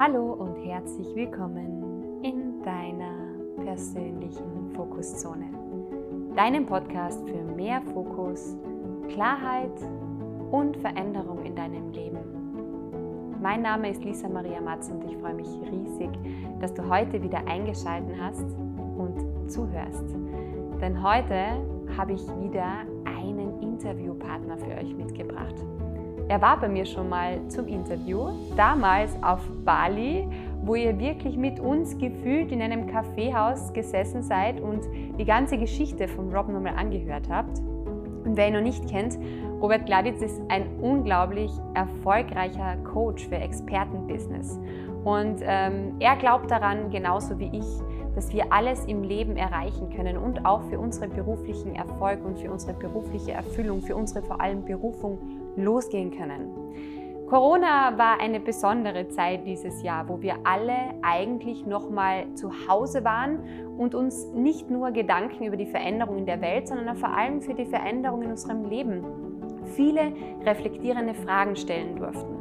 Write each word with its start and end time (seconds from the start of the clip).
Hallo 0.00 0.32
und 0.34 0.54
herzlich 0.64 1.08
willkommen 1.16 2.22
in 2.22 2.62
deiner 2.62 3.34
persönlichen 3.64 4.70
Fokuszone. 4.76 5.46
Deinem 6.36 6.66
Podcast 6.66 7.28
für 7.28 7.42
mehr 7.56 7.82
Fokus, 7.82 8.56
Klarheit 9.08 9.72
und 10.52 10.76
Veränderung 10.76 11.44
in 11.44 11.56
deinem 11.56 11.90
Leben. 11.90 12.20
Mein 13.42 13.62
Name 13.62 13.90
ist 13.90 14.04
Lisa 14.04 14.28
Maria 14.28 14.60
Matz 14.60 14.88
und 14.88 15.02
ich 15.02 15.16
freue 15.16 15.34
mich 15.34 15.48
riesig, 15.68 16.10
dass 16.60 16.72
du 16.72 16.88
heute 16.88 17.20
wieder 17.20 17.44
eingeschaltet 17.48 18.14
hast 18.20 18.46
und 18.96 19.50
zuhörst. 19.50 20.14
Denn 20.80 21.02
heute 21.02 21.60
habe 21.96 22.12
ich 22.12 22.24
wieder 22.40 22.84
einen 23.04 23.60
Interviewpartner 23.60 24.58
für 24.58 24.76
euch 24.76 24.94
mitgebracht. 24.94 25.56
Er 26.28 26.42
war 26.42 26.60
bei 26.60 26.68
mir 26.68 26.84
schon 26.84 27.08
mal 27.08 27.40
zum 27.48 27.66
Interview, 27.66 28.28
damals 28.54 29.16
auf 29.22 29.40
Bali, 29.64 30.28
wo 30.62 30.74
ihr 30.74 30.98
wirklich 30.98 31.38
mit 31.38 31.58
uns 31.58 31.96
gefühlt 31.96 32.52
in 32.52 32.60
einem 32.60 32.86
Kaffeehaus 32.86 33.72
gesessen 33.72 34.22
seid 34.22 34.60
und 34.60 34.82
die 35.18 35.24
ganze 35.24 35.56
Geschichte 35.56 36.06
von 36.06 36.30
Rob 36.34 36.48
nochmal 36.48 36.74
angehört 36.76 37.30
habt. 37.30 37.60
Und 38.24 38.36
wer 38.36 38.48
ihn 38.48 38.52
noch 38.52 38.60
nicht 38.60 38.86
kennt, 38.90 39.18
Robert 39.62 39.86
Gladitz 39.86 40.20
ist 40.20 40.38
ein 40.50 40.66
unglaublich 40.82 41.50
erfolgreicher 41.72 42.76
Coach 42.84 43.26
für 43.26 43.36
Expertenbusiness. 43.36 44.60
Und 45.04 45.40
ähm, 45.40 45.94
er 45.98 46.16
glaubt 46.16 46.50
daran, 46.50 46.90
genauso 46.90 47.38
wie 47.38 47.50
ich, 47.56 47.66
dass 48.14 48.30
wir 48.34 48.52
alles 48.52 48.84
im 48.84 49.02
Leben 49.02 49.36
erreichen 49.36 49.88
können 49.96 50.18
und 50.18 50.44
auch 50.44 50.62
für 50.64 50.78
unseren 50.78 51.10
beruflichen 51.10 51.74
Erfolg 51.74 52.22
und 52.22 52.38
für 52.38 52.50
unsere 52.50 52.74
berufliche 52.74 53.32
Erfüllung, 53.32 53.80
für 53.80 53.96
unsere 53.96 54.22
vor 54.22 54.40
allem 54.42 54.64
Berufung 54.64 55.18
losgehen 55.56 56.10
können. 56.10 56.50
Corona 57.28 57.98
war 57.98 58.20
eine 58.20 58.40
besondere 58.40 59.08
Zeit 59.08 59.46
dieses 59.46 59.82
Jahr, 59.82 60.08
wo 60.08 60.22
wir 60.22 60.36
alle 60.44 60.94
eigentlich 61.02 61.66
nochmal 61.66 62.24
zu 62.34 62.50
Hause 62.66 63.04
waren 63.04 63.40
und 63.76 63.94
uns 63.94 64.32
nicht 64.32 64.70
nur 64.70 64.92
Gedanken 64.92 65.44
über 65.44 65.58
die 65.58 65.66
Veränderung 65.66 66.16
in 66.16 66.26
der 66.26 66.40
Welt, 66.40 66.68
sondern 66.68 66.96
vor 66.96 67.10
allem 67.10 67.42
für 67.42 67.52
die 67.52 67.66
Veränderung 67.66 68.22
in 68.22 68.30
unserem 68.30 68.64
Leben 68.64 69.04
viele 69.74 70.14
reflektierende 70.46 71.12
Fragen 71.12 71.54
stellen 71.54 71.96
durften. 71.96 72.38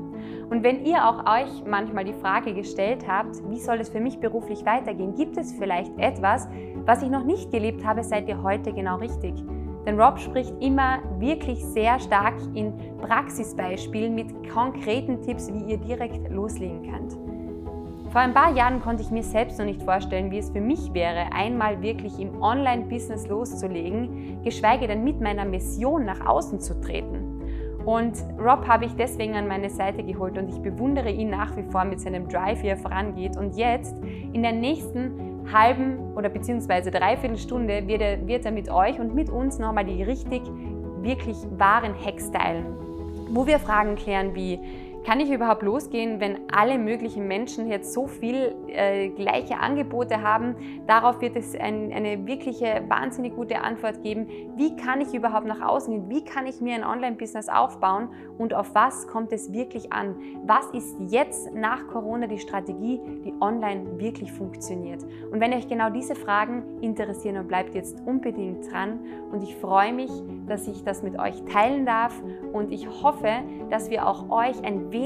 Und 0.50 0.64
wenn 0.64 0.86
ihr 0.86 1.06
auch 1.06 1.26
euch 1.26 1.66
manchmal 1.66 2.06
die 2.06 2.14
Frage 2.14 2.54
gestellt 2.54 3.06
habt, 3.06 3.36
wie 3.50 3.60
soll 3.60 3.82
es 3.82 3.90
für 3.90 4.00
mich 4.00 4.20
beruflich 4.20 4.66
weitergehen, 4.66 5.16
gibt 5.16 5.38
es 5.38 5.52
vielleicht 5.52 5.98
etwas, 6.00 6.48
was 6.86 7.04
ich 7.04 7.10
noch 7.10 7.26
nicht 7.26 7.52
gelebt 7.52 7.86
habe, 7.86 8.06
seid 8.06 8.30
ihr 8.30 8.42
heute 8.42 8.72
genau 8.72 8.96
richtig. 8.96 9.34
Denn 9.88 10.00
Rob 10.00 10.20
spricht 10.20 10.54
immer 10.60 11.00
wirklich 11.18 11.64
sehr 11.66 11.98
stark 12.02 12.36
in 12.54 12.74
Praxisbeispielen 12.98 14.14
mit 14.14 14.50
konkreten 14.50 15.22
Tipps, 15.22 15.52
wie 15.52 15.72
ihr 15.72 15.78
direkt 15.78 16.30
loslegen 16.30 16.92
könnt. 16.92 17.18
Vor 18.12 18.20
ein 18.22 18.34
paar 18.34 18.54
Jahren 18.54 18.82
konnte 18.82 19.04
ich 19.04 19.12
mir 19.12 19.24
selbst 19.24 19.60
noch 19.60 19.66
nicht 19.66 19.82
vorstellen, 19.82 20.30
wie 20.30 20.40
es 20.40 20.50
für 20.50 20.60
mich 20.60 20.94
wäre, 20.94 21.32
einmal 21.32 21.82
wirklich 21.82 22.20
im 22.20 22.42
Online-Business 22.42 23.28
loszulegen, 23.28 24.44
geschweige 24.44 24.88
denn 24.88 25.06
mit 25.06 25.22
meiner 25.22 25.46
Mission 25.46 26.04
nach 26.04 26.26
außen 26.26 26.60
zu 26.60 26.80
treten. 26.82 27.38
Und 27.86 28.18
Rob 28.38 28.68
habe 28.68 28.84
ich 28.84 28.94
deswegen 28.96 29.36
an 29.36 29.48
meine 29.48 29.70
Seite 29.70 30.04
geholt 30.04 30.38
und 30.38 30.50
ich 30.50 30.60
bewundere 30.62 31.10
ihn 31.10 31.30
nach 31.30 31.56
wie 31.56 31.64
vor 31.64 31.86
mit 31.86 32.02
seinem 32.02 32.28
Drive, 32.28 32.62
wie 32.62 32.68
er 32.68 32.78
vorangeht. 32.78 33.38
Und 33.38 33.56
jetzt, 33.56 33.96
in 34.34 34.44
der 34.44 34.52
nächsten 34.52 35.37
halben 35.52 36.14
oder 36.16 36.30
beziehungsweise 36.30 36.92
dreiviertel 36.92 37.38
Stunde 37.38 37.88
wird 37.88 38.02
er, 38.02 38.28
wird 38.28 38.46
er 38.46 38.52
mit 38.52 38.70
euch 38.70 39.00
und 39.00 39.16
mit 39.16 39.30
uns 39.30 39.60
nochmal 39.60 39.86
die 39.86 40.04
richtig, 40.04 40.42
wirklich 41.02 41.38
wahren 41.58 41.94
Hacks 42.04 42.32
teilen, 42.32 42.66
wo 43.30 43.46
wir 43.46 43.60
Fragen 43.60 43.96
klären 43.96 44.36
wie, 44.36 44.60
kann 45.08 45.22
ich 45.22 45.32
überhaupt 45.32 45.64
losgehen, 45.64 46.20
wenn 46.20 46.52
alle 46.52 46.78
möglichen 46.78 47.30
Menschen 47.30 47.70
jetzt 47.70 47.94
so 47.94 48.08
viel 48.08 48.54
äh, 48.68 49.08
gleiche 49.08 49.58
Angebote 49.58 50.22
haben? 50.22 50.54
Darauf 50.86 51.22
wird 51.22 51.38
es 51.38 51.56
ein, 51.56 51.94
eine 51.94 52.28
wirkliche, 52.28 52.84
wahnsinnig 52.90 53.34
gute 53.34 53.62
Antwort 53.62 54.04
geben. 54.04 54.28
Wie 54.58 54.76
kann 54.76 55.00
ich 55.00 55.14
überhaupt 55.14 55.48
nach 55.48 55.62
außen 55.62 55.94
gehen? 55.94 56.10
Wie 56.10 56.26
kann 56.26 56.46
ich 56.46 56.60
mir 56.60 56.76
ein 56.76 56.84
Online-Business 56.84 57.48
aufbauen? 57.48 58.10
Und 58.38 58.54
auf 58.54 58.76
was 58.76 59.08
kommt 59.08 59.32
es 59.32 59.54
wirklich 59.54 59.94
an? 59.94 60.14
Was 60.46 60.66
ist 60.72 60.98
jetzt 61.08 61.54
nach 61.56 61.88
Corona 61.88 62.28
die 62.28 62.40
Strategie, 62.40 63.00
die 63.24 63.34
online 63.40 64.02
wirklich 64.02 64.34
funktioniert? 64.34 65.06
Und 65.32 65.40
wenn 65.40 65.54
euch 65.54 65.70
genau 65.70 65.90
diese 65.90 66.16
Fragen 66.16 66.82
interessieren, 66.82 67.36
dann 67.36 67.48
bleibt 67.48 67.76
jetzt 67.76 67.96
unbedingt 68.06 68.70
dran. 68.70 69.00
Und 69.32 69.42
ich 69.42 69.56
freue 69.56 69.94
mich, 69.94 70.12
dass 70.48 70.68
ich 70.68 70.84
das 70.84 71.02
mit 71.02 71.18
euch 71.18 71.46
teilen 71.46 71.86
darf. 71.86 72.22
Und 72.52 72.74
ich 72.74 72.90
hoffe, 73.02 73.30
dass 73.70 73.90
wir 73.90 74.06
auch 74.06 74.30
euch 74.30 74.62
ein 74.66 74.92
wenig 74.92 74.97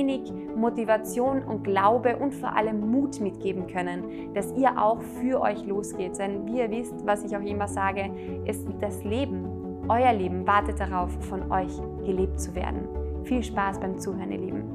Motivation 0.55 1.43
und 1.43 1.63
Glaube 1.63 2.17
und 2.17 2.33
vor 2.33 2.55
allem 2.55 2.91
Mut 2.91 3.19
mitgeben 3.19 3.67
können, 3.67 4.33
dass 4.33 4.51
ihr 4.53 4.81
auch 4.81 5.01
für 5.01 5.41
euch 5.41 5.65
losgeht. 5.65 6.17
Denn 6.19 6.45
wie 6.45 6.59
ihr 6.59 6.69
wisst, 6.69 7.05
was 7.05 7.23
ich 7.23 7.35
auch 7.35 7.41
immer 7.41 7.67
sage, 7.67 8.11
ist 8.45 8.67
das 8.79 9.03
Leben, 9.03 9.45
euer 9.89 10.13
Leben 10.13 10.45
wartet 10.45 10.79
darauf, 10.79 11.11
von 11.25 11.51
euch 11.51 11.73
gelebt 12.05 12.39
zu 12.39 12.55
werden. 12.55 12.87
Viel 13.23 13.43
Spaß 13.43 13.79
beim 13.79 13.97
Zuhören, 13.97 14.31
ihr 14.31 14.39
Lieben. 14.39 14.70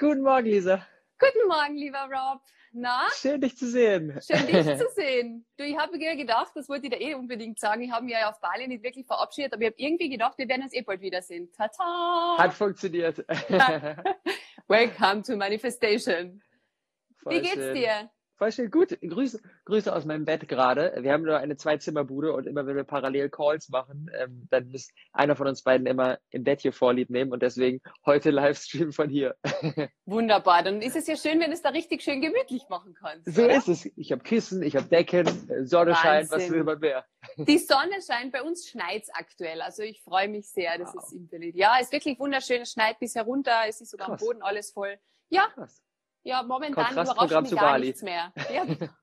Guten 0.00 0.22
Morgen, 0.22 0.46
Lisa. 0.46 0.86
Guten 1.18 1.46
Morgen, 1.46 1.76
lieber 1.76 2.08
Rob. 2.10 2.40
Na? 2.72 3.06
Schön, 3.12 3.38
dich 3.38 3.54
zu 3.58 3.68
sehen. 3.68 4.18
Schön, 4.26 4.46
dich 4.46 4.78
zu 4.78 4.88
sehen. 4.94 5.44
Du, 5.58 5.64
ich 5.64 5.76
habe 5.76 5.94
mir 5.98 6.16
gedacht, 6.16 6.52
das 6.54 6.70
wollte 6.70 6.86
ich 6.86 6.92
dir 6.92 7.00
eh 7.02 7.12
unbedingt 7.12 7.60
sagen. 7.60 7.82
Ich 7.82 7.90
habe 7.90 8.06
mich 8.06 8.14
ja 8.14 8.30
auf 8.30 8.40
Bali 8.40 8.66
nicht 8.66 8.82
wirklich 8.82 9.06
verabschiedet, 9.06 9.52
aber 9.52 9.60
ich 9.60 9.68
habe 9.68 9.76
irgendwie 9.76 10.08
gedacht, 10.08 10.38
wir 10.38 10.48
werden 10.48 10.62
uns 10.62 10.72
eh 10.72 10.80
bald 10.80 11.02
wiedersehen. 11.02 11.52
Tata! 11.52 12.38
Hat 12.38 12.54
funktioniert. 12.54 13.18
Welcome 14.68 15.20
to 15.22 15.36
Manifestation. 15.36 16.42
Voll 17.22 17.34
Wie 17.34 17.40
geht's 17.42 17.56
schön. 17.56 17.74
dir? 17.74 18.10
Voll 18.40 18.52
schön. 18.52 18.70
Gut. 18.70 18.98
Grüße, 19.02 19.38
Grüße 19.66 19.94
aus 19.94 20.06
meinem 20.06 20.24
Bett 20.24 20.48
gerade. 20.48 20.94
Wir 21.00 21.12
haben 21.12 21.24
nur 21.24 21.36
eine 21.36 21.58
Zwei-Zimmer-Bude 21.58 22.32
und 22.32 22.46
immer 22.46 22.66
wenn 22.66 22.74
wir 22.74 22.84
parallel 22.84 23.28
Calls 23.28 23.68
machen, 23.68 24.10
ähm, 24.18 24.48
dann 24.50 24.70
muss 24.70 24.88
einer 25.12 25.36
von 25.36 25.46
uns 25.46 25.62
beiden 25.62 25.86
immer 25.86 26.18
im 26.30 26.44
Bett 26.44 26.62
hier 26.62 26.72
vorlieb 26.72 27.10
nehmen 27.10 27.32
und 27.32 27.42
deswegen 27.42 27.82
heute 28.06 28.30
Livestream 28.30 28.92
von 28.94 29.10
hier. 29.10 29.36
Wunderbar. 30.06 30.62
Dann 30.62 30.80
ist 30.80 30.96
es 30.96 31.06
ja 31.06 31.16
schön, 31.16 31.38
wenn 31.38 31.48
du 31.48 31.52
es 31.52 31.60
da 31.60 31.68
richtig 31.68 32.00
schön 32.00 32.22
gemütlich 32.22 32.62
machen 32.70 32.94
kannst. 32.94 33.30
So 33.30 33.44
oder? 33.44 33.58
ist 33.58 33.68
es. 33.68 33.84
Ich 33.96 34.10
habe 34.10 34.22
Kissen, 34.22 34.62
ich 34.62 34.74
habe 34.74 34.88
Decken, 34.88 35.26
äh, 35.50 35.66
Sonne 35.66 35.94
scheint, 35.94 36.30
was 36.30 36.48
will 36.48 36.64
man 36.64 36.78
mehr? 36.78 37.04
Die 37.36 37.58
Sonne 37.58 38.00
scheint, 38.00 38.32
bei 38.32 38.42
uns 38.42 38.66
schneit 38.66 39.02
es 39.02 39.10
aktuell. 39.12 39.60
Also 39.60 39.82
ich 39.82 40.00
freue 40.00 40.28
mich 40.28 40.48
sehr, 40.48 40.78
dass 40.78 40.94
wow. 40.94 41.04
es 41.04 41.12
im 41.12 41.28
Bild. 41.28 41.56
Ja, 41.56 41.74
es 41.78 41.88
ist 41.88 41.92
wirklich 41.92 42.18
wunderschön, 42.18 42.62
es 42.62 42.72
schneit 42.72 42.98
bis 43.00 43.14
herunter, 43.14 43.64
es 43.68 43.82
ist 43.82 43.90
sogar 43.90 44.06
Krass. 44.06 44.22
am 44.22 44.26
Boden 44.26 44.42
alles 44.42 44.70
voll. 44.70 44.98
Ja, 45.28 45.46
Krass. 45.52 45.82
Ja, 46.22 46.42
momentan 46.42 46.92
überrascht 46.92 47.42
mich 47.42 47.50
gar 47.52 47.72
Bali. 47.72 47.86
nichts 47.88 48.02
mehr. 48.02 48.32
Ja. 48.52 48.66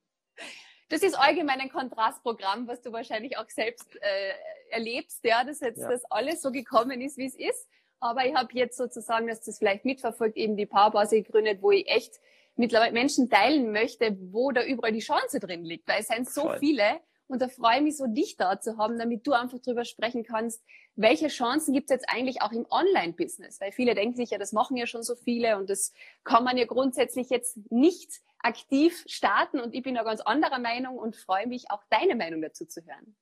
Das 0.89 1.01
ist 1.01 1.15
allgemein 1.15 1.59
ein 1.59 1.69
Kontrastprogramm, 1.69 2.67
was 2.67 2.81
du 2.81 2.93
wahrscheinlich 2.93 3.37
auch 3.37 3.49
selbst 3.49 3.93
äh, 3.97 4.33
erlebst, 4.69 5.21
ja, 5.25 5.43
dass 5.43 5.59
jetzt 5.59 5.81
ja. 5.81 5.89
das 5.89 6.05
alles 6.09 6.41
so 6.41 6.49
gekommen 6.49 7.01
ist, 7.01 7.17
wie 7.17 7.25
es 7.25 7.35
ist. 7.35 7.67
Aber 7.99 8.25
ich 8.25 8.33
habe 8.35 8.53
jetzt 8.53 8.77
sozusagen, 8.77 9.27
dass 9.27 9.41
das 9.41 9.57
vielleicht 9.57 9.83
mitverfolgt, 9.83 10.37
eben 10.37 10.55
die 10.55 10.65
Powerbase 10.65 11.21
gegründet, 11.21 11.61
wo 11.61 11.71
ich 11.71 11.87
echt 11.89 12.21
mittlerweile 12.55 12.93
Menschen 12.93 13.29
teilen 13.29 13.71
möchte, 13.73 14.17
wo 14.31 14.51
da 14.51 14.63
überall 14.63 14.93
die 14.93 14.99
Chance 14.99 15.39
drin 15.39 15.65
liegt. 15.65 15.87
Weil 15.89 16.01
es 16.01 16.07
sind 16.07 16.29
so 16.29 16.43
Voll. 16.43 16.59
viele 16.59 17.01
und 17.27 17.41
da 17.41 17.49
freue 17.49 17.77
ich 17.77 17.83
mich 17.83 17.97
so, 17.97 18.07
dich 18.07 18.37
da 18.37 18.59
zu 18.59 18.77
haben, 18.77 18.97
damit 18.97 19.27
du 19.27 19.33
einfach 19.33 19.59
drüber 19.59 19.83
sprechen 19.83 20.23
kannst, 20.23 20.63
welche 20.97 21.27
Chancen 21.27 21.73
gibt 21.73 21.89
es 21.89 21.95
jetzt 21.95 22.09
eigentlich 22.09 22.41
auch 22.41 22.51
im 22.51 22.65
Online-Business? 22.69 23.61
Weil 23.61 23.71
viele 23.71 23.95
denken 23.95 24.15
sich 24.15 24.31
ja, 24.31 24.37
das 24.37 24.51
machen 24.51 24.75
ja 24.77 24.87
schon 24.87 25.03
so 25.03 25.15
viele 25.15 25.57
und 25.57 25.69
das 25.69 25.93
kann 26.23 26.43
man 26.43 26.57
ja 26.57 26.65
grundsätzlich 26.65 27.29
jetzt 27.29 27.57
nicht 27.71 28.19
aktiv 28.39 29.03
starten. 29.07 29.59
Und 29.59 29.75
ich 29.75 29.83
bin 29.83 29.95
da 29.95 30.03
ganz 30.03 30.21
anderer 30.21 30.59
Meinung 30.59 30.97
und 30.97 31.15
freue 31.15 31.47
mich, 31.47 31.69
auch 31.69 31.83
deine 31.89 32.15
Meinung 32.15 32.41
dazu 32.41 32.65
zu 32.65 32.81
hören. 32.85 33.15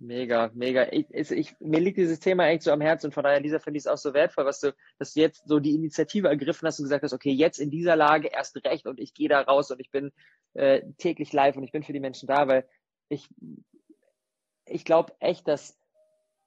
Mega, 0.00 0.52
mega. 0.54 0.86
Ich, 0.92 1.10
ich, 1.10 1.56
mir 1.58 1.80
liegt 1.80 1.98
dieses 1.98 2.20
Thema 2.20 2.46
echt 2.46 2.62
so 2.62 2.70
am 2.70 2.80
Herzen 2.80 3.06
und 3.06 3.12
von 3.12 3.24
daher, 3.24 3.40
Lisa, 3.40 3.58
finde 3.58 3.78
ich 3.78 3.82
es 3.82 3.88
auch 3.88 3.98
so 3.98 4.14
wertvoll, 4.14 4.44
was 4.44 4.60
du, 4.60 4.72
dass 5.00 5.14
du 5.14 5.20
jetzt 5.20 5.42
so 5.48 5.58
die 5.58 5.74
Initiative 5.74 6.28
ergriffen 6.28 6.68
hast 6.68 6.78
und 6.78 6.84
gesagt 6.84 7.02
hast, 7.02 7.12
okay, 7.12 7.32
jetzt 7.32 7.58
in 7.58 7.70
dieser 7.70 7.96
Lage 7.96 8.28
erst 8.28 8.64
recht 8.64 8.86
und 8.86 9.00
ich 9.00 9.12
gehe 9.12 9.28
da 9.28 9.40
raus 9.40 9.72
und 9.72 9.80
ich 9.80 9.90
bin 9.90 10.12
äh, 10.54 10.82
täglich 10.98 11.32
live 11.32 11.56
und 11.56 11.64
ich 11.64 11.72
bin 11.72 11.82
für 11.82 11.92
die 11.92 11.98
Menschen 11.98 12.28
da, 12.28 12.46
weil 12.46 12.68
ich, 13.08 13.28
ich 14.66 14.84
glaube 14.84 15.14
echt, 15.18 15.48
dass 15.48 15.76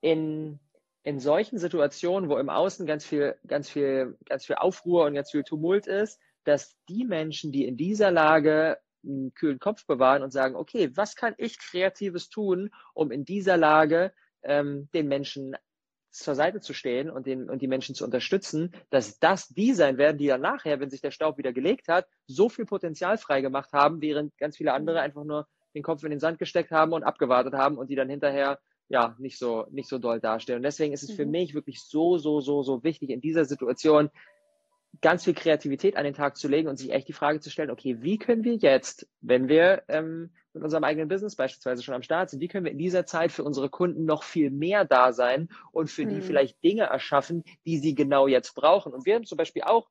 in, 0.02 0.60
in 1.04 1.20
solchen 1.20 1.58
Situationen, 1.58 2.30
wo 2.30 2.38
im 2.38 2.50
Außen 2.50 2.86
ganz 2.86 3.06
viel, 3.06 3.36
ganz 3.48 3.70
viel, 3.70 4.18
ganz 4.26 4.46
viel 4.46 4.58
Aufruhr 4.58 5.06
und 5.06 5.14
ganz 5.14 5.32
viel 5.32 5.44
Tumult 5.44 5.88
ist, 5.88 6.20
dass 6.44 6.76
die 6.90 7.06
Menschen, 7.06 7.52
die 7.52 7.66
in 7.66 7.78
dieser 7.78 8.12
Lage 8.12 8.80
einen 9.04 9.34
kühlen 9.34 9.60
Kopf 9.60 9.86
bewahren 9.86 10.24
und 10.24 10.32
sagen, 10.32 10.56
okay, 10.56 10.92
was 10.96 11.16
kann 11.16 11.34
ich 11.38 11.60
Kreatives 11.60 12.30
tun, 12.30 12.72
um 12.94 13.12
in 13.12 13.26
dieser 13.26 13.58
Lage 13.58 14.14
ähm, 14.44 14.90
den 14.94 15.08
Menschen 15.08 15.56
zur 16.12 16.36
Seite 16.36 16.60
zu 16.60 16.74
stehen 16.74 17.10
und, 17.10 17.26
den, 17.26 17.50
und 17.50 17.62
die 17.62 17.68
Menschen 17.68 17.96
zu 17.96 18.04
unterstützen, 18.04 18.74
dass 18.90 19.18
das 19.20 19.48
die 19.48 19.74
sein 19.74 19.98
werden, 19.98 20.18
die 20.18 20.28
dann 20.28 20.42
nachher, 20.42 20.80
wenn 20.80 20.90
sich 20.90 21.02
der 21.02 21.12
Staub 21.12 21.38
wieder 21.38 21.54
gelegt 21.54 21.88
hat, 21.88 22.08
so 22.28 22.50
viel 22.50 22.66
Potenzial 22.66 23.18
freigemacht 23.18 23.72
haben, 23.72 24.02
während 24.02 24.38
ganz 24.38 24.58
viele 24.58 24.74
andere 24.74 25.00
einfach 25.00 25.24
nur 25.24 25.48
den 25.74 25.84
Kopf 25.84 26.04
in 26.04 26.12
den 26.12 26.20
Sand 26.20 26.38
gesteckt 26.38 26.72
haben 26.72 26.92
und 26.92 27.04
abgewartet 27.04 27.54
haben 27.54 27.78
und 27.78 27.90
die 27.90 27.96
dann 27.96 28.10
hinterher 28.10 28.60
ja 28.92 29.16
nicht 29.20 29.38
so 29.38 29.66
nicht 29.72 29.90
so 29.90 29.98
doll 29.98 30.20
dastehen. 30.20 30.58
Und 30.58 30.64
deswegen 30.64 30.94
ist 30.94 31.04
es 31.04 31.12
mhm. 31.12 31.16
für 31.16 31.26
mich 31.26 31.54
wirklich 31.54 31.82
so 31.82 32.18
so 32.18 32.42
so 32.42 32.64
so 32.64 32.84
wichtig 32.84 33.10
in 33.10 33.22
dieser 33.22 33.46
Situation 33.46 34.10
ganz 35.00 35.24
viel 35.24 35.34
Kreativität 35.34 35.96
an 35.96 36.04
den 36.04 36.14
Tag 36.14 36.36
zu 36.36 36.48
legen 36.48 36.68
und 36.68 36.78
sich 36.78 36.92
echt 36.92 37.08
die 37.08 37.14
Frage 37.14 37.40
zu 37.40 37.50
stellen, 37.50 37.72
okay, 37.72 38.02
wie 38.02 38.18
können 38.18 38.44
wir 38.44 38.56
jetzt, 38.56 39.08
wenn 39.22 39.48
wir 39.48 39.84
ähm, 39.88 40.32
mit 40.54 40.64
unserem 40.64 40.84
eigenen 40.84 41.08
Business 41.08 41.36
beispielsweise 41.36 41.82
schon 41.82 41.96
am 41.96 42.04
Start 42.04 42.30
sind, 42.30 42.42
wie 42.42 42.50
können 42.50 42.66
wir 42.66 42.74
in 42.74 42.78
dieser 42.78 43.06
Zeit 43.06 43.32
für 43.32 43.44
unsere 43.44 43.70
Kunden 43.70 44.04
noch 44.04 44.24
viel 44.24 44.52
mehr 44.52 44.84
da 44.84 45.14
sein 45.14 45.50
und 45.72 45.90
für 45.90 46.06
mhm. 46.06 46.10
die 46.10 46.22
vielleicht 46.22 46.62
Dinge 46.64 46.84
erschaffen, 46.84 47.44
die 47.66 47.78
sie 47.78 47.96
genau 47.96 48.28
jetzt 48.28 48.54
brauchen. 48.54 48.94
Und 48.94 49.06
wir 49.06 49.16
haben 49.16 49.26
zum 49.26 49.38
Beispiel 49.38 49.64
auch 49.64 49.88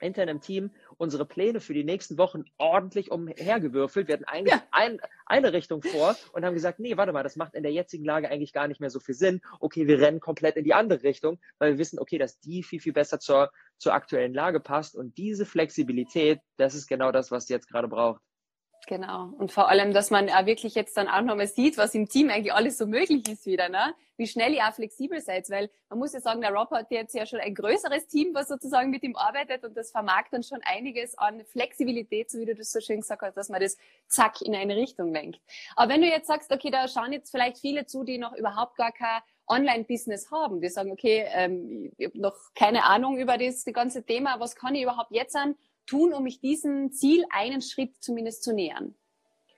intern 0.00 0.28
im 0.28 0.40
Team 0.40 0.70
unsere 0.96 1.24
Pläne 1.24 1.60
für 1.60 1.74
die 1.74 1.84
nächsten 1.84 2.18
Wochen 2.18 2.44
ordentlich 2.58 3.10
umhergewürfelt. 3.10 4.08
Wir 4.08 4.14
hatten 4.14 4.24
eigentlich 4.24 4.54
ja. 4.54 4.62
ein, 4.70 5.00
eine 5.26 5.52
Richtung 5.52 5.82
vor 5.82 6.16
und 6.32 6.44
haben 6.44 6.54
gesagt, 6.54 6.78
nee, 6.78 6.96
warte 6.96 7.12
mal, 7.12 7.22
das 7.22 7.36
macht 7.36 7.54
in 7.54 7.62
der 7.62 7.72
jetzigen 7.72 8.04
Lage 8.04 8.30
eigentlich 8.30 8.52
gar 8.52 8.68
nicht 8.68 8.80
mehr 8.80 8.90
so 8.90 9.00
viel 9.00 9.14
Sinn. 9.14 9.40
Okay, 9.60 9.86
wir 9.86 10.00
rennen 10.00 10.20
komplett 10.20 10.56
in 10.56 10.64
die 10.64 10.74
andere 10.74 11.02
Richtung, 11.02 11.38
weil 11.58 11.72
wir 11.72 11.78
wissen, 11.78 11.98
okay, 11.98 12.18
dass 12.18 12.40
die 12.40 12.62
viel, 12.62 12.80
viel 12.80 12.92
besser 12.92 13.20
zur, 13.20 13.50
zur 13.76 13.94
aktuellen 13.94 14.34
Lage 14.34 14.60
passt. 14.60 14.96
Und 14.96 15.16
diese 15.18 15.46
Flexibilität, 15.46 16.40
das 16.56 16.74
ist 16.74 16.86
genau 16.86 17.12
das, 17.12 17.30
was 17.30 17.46
die 17.46 17.52
jetzt 17.52 17.68
gerade 17.68 17.88
braucht. 17.88 18.22
Genau. 18.88 19.34
Und 19.36 19.52
vor 19.52 19.68
allem, 19.68 19.92
dass 19.92 20.10
man 20.10 20.30
auch 20.30 20.46
wirklich 20.46 20.74
jetzt 20.74 20.96
dann 20.96 21.08
auch 21.08 21.20
nochmal 21.20 21.46
sieht, 21.46 21.76
was 21.76 21.94
im 21.94 22.08
Team 22.08 22.30
eigentlich 22.30 22.54
alles 22.54 22.78
so 22.78 22.86
möglich 22.86 23.28
ist 23.28 23.44
wieder, 23.44 23.68
ne? 23.68 23.94
Wie 24.16 24.26
schnell 24.26 24.54
ihr 24.54 24.66
auch 24.66 24.72
flexibel 24.72 25.20
seid, 25.20 25.50
weil 25.50 25.68
man 25.90 25.98
muss 25.98 26.14
ja 26.14 26.20
sagen, 26.20 26.40
der 26.40 26.54
Rob 26.54 26.70
hat 26.70 26.90
jetzt 26.90 27.14
ja 27.14 27.26
schon 27.26 27.38
ein 27.38 27.54
größeres 27.54 28.06
Team, 28.06 28.32
was 28.32 28.48
sozusagen 28.48 28.88
mit 28.88 29.02
ihm 29.02 29.14
arbeitet 29.14 29.62
und 29.62 29.76
das 29.76 29.90
vermag 29.90 30.24
dann 30.30 30.42
schon 30.42 30.60
einiges 30.64 31.18
an 31.18 31.44
Flexibilität, 31.44 32.30
so 32.30 32.38
wie 32.38 32.46
du 32.46 32.54
das 32.54 32.72
so 32.72 32.80
schön 32.80 33.00
gesagt 33.02 33.20
hast, 33.20 33.36
dass 33.36 33.50
man 33.50 33.60
das 33.60 33.76
zack 34.06 34.40
in 34.40 34.54
eine 34.54 34.74
Richtung 34.74 35.12
lenkt. 35.12 35.38
Aber 35.76 35.92
wenn 35.92 36.00
du 36.00 36.08
jetzt 36.08 36.26
sagst, 36.26 36.50
okay, 36.50 36.70
da 36.70 36.88
schauen 36.88 37.12
jetzt 37.12 37.30
vielleicht 37.30 37.58
viele 37.58 37.84
zu, 37.84 38.04
die 38.04 38.16
noch 38.16 38.32
überhaupt 38.32 38.78
gar 38.78 38.92
kein 38.92 39.20
Online-Business 39.48 40.30
haben, 40.30 40.62
die 40.62 40.68
sagen, 40.70 40.92
okay, 40.92 41.26
ähm, 41.34 41.92
ich 41.98 42.06
habe 42.06 42.18
noch 42.18 42.36
keine 42.54 42.84
Ahnung 42.84 43.18
über 43.18 43.36
das, 43.36 43.64
das 43.64 43.74
ganze 43.74 44.02
Thema, 44.02 44.40
was 44.40 44.56
kann 44.56 44.74
ich 44.74 44.82
überhaupt 44.82 45.10
jetzt 45.10 45.36
an? 45.36 45.56
Tun, 45.88 46.12
um 46.12 46.22
mich 46.22 46.40
diesem 46.40 46.92
Ziel 46.92 47.24
einen 47.30 47.62
Schritt 47.62 47.96
zumindest 48.00 48.44
zu 48.44 48.52
nähern? 48.52 48.94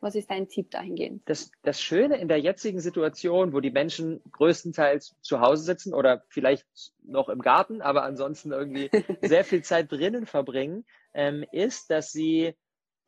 Was 0.01 0.15
ist 0.15 0.31
dein 0.31 0.49
Tipp 0.49 0.71
dahingehend? 0.71 1.23
Das, 1.27 1.51
das 1.63 1.81
Schöne 1.81 2.17
in 2.17 2.29
der 2.29 2.39
jetzigen 2.39 2.81
Situation, 2.81 3.53
wo 3.53 3.61
die 3.61 3.71
Menschen 3.71 4.23
größtenteils 4.33 5.15
zu 5.21 5.41
Hause 5.41 5.63
sitzen 5.63 5.93
oder 5.93 6.25
vielleicht 6.29 6.67
noch 7.05 7.29
im 7.29 7.43
Garten, 7.43 7.83
aber 7.83 8.05
ansonsten 8.05 8.51
irgendwie 8.51 8.91
sehr 9.21 9.45
viel 9.45 9.63
Zeit 9.63 9.93
drinnen 9.93 10.25
verbringen, 10.25 10.87
ähm, 11.13 11.45
ist, 11.53 11.91
dass 11.91 12.13
sie, 12.13 12.55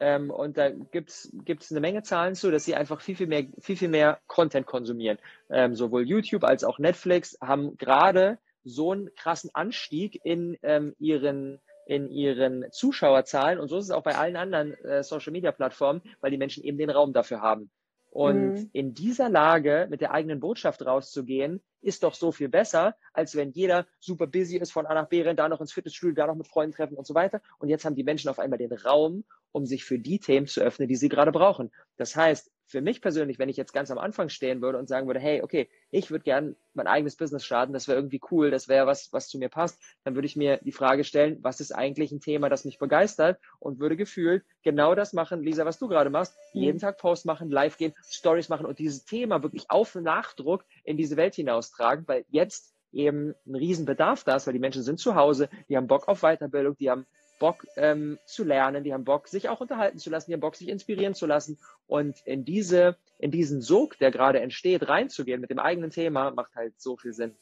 ähm, 0.00 0.30
und 0.30 0.58
da 0.58 0.68
gibt 0.68 1.10
es 1.10 1.70
eine 1.70 1.80
Menge 1.80 2.02
Zahlen 2.02 2.34
zu, 2.34 2.50
dass 2.50 2.66
sie 2.66 2.74
einfach 2.74 3.00
viel, 3.00 3.16
viel 3.16 3.26
mehr, 3.26 3.46
viel, 3.58 3.78
viel 3.78 3.88
mehr 3.88 4.20
Content 4.26 4.66
konsumieren. 4.66 5.16
Ähm, 5.48 5.74
sowohl 5.74 6.06
YouTube 6.06 6.44
als 6.44 6.62
auch 6.62 6.78
Netflix 6.78 7.38
haben 7.40 7.78
gerade 7.78 8.38
so 8.64 8.92
einen 8.92 9.14
krassen 9.14 9.50
Anstieg 9.54 10.20
in 10.24 10.58
ähm, 10.62 10.94
ihren 10.98 11.58
in 11.86 12.08
ihren 12.08 12.64
Zuschauerzahlen 12.70 13.58
und 13.58 13.68
so 13.68 13.78
ist 13.78 13.86
es 13.86 13.90
auch 13.90 14.02
bei 14.02 14.16
allen 14.16 14.36
anderen 14.36 14.74
äh, 14.84 15.02
Social-Media-Plattformen, 15.02 16.02
weil 16.20 16.30
die 16.30 16.38
Menschen 16.38 16.62
eben 16.62 16.78
den 16.78 16.90
Raum 16.90 17.12
dafür 17.12 17.40
haben. 17.40 17.70
Und 18.12 18.52
mhm. 18.52 18.70
in 18.72 18.92
dieser 18.92 19.30
Lage 19.30 19.86
mit 19.88 20.02
der 20.02 20.12
eigenen 20.12 20.38
Botschaft 20.38 20.84
rauszugehen, 20.84 21.62
ist 21.80 22.02
doch 22.02 22.14
so 22.14 22.30
viel 22.30 22.50
besser, 22.50 22.94
als 23.14 23.34
wenn 23.36 23.52
jeder 23.52 23.86
super 24.00 24.26
busy 24.26 24.58
ist, 24.58 24.70
von 24.70 24.86
A 24.86 24.92
nach 24.94 25.08
B 25.08 25.22
rennt, 25.22 25.38
da 25.38 25.48
noch 25.48 25.62
ins 25.62 25.72
Fitnessstudio, 25.72 26.14
da 26.14 26.26
noch 26.26 26.34
mit 26.34 26.46
Freunden 26.46 26.74
treffen 26.74 26.96
und 26.96 27.06
so 27.06 27.14
weiter. 27.14 27.40
Und 27.58 27.70
jetzt 27.70 27.86
haben 27.86 27.94
die 27.94 28.04
Menschen 28.04 28.28
auf 28.28 28.38
einmal 28.38 28.58
den 28.58 28.72
Raum, 28.72 29.24
um 29.52 29.66
sich 29.66 29.84
für 29.84 29.98
die 29.98 30.18
Themen 30.18 30.46
zu 30.46 30.60
öffnen, 30.60 30.88
die 30.88 30.96
sie 30.96 31.08
gerade 31.08 31.32
brauchen. 31.32 31.70
Das 31.96 32.16
heißt, 32.16 32.50
für 32.72 32.80
mich 32.80 33.02
persönlich, 33.02 33.38
wenn 33.38 33.50
ich 33.50 33.58
jetzt 33.58 33.74
ganz 33.74 33.90
am 33.90 33.98
Anfang 33.98 34.30
stehen 34.30 34.62
würde 34.62 34.78
und 34.78 34.88
sagen 34.88 35.06
würde, 35.06 35.20
hey, 35.20 35.42
okay, 35.42 35.68
ich 35.90 36.10
würde 36.10 36.24
gern 36.24 36.56
mein 36.72 36.86
eigenes 36.86 37.16
Business 37.16 37.44
starten, 37.44 37.74
das 37.74 37.86
wäre 37.86 37.98
irgendwie 37.98 38.20
cool, 38.30 38.50
das 38.50 38.66
wäre 38.66 38.86
was, 38.86 39.12
was 39.12 39.28
zu 39.28 39.38
mir 39.38 39.50
passt, 39.50 39.78
dann 40.04 40.14
würde 40.14 40.24
ich 40.24 40.36
mir 40.36 40.56
die 40.56 40.72
Frage 40.72 41.04
stellen, 41.04 41.38
was 41.42 41.60
ist 41.60 41.72
eigentlich 41.72 42.12
ein 42.12 42.20
Thema, 42.20 42.48
das 42.48 42.64
mich 42.64 42.78
begeistert 42.78 43.38
und 43.58 43.78
würde 43.78 43.96
gefühlt 43.96 44.42
genau 44.62 44.94
das 44.94 45.12
machen, 45.12 45.42
Lisa, 45.42 45.66
was 45.66 45.78
du 45.78 45.86
gerade 45.86 46.08
machst, 46.08 46.34
mhm. 46.54 46.62
jeden 46.62 46.78
Tag 46.78 46.96
Post 46.96 47.26
machen, 47.26 47.50
live 47.50 47.76
gehen, 47.76 47.92
Stories 48.08 48.48
machen 48.48 48.64
und 48.64 48.78
dieses 48.78 49.04
Thema 49.04 49.42
wirklich 49.42 49.70
auf 49.70 49.94
Nachdruck 49.94 50.64
in 50.82 50.96
diese 50.96 51.18
Welt 51.18 51.34
hinaustragen, 51.34 52.08
weil 52.08 52.24
jetzt 52.30 52.74
eben 52.92 53.34
ein 53.46 53.54
Riesenbedarf 53.54 54.24
da 54.24 54.36
ist, 54.36 54.46
weil 54.46 54.54
die 54.54 54.60
Menschen 54.60 54.82
sind 54.82 54.98
zu 54.98 55.14
Hause, 55.14 55.50
die 55.68 55.76
haben 55.76 55.86
Bock 55.86 56.08
auf 56.08 56.20
Weiterbildung, 56.22 56.76
die 56.78 56.90
haben 56.90 57.06
Bock 57.42 57.66
ähm, 57.74 58.20
zu 58.24 58.44
lernen, 58.44 58.84
die 58.84 58.94
haben 58.94 59.02
Bock, 59.02 59.26
sich 59.26 59.48
auch 59.48 59.60
unterhalten 59.60 59.98
zu 59.98 60.10
lassen, 60.10 60.30
die 60.30 60.34
haben 60.34 60.40
Bock, 60.40 60.54
sich 60.54 60.68
inspirieren 60.68 61.12
zu 61.12 61.26
lassen. 61.26 61.58
Und 61.88 62.20
in 62.24 62.44
diese, 62.44 62.96
in 63.18 63.32
diesen 63.32 63.60
Sog, 63.60 63.98
der 63.98 64.12
gerade 64.12 64.40
entsteht, 64.40 64.88
reinzugehen 64.88 65.40
mit 65.40 65.50
dem 65.50 65.58
eigenen 65.58 65.90
Thema, 65.90 66.30
macht 66.30 66.54
halt 66.54 66.80
so 66.80 66.96
viel 66.96 67.12
Sinn. 67.12 67.34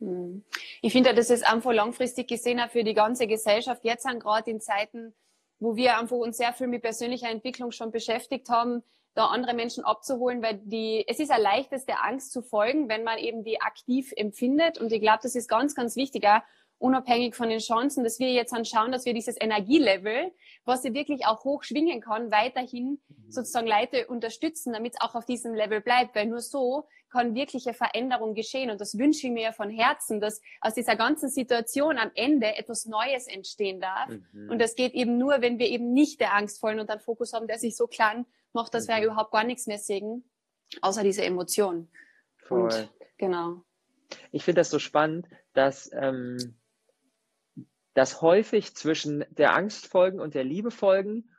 Hm. 0.00 0.42
Ich 0.82 0.92
finde, 0.92 1.14
das 1.14 1.30
ist 1.30 1.46
einfach 1.46 1.72
langfristig 1.72 2.26
gesehen 2.26 2.58
auch 2.58 2.68
für 2.68 2.82
die 2.82 2.94
ganze 2.94 3.28
Gesellschaft. 3.28 3.84
Jetzt 3.84 4.02
sind 4.02 4.18
gerade 4.18 4.50
in 4.50 4.60
Zeiten, 4.60 5.14
wo 5.60 5.76
wir 5.76 6.00
einfach 6.00 6.16
uns 6.16 6.36
sehr 6.36 6.52
viel 6.52 6.66
mit 6.66 6.82
persönlicher 6.82 7.30
Entwicklung 7.30 7.70
schon 7.70 7.92
beschäftigt 7.92 8.48
haben, 8.48 8.82
da 9.14 9.26
andere 9.26 9.54
Menschen 9.54 9.84
abzuholen, 9.84 10.42
weil 10.42 10.60
die, 10.64 11.04
es 11.06 11.20
ist 11.20 11.30
ein 11.30 11.40
leichtes, 11.40 11.86
der 11.86 12.04
Angst 12.04 12.32
zu 12.32 12.42
folgen, 12.42 12.88
wenn 12.88 13.04
man 13.04 13.18
eben 13.18 13.44
die 13.44 13.60
aktiv 13.60 14.12
empfindet. 14.16 14.78
Und 14.78 14.90
ich 14.92 15.00
glaube, 15.00 15.20
das 15.22 15.36
ist 15.36 15.48
ganz, 15.48 15.76
ganz 15.76 15.94
wichtig, 15.94 16.26
auch 16.26 16.40
unabhängig 16.78 17.34
von 17.34 17.48
den 17.48 17.60
Chancen, 17.60 18.04
dass 18.04 18.18
wir 18.18 18.32
jetzt 18.32 18.52
anschauen, 18.52 18.92
dass 18.92 19.04
wir 19.04 19.14
dieses 19.14 19.40
Energielevel, 19.40 20.32
was 20.64 20.82
sie 20.82 20.94
wirklich 20.94 21.26
auch 21.26 21.44
hoch 21.44 21.62
schwingen 21.62 22.00
kann, 22.00 22.30
weiterhin 22.30 23.00
mhm. 23.08 23.30
sozusagen 23.30 23.66
Leute 23.66 24.06
unterstützen, 24.06 24.72
damit 24.72 24.94
es 24.94 25.00
auch 25.00 25.14
auf 25.14 25.24
diesem 25.24 25.54
Level 25.54 25.80
bleibt, 25.80 26.14
weil 26.14 26.26
nur 26.26 26.40
so 26.40 26.86
kann 27.14 27.34
wirkliche 27.36 27.74
Veränderung 27.74 28.34
geschehen. 28.34 28.70
Und 28.70 28.80
das 28.80 28.98
wünsche 28.98 29.28
ich 29.28 29.32
mir 29.32 29.52
von 29.52 29.70
Herzen, 29.70 30.20
dass 30.20 30.42
aus 30.60 30.74
dieser 30.74 30.96
ganzen 30.96 31.28
Situation 31.28 31.96
am 31.96 32.10
Ende 32.16 32.56
etwas 32.56 32.86
Neues 32.86 33.28
entstehen 33.28 33.80
darf. 33.80 34.08
Mhm. 34.08 34.50
Und 34.50 34.58
das 34.60 34.74
geht 34.74 34.94
eben 34.94 35.16
nur, 35.16 35.40
wenn 35.40 35.60
wir 35.60 35.68
eben 35.68 35.92
nicht 35.92 36.20
der 36.20 36.34
Angstvollen 36.34 36.80
und 36.80 36.90
einen 36.90 37.00
Fokus 37.00 37.32
haben, 37.32 37.46
der 37.46 37.58
sich 37.58 37.76
so 37.76 37.86
klein 37.86 38.26
macht, 38.52 38.74
dass 38.74 38.88
mhm. 38.88 38.92
wir 38.92 39.04
überhaupt 39.04 39.30
gar 39.30 39.44
nichts 39.44 39.68
mehr 39.68 39.78
sehen, 39.78 40.28
außer 40.82 41.04
diese 41.04 41.24
Emotion. 41.24 41.88
Voll. 42.36 42.64
Und, 42.64 42.92
genau. 43.16 43.62
Ich 44.32 44.44
finde 44.44 44.60
das 44.60 44.70
so 44.70 44.80
spannend, 44.80 45.28
dass 45.52 45.90
ähm, 45.94 46.56
dass 47.94 48.20
häufig 48.20 48.74
zwischen 48.74 49.24
der 49.30 49.54
Angst 49.54 49.86
folgen 49.86 50.20
und 50.20 50.34
der 50.34 50.44
Liebe 50.44 50.70
folgen, 50.70 51.30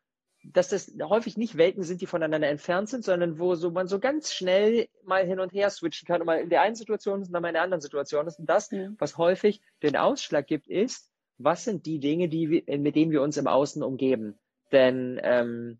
dass 0.54 0.70
das 0.70 0.92
häufig 1.02 1.38
nicht 1.38 1.58
Welten 1.58 1.84
sind, 1.84 2.02
die 2.02 2.06
voneinander 2.06 2.48
entfernt 2.48 2.90
sind, 2.90 3.04
sondern 3.04 3.40
wo 3.40 3.56
so 3.56 3.72
man 3.72 3.88
so 3.88 4.00
ganz 4.00 4.34
schnell 4.34 4.88
mal 5.04 5.26
hin 5.26 5.40
und 5.40 5.54
her 5.54 5.70
switchen 5.70 6.08
kann 6.08 6.22
und 6.22 6.28
mal 6.28 6.40
in 6.40 6.50
der 6.50 6.62
einen 6.62 6.76
Situation 6.76 7.22
ist 7.22 7.28
und 7.28 7.34
dann 7.34 7.42
mal 7.42 7.50
in 7.50 7.56
der 7.56 7.64
anderen 7.64 7.82
Situation 7.82 8.28
ist. 8.28 8.40
Und 8.40 8.50
das, 8.50 8.70
ja. 8.72 8.92
was 8.98 9.18
häufig 9.18 9.62
den 9.82 9.96
Ausschlag 9.96 10.48
gibt, 10.48 10.68
ist, 10.68 11.10
was 11.38 11.64
sind 11.64 11.86
die 11.86 12.00
Dinge, 12.00 12.30
die 12.30 12.50
wir, 12.50 12.78
mit 12.78 12.96
denen 12.96 13.12
wir 13.12 13.22
uns 13.22 13.38
im 13.38 13.48
Außen 13.48 13.84
umgeben? 13.84 14.40
Denn 14.72 15.20
ähm, 15.24 15.80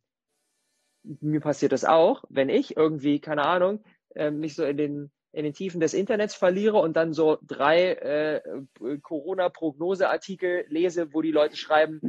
mir 1.03 1.39
passiert 1.39 1.72
das 1.72 1.86
auch, 1.86 2.24
wenn 2.29 2.50
ich 2.50 2.75
irgendwie, 2.75 3.20
keine 3.20 3.46
Ahnung, 3.46 3.84
äh, 4.15 4.32
mich 4.32 4.55
so 4.55 4.63
in 4.63 4.77
den 4.77 5.12
in 5.36 5.44
den 5.44 5.54
Tiefen 5.54 5.82
des 5.82 5.94
Internets 5.94 6.34
verliere 6.34 6.77
und 6.77 6.96
dann 6.96 7.12
so 7.12 7.38
drei 7.42 7.92
äh, 7.92 8.42
Corona-Prognoseartikel 9.01 10.65
lese, 10.70 11.13
wo 11.13 11.22
die 11.22 11.32
Leute 11.32 11.58
schreiben, 11.58 12.00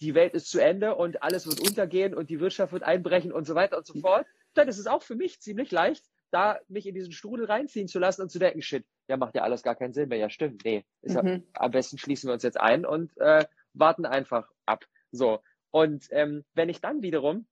die 0.00 0.14
Welt 0.14 0.34
ist 0.34 0.50
zu 0.50 0.60
Ende 0.60 0.94
und 0.94 1.20
alles 1.20 1.48
wird 1.48 1.60
untergehen 1.60 2.14
und 2.14 2.30
die 2.30 2.38
Wirtschaft 2.38 2.72
wird 2.72 2.84
einbrechen 2.84 3.32
und 3.32 3.44
so 3.44 3.56
weiter 3.56 3.76
und 3.76 3.86
so 3.86 3.98
fort, 3.98 4.24
dann 4.54 4.68
ist 4.68 4.78
es 4.78 4.86
auch 4.86 5.02
für 5.02 5.16
mich 5.16 5.40
ziemlich 5.40 5.72
leicht, 5.72 6.04
da 6.30 6.60
mich 6.68 6.86
in 6.86 6.94
diesen 6.94 7.10
Strudel 7.10 7.46
reinziehen 7.46 7.88
zu 7.88 7.98
lassen 7.98 8.22
und 8.22 8.30
zu 8.30 8.38
denken, 8.38 8.62
shit, 8.62 8.84
ja, 9.08 9.16
macht 9.16 9.34
ja 9.34 9.42
alles 9.42 9.64
gar 9.64 9.74
keinen 9.74 9.92
Sinn 9.92 10.08
mehr. 10.08 10.18
Ja, 10.18 10.30
stimmt, 10.30 10.64
nee. 10.64 10.84
Ist 11.02 11.20
mhm. 11.20 11.42
am 11.54 11.72
besten 11.72 11.98
schließen 11.98 12.28
wir 12.28 12.34
uns 12.34 12.44
jetzt 12.44 12.60
ein 12.60 12.86
und 12.86 13.16
äh, 13.18 13.44
warten 13.72 14.06
einfach 14.06 14.48
ab. 14.64 14.84
So. 15.10 15.40
Und 15.72 16.06
ähm, 16.10 16.44
wenn 16.54 16.68
ich 16.68 16.80
dann 16.80 17.02
wiederum 17.02 17.46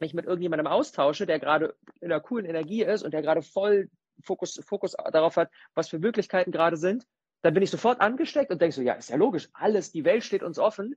mich 0.00 0.14
mit 0.14 0.24
irgendjemandem 0.24 0.68
austausche, 0.68 1.26
der 1.26 1.38
gerade 1.38 1.74
in 2.00 2.10
einer 2.10 2.20
coolen 2.20 2.46
Energie 2.46 2.82
ist 2.82 3.02
und 3.02 3.12
der 3.12 3.20
gerade 3.20 3.42
voll 3.42 3.90
Fokus, 4.22 4.60
Fokus 4.64 4.96
darauf 5.12 5.36
hat, 5.36 5.50
was 5.74 5.88
für 5.88 5.98
Möglichkeiten 5.98 6.52
gerade 6.52 6.76
sind, 6.76 7.06
dann 7.42 7.54
bin 7.54 7.62
ich 7.62 7.70
sofort 7.70 8.00
angesteckt 8.00 8.50
und 8.50 8.60
denke 8.60 8.74
so, 8.74 8.82
ja, 8.82 8.94
ist 8.94 9.10
ja 9.10 9.16
logisch, 9.16 9.48
alles, 9.52 9.92
die 9.92 10.04
Welt 10.04 10.24
steht 10.24 10.42
uns 10.42 10.58
offen. 10.58 10.96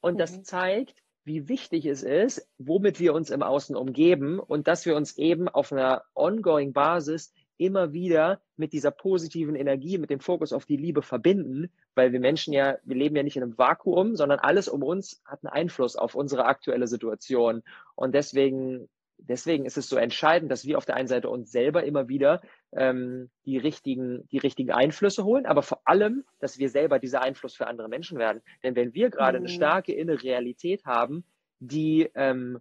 Und 0.00 0.14
mhm. 0.14 0.18
das 0.18 0.42
zeigt, 0.42 1.02
wie 1.24 1.48
wichtig 1.48 1.86
es 1.86 2.02
ist, 2.02 2.48
womit 2.58 3.00
wir 3.00 3.14
uns 3.14 3.30
im 3.30 3.42
Außen 3.42 3.74
umgeben 3.74 4.38
und 4.38 4.68
dass 4.68 4.84
wir 4.86 4.94
uns 4.94 5.16
eben 5.16 5.48
auf 5.48 5.72
einer 5.72 6.04
ongoing 6.14 6.72
Basis 6.72 7.32
immer 7.56 7.92
wieder 7.92 8.40
mit 8.56 8.72
dieser 8.72 8.90
positiven 8.90 9.54
Energie, 9.54 9.98
mit 9.98 10.10
dem 10.10 10.20
Fokus 10.20 10.52
auf 10.52 10.66
die 10.66 10.76
Liebe 10.76 11.02
verbinden, 11.02 11.70
weil 11.94 12.12
wir 12.12 12.20
Menschen 12.20 12.52
ja, 12.52 12.76
wir 12.84 12.96
leben 12.96 13.16
ja 13.16 13.22
nicht 13.22 13.36
in 13.36 13.42
einem 13.42 13.56
Vakuum, 13.56 14.16
sondern 14.16 14.40
alles 14.40 14.68
um 14.68 14.82
uns 14.82 15.22
hat 15.24 15.44
einen 15.44 15.52
Einfluss 15.52 15.96
auf 15.96 16.14
unsere 16.14 16.44
aktuelle 16.44 16.88
Situation. 16.88 17.62
Und 17.94 18.14
deswegen 18.14 18.88
deswegen 19.18 19.64
ist 19.64 19.76
es 19.76 19.88
so 19.88 19.96
entscheidend, 19.96 20.50
dass 20.50 20.64
wir 20.64 20.78
auf 20.78 20.84
der 20.84 20.96
einen 20.96 21.08
Seite 21.08 21.28
uns 21.28 21.50
selber 21.50 21.84
immer 21.84 22.08
wieder 22.08 22.42
ähm, 22.72 23.30
die, 23.44 23.58
richtigen, 23.58 24.28
die 24.28 24.38
richtigen 24.38 24.72
Einflüsse 24.72 25.24
holen, 25.24 25.46
aber 25.46 25.62
vor 25.62 25.80
allem, 25.84 26.24
dass 26.40 26.58
wir 26.58 26.68
selber 26.68 26.98
dieser 26.98 27.22
Einfluss 27.22 27.54
für 27.54 27.66
andere 27.66 27.88
Menschen 27.88 28.18
werden. 28.18 28.42
Denn 28.62 28.76
wenn 28.76 28.94
wir 28.94 29.10
gerade 29.10 29.38
mhm. 29.38 29.46
eine 29.46 29.54
starke 29.54 29.92
innere 29.92 30.22
Realität 30.22 30.84
haben, 30.84 31.24
die 31.60 32.10
ähm, 32.14 32.60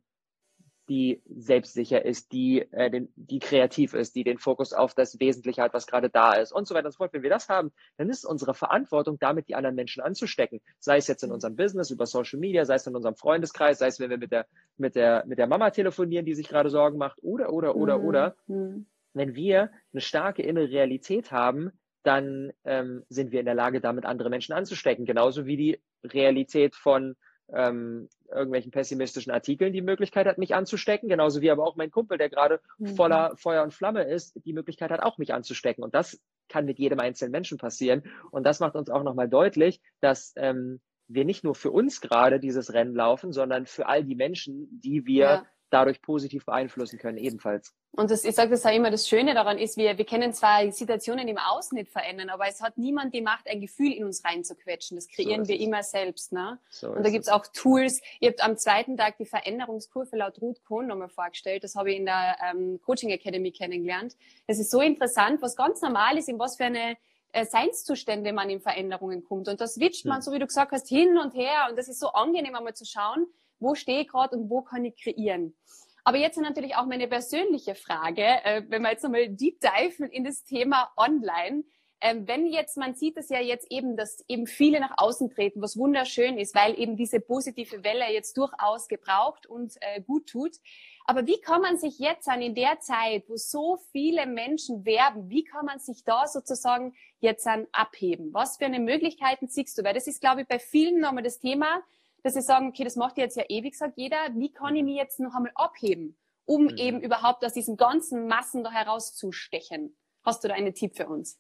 die 0.94 1.24
selbstsicher 1.26 2.06
ist, 2.06 2.32
die, 2.34 2.72
äh, 2.72 2.92
den, 2.92 3.12
die 3.16 3.40
kreativ 3.40 3.96
ist, 3.96 4.16
die 4.16 4.24
den 4.24 4.38
Fokus 4.38 4.74
auf 4.74 4.94
das 4.94 5.20
Wesentliche 5.20 5.64
hat, 5.64 5.74
was 5.74 5.88
gerade 5.88 6.12
da 6.12 6.34
ist 6.34 6.52
und 6.52 6.68
so 6.68 6.76
weiter 6.76 6.86
und 6.86 6.92
so 6.92 6.98
fort. 6.98 7.14
Wenn 7.14 7.24
wir 7.24 7.32
das 7.32 7.50
haben, 7.50 7.72
dann 7.98 8.12
ist 8.12 8.20
es 8.20 8.26
unsere 8.26 8.54
Verantwortung, 8.54 9.18
damit 9.18 9.48
die 9.48 9.56
anderen 9.56 9.76
Menschen 9.76 10.04
anzustecken. 10.04 10.62
Sei 10.78 10.98
es 10.98 11.08
jetzt 11.08 11.24
in 11.24 11.32
unserem 11.32 11.56
Business, 11.56 11.90
über 11.90 12.06
Social 12.06 12.40
Media, 12.40 12.64
sei 12.66 12.76
es 12.76 12.86
in 12.86 12.96
unserem 12.96 13.16
Freundeskreis, 13.16 13.80
sei 13.80 13.88
es, 13.88 14.00
wenn 14.00 14.12
wir 14.12 14.20
mit 14.20 14.32
der, 14.32 14.46
mit 14.78 14.96
der, 14.96 15.26
mit 15.26 15.40
der 15.40 15.48
Mama 15.48 15.72
telefonieren, 15.72 16.28
die 16.28 16.36
sich 16.36 16.48
gerade 16.48 16.70
Sorgen 16.70 17.00
macht, 17.00 17.18
oder, 17.24 17.52
oder, 17.52 17.76
oder, 17.76 17.98
mhm. 17.98 18.06
oder. 18.06 18.36
Mhm. 18.46 18.86
Wenn 19.16 19.34
wir 19.34 19.72
eine 19.94 20.02
starke 20.02 20.44
innere 20.44 20.70
Realität 20.70 21.32
haben, 21.32 21.72
dann 22.04 22.52
ähm, 22.66 23.04
sind 23.10 23.32
wir 23.32 23.40
in 23.40 23.48
der 23.48 23.56
Lage, 23.56 23.82
damit 23.82 24.06
andere 24.06 24.30
Menschen 24.30 24.54
anzustecken. 24.54 25.06
Genauso 25.06 25.48
wie 25.48 25.58
die 25.58 25.82
Realität 26.04 26.76
von 26.76 27.16
ähm, 27.52 28.10
irgendwelchen 28.30 28.72
pessimistischen 28.72 29.32
Artikeln 29.32 29.74
die 29.74 29.82
Möglichkeit 29.82 30.28
hat, 30.28 30.38
mich 30.38 30.56
anzustecken, 30.56 31.10
genauso 31.10 31.42
wie 31.42 31.52
aber 31.52 31.66
auch 31.66 31.76
mein 31.76 31.92
Kumpel, 31.92 32.18
der 32.18 32.30
gerade 32.30 32.60
mhm. 32.78 32.96
voller 32.96 33.36
Feuer 33.38 33.64
und 33.64 33.74
Flamme 33.74 34.04
ist, 34.04 34.40
die 34.46 34.54
Möglichkeit 34.54 34.92
hat, 34.92 35.02
auch 35.02 35.18
mich 35.18 35.34
anzustecken. 35.34 35.84
Und 35.84 35.94
das 35.94 36.20
kann 36.50 36.66
mit 36.66 36.80
jedem 36.80 37.00
einzelnen 37.00 37.32
Menschen 37.32 37.58
passieren. 37.58 38.04
Und 38.32 38.46
das 38.46 38.60
macht 38.60 38.76
uns 38.76 38.90
auch 38.90 39.04
nochmal 39.04 39.30
deutlich, 39.30 39.82
dass 40.00 40.34
ähm, 40.36 40.80
wir 41.08 41.26
nicht 41.26 41.44
nur 41.44 41.56
für 41.56 41.72
uns 41.72 42.02
gerade 42.02 42.40
dieses 42.40 42.74
Rennen 42.74 42.96
laufen, 42.96 43.34
sondern 43.34 43.66
für 43.66 43.88
all 43.88 44.04
die 44.04 44.16
Menschen, 44.16 44.68
die 44.82 45.06
wir 45.06 45.26
ja 45.26 45.46
dadurch 45.74 46.02
positiv 46.02 46.46
beeinflussen 46.46 47.00
können, 47.00 47.18
ebenfalls. 47.18 47.74
Und 47.96 48.10
das, 48.10 48.24
ich 48.26 48.34
sage 48.34 48.52
das 48.52 48.66
auch 48.66 48.74
immer, 48.74 48.90
das 48.90 49.08
Schöne 49.08 49.34
daran 49.34 49.58
ist, 49.58 49.78
wir, 49.78 49.98
wir 49.98 50.06
können 50.06 50.34
zwar 50.34 50.72
Situationen 50.72 51.28
im 51.28 51.38
Außen 51.38 51.78
nicht 51.78 51.92
verändern, 51.92 52.30
aber 52.30 52.48
es 52.48 52.62
hat 52.62 52.78
niemand 52.78 53.14
die 53.14 53.22
Macht, 53.22 53.48
ein 53.48 53.62
Gefühl 53.62 53.92
in 53.92 54.04
uns 54.04 54.26
reinzuquetschen. 54.26 54.98
Das 54.98 55.08
kreieren 55.08 55.46
so 55.46 55.50
wir 55.50 55.56
es. 55.56 55.62
immer 55.62 55.84
selbst. 55.84 56.32
Ne? 56.32 56.58
So 56.70 56.90
und 56.90 57.04
da 57.04 57.10
gibt 57.10 57.24
es 57.26 57.30
auch 57.30 57.46
Tools. 57.54 58.02
Ihr 58.20 58.30
habt 58.30 58.44
am 58.44 58.58
zweiten 58.58 58.98
Tag 58.98 59.18
die 59.18 59.26
Veränderungskurve 59.26 60.16
laut 60.16 60.42
Ruth 60.42 60.64
Kohn 60.64 60.88
nochmal 60.88 61.10
vorgestellt. 61.10 61.64
Das 61.64 61.76
habe 61.76 61.92
ich 61.92 61.98
in 61.98 62.06
der 62.06 62.38
ähm, 62.52 62.80
Coaching 62.84 63.12
Academy 63.12 63.52
kennengelernt. 63.52 64.16
Das 64.48 64.60
ist 64.60 64.72
so 64.72 64.82
interessant, 64.82 65.42
was 65.42 65.56
ganz 65.56 65.82
normal 65.82 66.18
ist, 66.18 66.30
in 66.30 66.40
was 66.40 66.58
für 66.58 66.66
eine 66.66 66.98
äh, 67.32 67.46
Seinszustände 67.46 68.34
man 68.34 68.50
in 68.50 68.60
Veränderungen 68.60 69.24
kommt. 69.24 69.48
Und 69.50 69.62
das 69.62 69.76
switcht 69.76 70.06
man, 70.06 70.18
hm. 70.18 70.22
so 70.22 70.32
wie 70.32 70.40
du 70.40 70.48
gesagt 70.48 70.72
hast, 70.72 70.88
hin 70.88 71.18
und 71.18 71.36
her. 71.36 71.68
Und 71.70 71.78
das 71.78 71.88
ist 71.88 72.00
so 72.00 72.10
angenehm, 72.10 72.56
einmal 72.56 72.76
zu 72.76 72.86
schauen, 72.86 73.28
wo 73.64 73.76
stehe 73.76 74.02
ich 74.02 74.10
gerade 74.10 74.36
und 74.38 74.50
wo 74.50 74.62
kann 74.62 74.86
ich 74.86 74.96
kreieren. 74.96 75.56
Aber 76.04 76.18
jetzt 76.18 76.38
natürlich 76.38 76.76
auch 76.76 76.86
meine 76.86 77.08
persönliche 77.08 77.76
Frage, 77.76 78.24
äh, 78.24 78.64
wenn 78.68 78.82
wir 78.82 78.92
jetzt 78.92 79.04
nochmal 79.04 79.30
deep 79.30 79.60
dive 79.62 80.06
in 80.06 80.24
das 80.24 80.44
Thema 80.44 80.92
Online. 80.98 81.64
Ähm, 82.02 82.28
wenn 82.28 82.48
jetzt, 82.48 82.76
man 82.76 82.96
sieht 82.96 83.16
es 83.16 83.30
ja 83.30 83.40
jetzt 83.40 83.72
eben, 83.72 83.96
dass 83.96 84.26
eben 84.28 84.46
viele 84.46 84.82
nach 84.82 84.98
außen 84.98 85.30
treten, 85.30 85.62
was 85.62 85.78
wunderschön 85.78 86.38
ist, 86.38 86.54
weil 86.54 86.78
eben 86.78 86.98
diese 86.98 87.22
positive 87.22 87.86
Welle 87.86 88.12
jetzt 88.12 88.36
durchaus 88.36 88.90
gebraucht 88.90 89.48
und 89.48 89.78
äh, 89.80 90.02
gut 90.02 90.28
tut. 90.28 90.58
Aber 91.06 91.26
wie 91.28 91.40
kann 91.40 91.62
man 91.62 91.78
sich 91.78 92.00
jetzt 92.00 92.28
an 92.28 92.42
in 92.42 92.56
der 92.56 92.82
Zeit, 92.82 93.24
wo 93.30 93.38
so 93.38 93.78
viele 93.94 94.26
Menschen 94.26 94.86
werben, 94.86 95.30
wie 95.30 95.46
kann 95.46 95.66
man 95.66 95.80
sich 95.80 96.04
da 96.04 96.28
sozusagen 96.28 96.94
jetzt 97.22 97.48
an 97.48 97.68
abheben? 97.72 98.34
Was 98.34 98.58
für 98.58 98.66
eine 98.66 98.80
Möglichkeiten 98.80 99.48
siehst 99.48 99.78
du? 99.78 99.84
Weil 99.86 99.94
das 99.94 100.08
ist, 100.08 100.20
glaube 100.20 100.42
ich, 100.42 100.48
bei 100.48 100.60
vielen 100.60 101.00
nochmal 101.00 101.24
das 101.24 101.40
Thema, 101.40 101.82
dass 102.24 102.34
sie 102.34 102.42
sagen, 102.42 102.70
okay, 102.70 102.84
das 102.84 102.96
macht 102.96 103.18
jetzt 103.18 103.38
ja 103.38 103.44
ewig, 103.50 103.76
sagt 103.76 103.98
jeder, 103.98 104.18
wie 104.36 104.52
kann 104.52 104.76
ich 104.76 104.84
mich 104.84 104.96
jetzt 104.96 105.20
noch 105.20 105.36
einmal 105.36 105.52
abheben, 105.56 106.18
um 106.46 106.64
mhm. 106.64 106.78
eben 106.78 107.02
überhaupt 107.02 107.46
aus 107.46 107.54
diesen 107.54 107.78
ganzen 107.78 108.28
Massen 108.28 108.64
da 108.64 108.72
herauszustechen? 108.72 109.96
Hast 110.24 110.44
du 110.44 110.48
da 110.48 110.54
einen 110.54 110.74
Tipp 110.74 110.96
für 110.96 111.08
uns? 111.08 111.40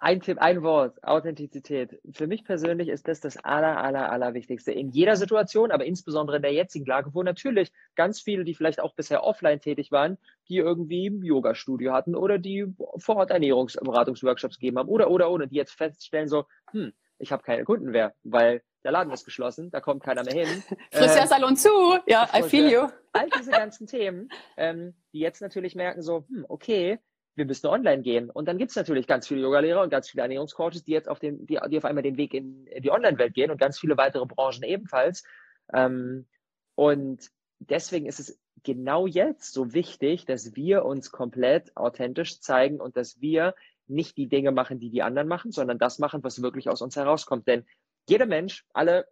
Ein 0.00 0.20
Tipp, 0.20 0.38
ein 0.38 0.62
Wort, 0.62 1.02
Authentizität. 1.02 1.98
Für 2.12 2.26
mich 2.26 2.44
persönlich 2.44 2.88
ist 2.88 3.08
das 3.08 3.20
das 3.20 3.38
aller, 3.38 3.78
aller, 3.78 4.12
aller 4.12 4.34
Wichtigste. 4.34 4.70
In 4.70 4.90
jeder 4.90 5.16
Situation, 5.16 5.70
aber 5.70 5.86
insbesondere 5.86 6.36
in 6.36 6.42
der 6.42 6.52
jetzigen 6.52 6.84
Lage, 6.84 7.14
wo 7.14 7.22
natürlich 7.22 7.72
ganz 7.94 8.20
viele, 8.20 8.44
die 8.44 8.54
vielleicht 8.54 8.80
auch 8.80 8.94
bisher 8.94 9.24
offline 9.24 9.60
tätig 9.60 9.92
waren, 9.92 10.18
die 10.48 10.58
irgendwie 10.58 11.08
ein 11.08 11.22
Yoga-Studio 11.22 11.92
hatten 11.92 12.16
oder 12.16 12.38
die 12.38 12.66
vor 12.98 13.16
Ort 13.16 13.30
Ernährungsberatungsworkshops 13.30 14.56
gegeben 14.56 14.78
haben 14.78 14.90
oder, 14.90 15.10
oder, 15.10 15.30
oder, 15.30 15.46
die 15.46 15.56
jetzt 15.56 15.72
feststellen 15.72 16.28
so, 16.28 16.44
hm, 16.72 16.92
ich 17.18 17.32
habe 17.32 17.42
keine 17.42 17.64
Kunden 17.64 17.92
mehr, 17.92 18.14
weil 18.24 18.62
der 18.84 18.92
Laden 18.92 19.12
ist 19.12 19.24
geschlossen, 19.24 19.70
da 19.70 19.80
kommt 19.80 20.02
keiner 20.02 20.22
mehr 20.24 20.46
hin. 20.46 20.62
Friseursalon 20.92 21.54
äh, 21.54 21.56
zu, 21.56 21.98
ja, 22.06 22.28
I 22.34 22.42
feel 22.42 22.70
you. 22.70 22.88
All 23.12 23.28
diese 23.38 23.50
ganzen 23.50 23.86
Themen, 23.86 24.28
ähm, 24.56 24.94
die 25.12 25.20
jetzt 25.20 25.40
natürlich 25.40 25.74
merken 25.74 26.02
so, 26.02 26.24
hm, 26.28 26.44
okay, 26.48 26.98
wir 27.36 27.46
müssen 27.46 27.66
online 27.66 28.02
gehen. 28.02 28.30
Und 28.30 28.46
dann 28.46 28.58
gibt's 28.58 28.76
natürlich 28.76 29.06
ganz 29.06 29.26
viele 29.26 29.40
Yogalehrer 29.40 29.82
und 29.82 29.90
ganz 29.90 30.08
viele 30.08 30.22
Ernährungscoaches, 30.22 30.84
die 30.84 30.92
jetzt 30.92 31.08
auf 31.08 31.18
den, 31.18 31.46
die, 31.46 31.58
die 31.68 31.78
auf 31.78 31.84
einmal 31.84 32.02
den 32.02 32.16
Weg 32.16 32.34
in, 32.34 32.66
in 32.66 32.82
die 32.82 32.90
Online-Welt 32.90 33.34
gehen 33.34 33.50
und 33.50 33.58
ganz 33.58 33.78
viele 33.78 33.96
weitere 33.96 34.26
Branchen 34.26 34.62
ebenfalls. 34.62 35.24
Ähm, 35.72 36.26
und 36.74 37.30
deswegen 37.58 38.06
ist 38.06 38.20
es 38.20 38.38
genau 38.62 39.06
jetzt 39.06 39.52
so 39.52 39.72
wichtig, 39.72 40.26
dass 40.26 40.54
wir 40.54 40.84
uns 40.84 41.10
komplett 41.10 41.76
authentisch 41.76 42.40
zeigen 42.40 42.80
und 42.80 42.96
dass 42.96 43.20
wir 43.20 43.54
nicht 43.86 44.16
die 44.16 44.28
Dinge 44.28 44.52
machen, 44.52 44.78
die 44.78 44.90
die 44.90 45.02
anderen 45.02 45.28
machen, 45.28 45.52
sondern 45.52 45.78
das 45.78 45.98
machen, 45.98 46.22
was 46.24 46.42
wirklich 46.42 46.68
aus 46.70 46.80
uns 46.82 46.96
herauskommt. 46.96 47.46
Denn 47.46 47.66
jeder 48.08 48.26
Mensch, 48.26 48.64
alle, 48.72 49.06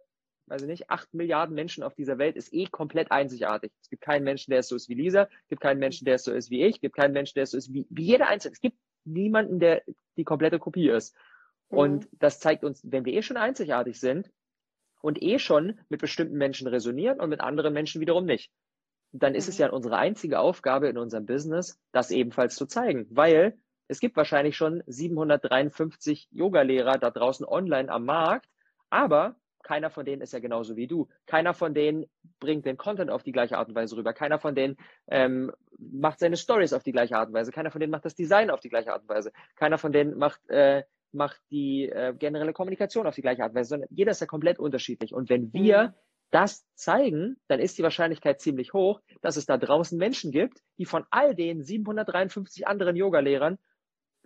weiß 0.47 0.61
ich 0.63 0.67
nicht, 0.67 0.89
acht 0.89 1.13
Milliarden 1.13 1.55
Menschen 1.55 1.83
auf 1.83 1.95
dieser 1.95 2.17
Welt 2.17 2.35
ist 2.35 2.53
eh 2.53 2.65
komplett 2.65 3.11
einzigartig. 3.11 3.71
Es 3.81 3.89
gibt 3.89 4.03
keinen 4.03 4.23
Menschen, 4.23 4.51
der 4.51 4.63
so 4.63 4.75
ist 4.75 4.89
wie 4.89 4.95
Lisa, 4.95 5.23
es 5.23 5.47
gibt 5.49 5.61
keinen 5.61 5.79
Menschen, 5.79 6.05
der 6.05 6.17
so 6.17 6.33
ist 6.33 6.49
wie 6.49 6.63
ich, 6.63 6.75
es 6.75 6.81
gibt 6.81 6.95
keinen 6.95 7.13
Menschen, 7.13 7.35
der 7.35 7.45
so 7.45 7.57
ist 7.57 7.73
wie, 7.73 7.87
wie 7.89 8.03
jeder 8.03 8.27
Einzelne. 8.27 8.53
Es 8.53 8.61
gibt 8.61 8.77
niemanden, 9.05 9.59
der 9.59 9.83
die 10.17 10.23
komplette 10.23 10.59
Kopie 10.59 10.89
ist. 10.89 11.15
Mhm. 11.69 11.77
Und 11.77 12.09
das 12.13 12.39
zeigt 12.39 12.63
uns, 12.63 12.81
wenn 12.83 13.05
wir 13.05 13.13
eh 13.13 13.21
schon 13.21 13.37
einzigartig 13.37 13.99
sind 13.99 14.31
und 15.01 15.21
eh 15.21 15.39
schon 15.39 15.79
mit 15.89 16.01
bestimmten 16.01 16.37
Menschen 16.37 16.67
resonieren 16.67 17.19
und 17.19 17.29
mit 17.29 17.41
anderen 17.41 17.73
Menschen 17.73 18.01
wiederum 18.01 18.25
nicht, 18.25 18.51
dann 19.11 19.35
ist 19.35 19.47
mhm. 19.47 19.51
es 19.51 19.57
ja 19.57 19.69
unsere 19.69 19.97
einzige 19.97 20.39
Aufgabe 20.39 20.87
in 20.87 20.97
unserem 20.97 21.25
Business, 21.25 21.79
das 21.91 22.11
ebenfalls 22.11 22.55
zu 22.55 22.65
zeigen, 22.65 23.07
weil 23.09 23.57
es 23.87 23.99
gibt 23.99 24.15
wahrscheinlich 24.15 24.55
schon 24.55 24.81
753 24.87 26.29
Yogalehrer 26.31 26.97
da 26.97 27.11
draußen 27.11 27.45
online 27.45 27.89
am 27.89 28.05
Markt, 28.05 28.47
aber 28.93 29.35
keiner 29.63 29.89
von 29.89 30.05
denen 30.05 30.21
ist 30.21 30.33
ja 30.33 30.39
genauso 30.39 30.75
wie 30.75 30.87
du. 30.87 31.07
Keiner 31.25 31.53
von 31.53 31.73
denen 31.73 32.05
bringt 32.39 32.65
den 32.65 32.77
Content 32.77 33.09
auf 33.09 33.23
die 33.23 33.31
gleiche 33.31 33.57
Art 33.57 33.69
und 33.69 33.75
Weise 33.75 33.95
rüber. 33.95 34.13
Keiner 34.13 34.37
von 34.37 34.53
denen 34.53 34.77
ähm, 35.07 35.51
macht 35.79 36.19
seine 36.19 36.37
Stories 36.37 36.73
auf 36.73 36.83
die 36.83 36.91
gleiche 36.91 37.17
Art 37.17 37.29
und 37.29 37.33
Weise. 37.33 37.51
Keiner 37.51 37.71
von 37.71 37.79
denen 37.79 37.91
macht 37.91 38.05
das 38.05 38.13
Design 38.13 38.51
auf 38.51 38.59
die 38.59 38.69
gleiche 38.69 38.93
Art 38.93 39.01
und 39.01 39.09
Weise. 39.09 39.31
Keiner 39.55 39.77
von 39.77 39.91
denen 39.91 40.17
macht, 40.17 40.47
äh, 40.49 40.83
macht 41.11 41.41
die 41.49 41.89
äh, 41.89 42.13
generelle 42.13 42.53
Kommunikation 42.53 43.07
auf 43.07 43.15
die 43.15 43.21
gleiche 43.21 43.41
Art 43.41 43.51
und 43.51 43.55
Weise, 43.55 43.69
sondern 43.69 43.89
jeder 43.89 44.11
ist 44.11 44.21
ja 44.21 44.27
komplett 44.27 44.59
unterschiedlich. 44.59 45.13
Und 45.13 45.29
wenn 45.29 45.53
wir 45.53 45.87
mhm. 45.87 45.93
das 46.29 46.65
zeigen, 46.75 47.37
dann 47.47 47.59
ist 47.59 47.77
die 47.77 47.83
Wahrscheinlichkeit 47.83 48.41
ziemlich 48.41 48.73
hoch, 48.73 49.01
dass 49.21 49.37
es 49.37 49.45
da 49.45 49.57
draußen 49.57 49.97
Menschen 49.97 50.31
gibt, 50.31 50.59
die 50.77 50.85
von 50.85 51.05
all 51.09 51.35
den 51.35 51.63
753 51.63 52.67
anderen 52.67 52.95
Yoga-Lehrern 52.95 53.57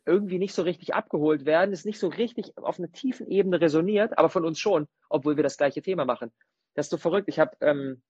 irgendwie 0.07 0.39
nicht 0.39 0.53
so 0.53 0.61
richtig 0.63 0.95
abgeholt 0.95 1.45
werden, 1.45 1.73
es 1.73 1.85
nicht 1.85 1.99
so 1.99 2.07
richtig 2.07 2.57
auf 2.57 2.79
einer 2.79 2.91
tiefen 2.91 3.27
Ebene 3.27 3.61
resoniert, 3.61 4.17
aber 4.17 4.29
von 4.29 4.45
uns 4.45 4.59
schon, 4.59 4.87
obwohl 5.09 5.35
wir 5.35 5.43
das 5.43 5.57
gleiche 5.57 5.81
Thema 5.81 6.05
machen. 6.05 6.31
Das 6.73 6.87
ist 6.87 6.91
so 6.91 6.97
verrückt. 6.97 7.27
Ich 7.27 7.39
habe 7.39 7.55
ähm, 7.61 8.01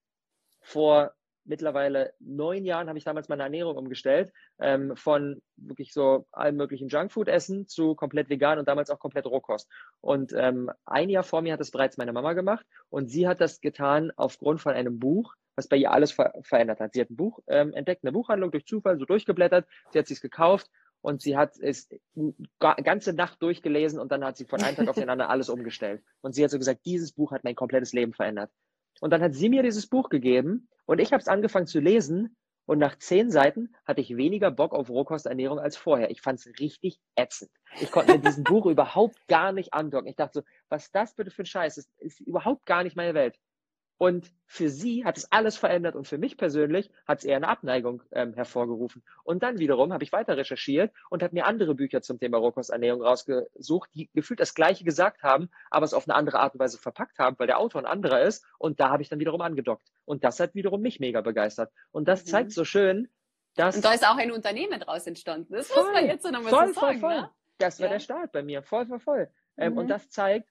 vor 0.61 1.13
mittlerweile 1.47 2.13
neun 2.19 2.65
Jahren 2.65 2.89
habe 2.89 2.97
ich 2.97 3.05
damals 3.05 3.29
meine 3.29 3.43
Ernährung 3.43 3.77
umgestellt, 3.77 4.31
ähm, 4.59 4.95
von 4.95 5.41
wirklich 5.55 5.93
so 5.93 6.27
allem 6.31 6.57
möglichen 6.57 6.89
Junkfood-Essen 6.89 7.67
zu 7.67 7.95
komplett 7.95 8.29
vegan 8.29 8.59
und 8.59 8.67
damals 8.67 8.89
auch 8.89 8.99
komplett 8.99 9.25
Rohkost. 9.25 9.69
Und 10.01 10.33
ähm, 10.33 10.69
ein 10.85 11.09
Jahr 11.09 11.23
vor 11.23 11.41
mir 11.41 11.53
hat 11.53 11.59
das 11.59 11.71
bereits 11.71 11.97
meine 11.97 12.13
Mama 12.13 12.33
gemacht 12.33 12.65
und 12.89 13.09
sie 13.09 13.27
hat 13.27 13.41
das 13.41 13.61
getan 13.61 14.11
aufgrund 14.15 14.61
von 14.61 14.73
einem 14.73 14.99
Buch, 14.99 15.35
was 15.55 15.67
bei 15.67 15.77
ihr 15.77 15.91
alles 15.91 16.11
ver 16.11 16.33
verändert 16.41 16.79
hat. 16.79 16.93
Sie 16.93 17.01
hat 17.01 17.09
ein 17.09 17.15
Buch 17.15 17.39
ähm, 17.47 17.73
entdeckt, 17.73 18.03
eine 18.03 18.11
Buchhandlung 18.11 18.51
durch 18.51 18.65
Zufall, 18.65 18.99
so 18.99 19.05
durchgeblättert, 19.05 19.65
sie 19.91 19.99
hat 19.99 20.07
sich 20.07 20.21
gekauft 20.21 20.69
und 21.01 21.21
sie 21.21 21.37
hat 21.37 21.57
es 21.59 21.89
ganze 22.59 23.13
Nacht 23.13 23.41
durchgelesen 23.41 23.99
und 23.99 24.11
dann 24.11 24.23
hat 24.23 24.37
sie 24.37 24.45
von 24.45 24.61
einem 24.61 24.75
Tag 24.75 24.87
auf 24.87 24.95
den 24.95 25.09
anderen 25.09 25.31
alles 25.31 25.49
umgestellt. 25.49 26.03
Und 26.21 26.33
sie 26.33 26.43
hat 26.43 26.51
so 26.51 26.57
gesagt, 26.57 26.85
dieses 26.85 27.11
Buch 27.11 27.31
hat 27.31 27.43
mein 27.43 27.55
komplettes 27.55 27.93
Leben 27.93 28.13
verändert. 28.13 28.51
Und 28.99 29.11
dann 29.11 29.21
hat 29.21 29.33
sie 29.33 29.49
mir 29.49 29.63
dieses 29.63 29.87
Buch 29.87 30.09
gegeben 30.09 30.67
und 30.85 30.99
ich 30.99 31.13
habe 31.13 31.21
es 31.21 31.27
angefangen 31.27 31.67
zu 31.67 31.79
lesen 31.79 32.35
und 32.67 32.79
nach 32.79 32.97
zehn 32.97 33.31
Seiten 33.31 33.73
hatte 33.85 34.01
ich 34.01 34.17
weniger 34.17 34.51
Bock 34.51 34.73
auf 34.73 34.89
Rohkosternährung 34.89 35.57
als 35.57 35.77
vorher. 35.77 36.11
Ich 36.11 36.21
fand 36.21 36.39
es 36.39 36.59
richtig 36.59 36.99
ätzend. 37.15 37.49
Ich 37.79 37.91
konnte 37.91 38.13
mit 38.13 38.25
diesem 38.25 38.43
Buch 38.43 38.65
überhaupt 38.65 39.25
gar 39.27 39.53
nicht 39.53 39.73
andocken. 39.73 40.07
Ich 40.07 40.17
dachte 40.17 40.41
so, 40.41 40.45
was 40.67 40.91
das 40.91 41.15
bitte 41.15 41.31
für 41.31 41.43
ein 41.43 41.45
Scheiß 41.45 41.77
ist, 41.77 41.89
ist 41.99 42.19
überhaupt 42.19 42.65
gar 42.65 42.83
nicht 42.83 42.97
meine 42.97 43.13
Welt. 43.13 43.39
Und 43.97 44.31
für 44.45 44.69
sie 44.69 45.05
hat 45.05 45.17
es 45.17 45.31
alles 45.31 45.57
verändert 45.57 45.95
und 45.95 46.07
für 46.07 46.17
mich 46.17 46.37
persönlich 46.37 46.91
hat 47.07 47.19
es 47.19 47.25
eher 47.25 47.37
eine 47.37 47.47
Abneigung 47.47 48.03
ähm, 48.11 48.33
hervorgerufen. 48.33 49.03
Und 49.23 49.41
dann 49.41 49.57
wiederum 49.57 49.91
habe 49.91 50.03
ich 50.03 50.11
weiter 50.11 50.37
recherchiert 50.37 50.93
und 51.09 51.23
habe 51.23 51.33
mir 51.33 51.45
andere 51.47 51.73
Bücher 51.73 52.01
zum 52.01 52.19
Thema 52.19 52.37
Rohkosternährung 52.37 53.01
rausgesucht, 53.01 53.89
die 53.95 54.09
gefühlt 54.13 54.39
das 54.39 54.53
Gleiche 54.53 54.83
gesagt 54.83 55.23
haben, 55.23 55.49
aber 55.71 55.85
es 55.85 55.93
auf 55.93 56.07
eine 56.07 56.15
andere 56.15 56.39
Art 56.39 56.53
und 56.53 56.59
Weise 56.59 56.77
verpackt 56.77 57.17
haben, 57.17 57.37
weil 57.39 57.47
der 57.47 57.59
Autor 57.59 57.81
ein 57.81 57.87
anderer 57.87 58.21
ist. 58.21 58.45
Und 58.59 58.79
da 58.79 58.89
habe 58.89 59.01
ich 59.01 59.09
dann 59.09 59.19
wiederum 59.19 59.41
angedockt. 59.41 59.87
Und 60.05 60.23
das 60.23 60.39
hat 60.39 60.53
wiederum 60.53 60.81
mich 60.81 60.99
mega 60.99 61.21
begeistert. 61.21 61.71
Und 61.91 62.07
das 62.07 62.23
mhm. 62.23 62.29
zeigt 62.29 62.51
so 62.51 62.63
schön, 62.63 63.09
Das, 63.55 63.75
und 63.75 63.83
da 63.83 63.93
ist 63.93 64.07
auch 64.07 64.17
ein 64.17 64.31
Unternehmen 64.31 64.79
draus 64.79 65.07
entstanden. 65.07 65.53
Das 65.53 65.67
voll, 65.67 65.83
muss 65.83 65.93
man 65.93 66.05
jetzt 66.05 66.23
so 66.23 66.29
nochmal 66.29 66.51
voll, 66.51 66.67
so 66.67 66.79
sagen. 66.79 66.99
Voll, 66.99 67.11
voll. 67.11 67.21
Ne? 67.21 67.31
Das 67.57 67.79
war 67.79 67.87
ja. 67.87 67.93
der 67.93 67.99
Start 67.99 68.31
bei 68.31 68.43
mir. 68.43 68.61
Voll, 68.61 68.85
voll, 68.85 68.99
voll. 68.99 69.29
Ähm, 69.57 69.73
mhm. 69.73 69.79
Und 69.79 69.87
das 69.87 70.09
zeigt, 70.09 70.47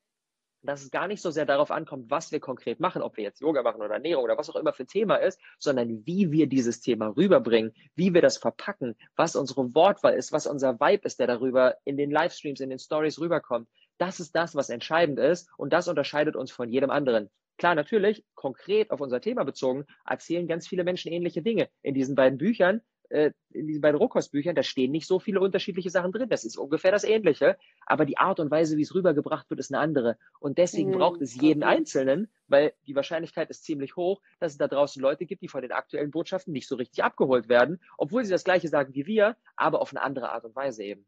dass 0.66 0.82
es 0.82 0.90
gar 0.90 1.08
nicht 1.08 1.22
so 1.22 1.30
sehr 1.30 1.46
darauf 1.46 1.70
ankommt, 1.70 2.10
was 2.10 2.32
wir 2.32 2.40
konkret 2.40 2.80
machen, 2.80 3.02
ob 3.02 3.16
wir 3.16 3.24
jetzt 3.24 3.40
Yoga 3.40 3.62
machen 3.62 3.80
oder 3.80 3.94
Ernährung 3.94 4.24
oder 4.24 4.38
was 4.38 4.50
auch 4.50 4.56
immer 4.56 4.72
für 4.72 4.86
Thema 4.86 5.16
ist, 5.16 5.40
sondern 5.58 6.06
wie 6.06 6.32
wir 6.32 6.46
dieses 6.48 6.80
Thema 6.80 7.08
rüberbringen, 7.16 7.74
wie 7.94 8.12
wir 8.12 8.22
das 8.22 8.38
verpacken, 8.38 8.96
was 9.16 9.36
unsere 9.36 9.74
Wortwahl 9.74 10.14
ist, 10.14 10.32
was 10.32 10.46
unser 10.46 10.80
Vibe 10.80 11.06
ist, 11.06 11.18
der 11.18 11.26
darüber 11.26 11.76
in 11.84 11.96
den 11.96 12.10
Livestreams, 12.10 12.60
in 12.60 12.70
den 12.70 12.78
Stories 12.78 13.20
rüberkommt. 13.20 13.68
Das 13.98 14.20
ist 14.20 14.34
das, 14.36 14.54
was 14.54 14.68
entscheidend 14.68 15.18
ist 15.18 15.48
und 15.56 15.72
das 15.72 15.88
unterscheidet 15.88 16.36
uns 16.36 16.50
von 16.50 16.68
jedem 16.68 16.90
anderen. 16.90 17.30
Klar, 17.58 17.74
natürlich, 17.74 18.22
konkret 18.34 18.90
auf 18.90 19.00
unser 19.00 19.22
Thema 19.22 19.44
bezogen, 19.44 19.86
erzählen 20.04 20.46
ganz 20.46 20.68
viele 20.68 20.84
Menschen 20.84 21.10
ähnliche 21.10 21.40
Dinge. 21.40 21.70
In 21.80 21.94
diesen 21.94 22.14
beiden 22.14 22.36
Büchern 22.36 22.82
äh, 23.10 23.32
in 23.50 23.66
diesen 23.66 23.80
beiden 23.80 23.98
Rohkostbüchern, 23.98 24.54
da 24.54 24.62
stehen 24.62 24.90
nicht 24.90 25.06
so 25.06 25.18
viele 25.18 25.40
unterschiedliche 25.40 25.90
Sachen 25.90 26.12
drin. 26.12 26.28
Das 26.28 26.44
ist 26.44 26.56
ungefähr 26.56 26.90
das 26.90 27.04
Ähnliche, 27.04 27.56
aber 27.86 28.04
die 28.04 28.18
Art 28.18 28.40
und 28.40 28.50
Weise, 28.50 28.76
wie 28.76 28.82
es 28.82 28.94
rübergebracht 28.94 29.48
wird, 29.50 29.60
ist 29.60 29.72
eine 29.72 29.80
andere. 29.80 30.18
Und 30.40 30.58
deswegen 30.58 30.90
mhm. 30.90 30.98
braucht 30.98 31.20
es 31.22 31.40
jeden 31.40 31.62
Einzelnen, 31.62 32.30
weil 32.48 32.72
die 32.86 32.94
Wahrscheinlichkeit 32.94 33.50
ist 33.50 33.64
ziemlich 33.64 33.96
hoch, 33.96 34.20
dass 34.40 34.52
es 34.52 34.58
da 34.58 34.68
draußen 34.68 35.00
Leute 35.00 35.26
gibt, 35.26 35.42
die 35.42 35.48
von 35.48 35.62
den 35.62 35.72
aktuellen 35.72 36.10
Botschaften 36.10 36.52
nicht 36.52 36.68
so 36.68 36.76
richtig 36.76 37.02
abgeholt 37.02 37.48
werden, 37.48 37.80
obwohl 37.98 38.24
sie 38.24 38.30
das 38.30 38.44
Gleiche 38.44 38.68
sagen 38.68 38.94
wie 38.94 39.06
wir, 39.06 39.36
aber 39.56 39.80
auf 39.80 39.92
eine 39.92 40.02
andere 40.02 40.30
Art 40.30 40.44
und 40.44 40.54
Weise 40.54 40.84
eben. 40.84 41.06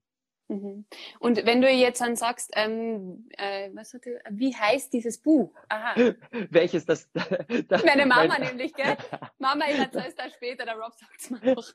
Mhm. 0.49 0.87
Und 1.21 1.45
wenn 1.45 1.61
du 1.61 1.71
jetzt 1.71 2.00
dann 2.00 2.17
sagst, 2.17 2.50
ähm, 2.55 3.28
äh, 3.37 3.69
was 3.75 3.93
hat 3.93 4.07
du, 4.07 4.19
wie 4.31 4.55
heißt 4.55 4.93
dieses 4.93 5.19
Buch? 5.19 5.55
Aha. 5.69 5.95
Welches 6.50 6.87
das? 6.87 7.11
das 7.69 7.85
Meine 7.85 8.07
Mama 8.07 8.28
mein, 8.28 8.40
nämlich, 8.43 8.73
gell? 8.75 8.97
Mama, 9.38 9.67
ich 9.71 9.78
erzähl's 9.78 10.14
da 10.14 10.31
später, 10.31 10.64
der 10.64 10.76
Rob 10.76 10.95
sagt's 10.95 11.31
mal 11.31 11.55
noch. 11.55 11.69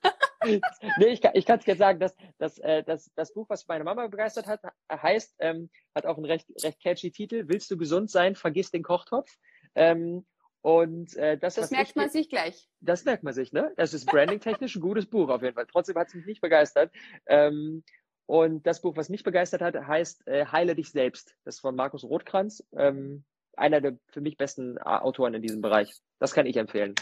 nee, 0.98 1.08
ich, 1.08 1.24
ich 1.34 1.46
kann 1.46 1.60
es 1.60 1.66
jetzt 1.66 1.78
sagen, 1.78 2.00
dass, 2.00 2.16
dass, 2.40 2.58
äh, 2.60 2.84
dass 2.84 3.12
das 3.14 3.34
Buch, 3.34 3.48
was 3.48 3.68
meine 3.68 3.84
Mama 3.84 4.08
begeistert 4.08 4.48
hat, 4.48 4.62
heißt, 4.92 5.36
ähm, 5.40 5.70
hat 5.94 6.08
auch 6.08 6.18
einen 6.18 6.26
recht, 6.26 6.48
recht 6.64 6.82
catchy 6.82 7.12
Titel, 7.12 7.48
Willst 7.48 7.70
du 7.70 7.78
gesund 7.78 8.10
sein, 8.10 8.36
vergiss 8.36 8.72
den 8.72 8.84
Kochtopf. 8.84 9.30
Ähm, 9.76 10.26
und 10.64 11.18
äh, 11.18 11.38
das, 11.38 11.56
das 11.56 11.72
merkt 11.72 11.90
ich, 11.90 11.96
man 11.96 12.10
sich 12.10 12.30
gleich. 12.30 12.70
Das 12.80 13.04
merkt 13.04 13.24
man 13.24 13.34
sich, 13.34 13.52
ne? 13.52 13.74
Das 13.76 13.94
ist 13.94 14.06
branding-technisch 14.06 14.78
ein 14.78 14.82
gutes 14.82 15.06
Buch 15.06 15.28
auf 15.28 15.44
jeden 15.44 15.56
Fall. 15.56 15.68
Trotzdem 15.70 15.98
hat 15.98 16.08
es 16.08 16.14
mich 16.14 16.26
nicht 16.26 16.40
begeistert. 16.40 16.90
Ähm, 17.28 17.84
und 18.26 18.66
das 18.66 18.82
Buch, 18.82 18.96
was 18.96 19.10
mich 19.10 19.24
begeistert 19.24 19.62
hat, 19.62 19.76
heißt 19.76 20.28
äh, 20.28 20.46
Heile 20.46 20.76
dich 20.76 20.92
selbst. 20.92 21.36
Das 21.44 21.56
ist 21.56 21.62
von 21.62 21.76
Markus 21.76 22.04
Rothkranz, 22.04 22.64
ähm, 22.76 23.24
einer 23.56 23.82
der 23.82 23.98
für 24.08 24.22
mich 24.22 24.38
besten 24.38 24.78
Autoren 24.80 25.34
in 25.34 25.42
diesem 25.42 25.62
Bereich. 25.62 25.94
Das 26.20 26.34
kann 26.34 26.46
ich 26.46 26.58
empfehlen. 26.58 26.96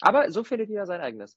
Aber 0.00 0.30
so 0.30 0.44
findet 0.44 0.68
jeder 0.68 0.86
sein 0.86 1.00
eigenes. 1.00 1.36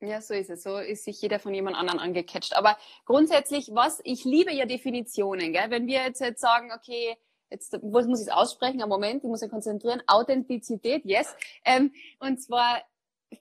Ja, 0.00 0.20
so 0.20 0.34
ist 0.34 0.50
es. 0.50 0.62
So 0.62 0.78
ist 0.78 1.04
sich 1.04 1.20
jeder 1.20 1.38
von 1.38 1.54
jemand 1.54 1.76
anderem 1.76 1.98
angecatcht. 1.98 2.56
Aber 2.56 2.76
grundsätzlich, 3.04 3.70
was, 3.72 4.00
ich 4.04 4.24
liebe 4.24 4.52
ja 4.52 4.64
Definitionen, 4.64 5.52
gell? 5.52 5.70
Wenn 5.70 5.86
wir 5.86 6.02
jetzt, 6.02 6.20
jetzt 6.20 6.40
sagen, 6.40 6.70
okay, 6.72 7.16
jetzt 7.50 7.78
was 7.82 8.06
muss 8.06 8.20
ich 8.20 8.28
es 8.28 8.32
aussprechen, 8.32 8.82
am 8.82 8.88
Moment, 8.88 9.22
ich 9.22 9.28
muss 9.28 9.42
mich 9.42 9.50
konzentrieren, 9.50 10.02
Authentizität, 10.06 11.04
yes. 11.04 11.34
Ähm, 11.64 11.92
und 12.18 12.40
zwar, 12.40 12.82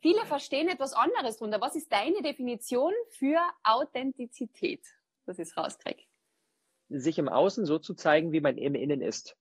viele 0.01 0.25
verstehen 0.25 0.67
etwas 0.67 0.93
anderes 0.93 1.37
drunter. 1.37 1.61
Was 1.61 1.75
ist 1.75 1.91
deine 1.91 2.21
Definition 2.21 2.93
für 3.09 3.39
Authentizität? 3.63 4.81
Dass 5.29 5.37
ich 5.37 5.47
es 5.47 5.57
rauskriege. 5.57 6.01
Sich 6.89 7.19
im 7.19 7.29
Außen 7.29 7.65
so 7.65 7.77
zu 7.77 7.93
zeigen, 7.93 8.31
wie 8.31 8.41
man 8.41 8.57
im 8.57 8.73
Innen 8.73 9.01
ist. 9.01 9.37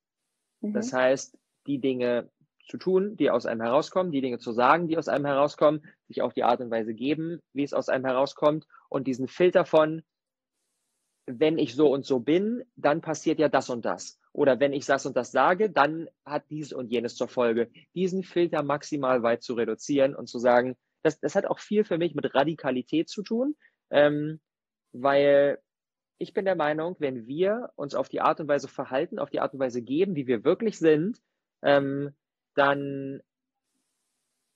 Mhm. 0.60 0.74
Das 0.74 0.92
heißt, 0.92 1.38
die 1.66 1.78
Dinge 1.78 2.30
zu 2.68 2.76
tun, 2.76 3.16
die 3.16 3.30
aus 3.30 3.46
einem 3.46 3.62
herauskommen, 3.62 4.12
die 4.12 4.20
Dinge 4.20 4.38
zu 4.38 4.52
sagen, 4.52 4.86
die 4.86 4.98
aus 4.98 5.08
einem 5.08 5.24
herauskommen, 5.24 5.82
sich 6.06 6.20
auch 6.20 6.34
die 6.34 6.44
Art 6.44 6.60
und 6.60 6.70
Weise 6.70 6.92
geben, 6.92 7.40
wie 7.54 7.62
es 7.62 7.72
aus 7.72 7.88
einem 7.88 8.04
herauskommt 8.04 8.66
und 8.90 9.06
diesen 9.06 9.28
Filter 9.28 9.64
von, 9.64 10.02
wenn 11.24 11.58
ich 11.58 11.74
so 11.74 11.90
und 11.90 12.04
so 12.04 12.20
bin, 12.20 12.62
dann 12.76 13.00
passiert 13.00 13.38
ja 13.38 13.48
das 13.48 13.70
und 13.70 13.86
das. 13.86 14.20
Oder 14.32 14.60
wenn 14.60 14.74
ich 14.74 14.84
das 14.84 15.06
und 15.06 15.16
das 15.16 15.32
sage, 15.32 15.70
dann 15.70 16.08
hat 16.26 16.44
dies 16.50 16.74
und 16.74 16.90
jenes 16.90 17.16
zur 17.16 17.28
Folge. 17.28 17.70
Diesen 17.94 18.22
Filter 18.22 18.62
maximal 18.62 19.22
weit 19.22 19.42
zu 19.42 19.54
reduzieren 19.54 20.14
und 20.14 20.28
zu 20.28 20.38
sagen, 20.38 20.76
das, 21.02 21.18
das 21.18 21.34
hat 21.34 21.46
auch 21.46 21.60
viel 21.60 21.84
für 21.84 21.96
mich 21.96 22.14
mit 22.14 22.34
Radikalität 22.34 23.08
zu 23.08 23.22
tun, 23.22 23.56
ähm, 23.90 24.40
weil 24.92 25.58
ich 26.18 26.34
bin 26.34 26.44
der 26.44 26.56
Meinung, 26.56 26.96
wenn 26.98 27.26
wir 27.26 27.70
uns 27.76 27.94
auf 27.94 28.08
die 28.08 28.20
Art 28.20 28.40
und 28.40 28.48
Weise 28.48 28.68
verhalten, 28.68 29.18
auf 29.18 29.30
die 29.30 29.40
Art 29.40 29.54
und 29.54 29.60
Weise 29.60 29.82
geben, 29.82 30.16
wie 30.16 30.26
wir 30.26 30.44
wirklich 30.44 30.78
sind, 30.78 31.20
ähm, 31.62 32.14
dann 32.54 33.22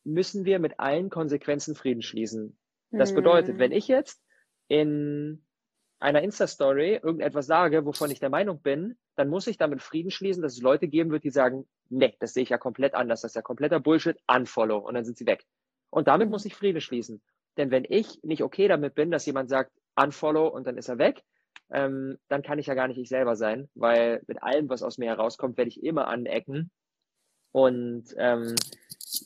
müssen 0.05 0.45
wir 0.45 0.59
mit 0.59 0.81
allen 0.81 1.11
Konsequenzen 1.11 1.77
Frieden 1.77 2.03
schließen. 2.03 2.59
Das 2.91 3.15
bedeutet, 3.15 3.59
wenn 3.59 3.71
hm. 3.71 3.79
ich 3.79 3.89
jetzt 3.89 4.21
in 4.69 5.45
einer 5.99 6.23
Insta-Story 6.23 7.01
irgendetwas 7.03 7.47
sage, 7.47 7.87
wovon 7.87 8.11
ich 8.11 8.21
der 8.21 8.29
Meinung 8.29 8.61
bin, 8.61 8.99
dann 9.15 9.29
muss 9.29 9.47
ich 9.47 9.57
damit 9.57 9.83
Frieden 9.83 10.11
schließen, 10.11 10.43
dass 10.43 10.55
es 10.55 10.61
Leute 10.61 10.89
geben 10.89 11.11
wird, 11.11 11.25
die 11.25 11.31
sagen, 11.31 11.67
nee, 11.89 12.15
das 12.19 12.35
sehe 12.35 12.43
ich 12.43 12.49
ja 12.49 12.59
komplett 12.59 12.95
anders, 12.95 13.23
das 13.23 13.31
ist 13.31 13.37
ja 13.37 13.43
kompletter 13.43 13.81
Bullshit, 13.81 14.19
unfollow 14.27 14.79
und 14.79 14.95
dann 14.95 15.05
sind 15.05 15.17
sie 15.17 15.27
weg. 15.27 15.47
Und 15.91 16.09
damit 16.09 16.29
muss 16.29 16.45
ich 16.45 16.55
Frieden 16.55 16.81
schließen. 16.81 17.23
Denn 17.57 17.71
wenn 17.71 17.85
ich 17.89 18.19
nicht 18.23 18.43
okay 18.43 18.67
damit 18.67 18.95
bin, 18.95 19.11
dass 19.11 19.27
jemand 19.27 19.49
sagt, 19.49 19.73
unfollow 19.95 20.49
und 20.49 20.67
dann 20.67 20.77
ist 20.77 20.89
er 20.89 20.99
weg, 20.99 21.23
ähm, 21.71 22.19
dann 22.29 22.43
kann 22.43 22.59
ich 22.59 22.67
ja 22.67 22.75
gar 22.75 22.89
nicht 22.89 22.99
ich 22.99 23.09
selber 23.09 23.37
sein, 23.37 23.69
weil 23.75 24.23
mit 24.27 24.43
allem, 24.43 24.69
was 24.69 24.83
aus 24.83 24.99
mir 24.99 25.09
herauskommt, 25.09 25.57
werde 25.57 25.69
ich 25.69 25.83
immer 25.83 26.09
anecken. 26.09 26.71
Und 27.51 28.05
ähm, 28.17 28.55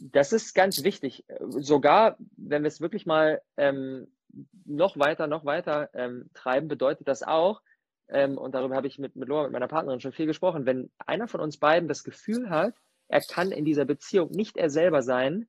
das 0.01 0.33
ist 0.33 0.55
ganz 0.55 0.83
wichtig. 0.83 1.25
Sogar, 1.41 2.17
wenn 2.37 2.62
wir 2.62 2.69
es 2.69 2.81
wirklich 2.81 3.07
mal 3.07 3.41
ähm, 3.57 4.09
noch 4.65 4.99
weiter, 4.99 5.27
noch 5.27 5.45
weiter 5.45 5.91
ähm, 5.95 6.31
treiben, 6.35 6.69
bedeutet 6.69 7.09
das 7.09 7.23
auch, 7.23 7.62
ähm, 8.09 8.39
und 8.39 8.55
darüber 8.55 8.77
habe 8.77 8.87
ich 8.87 8.99
mit, 8.99 9.17
mit 9.17 9.29
Laura, 9.29 9.45
mit 9.45 9.53
meiner 9.53 9.69
Partnerin 9.69 10.01
schon 10.01 10.12
viel 10.12 10.27
gesprochen, 10.27 10.67
wenn 10.67 10.91
einer 10.99 11.29
von 11.29 11.41
uns 11.41 11.59
beiden 11.59 11.89
das 11.89 12.05
Gefühl 12.05 12.51
hat, 12.51 12.75
er 13.09 13.21
kann 13.21 13.53
in 13.53 13.65
dieser 13.65 13.85
Beziehung 13.85 14.31
nicht 14.31 14.57
er 14.57 14.71
selber 14.71 15.03
sein, 15.03 15.49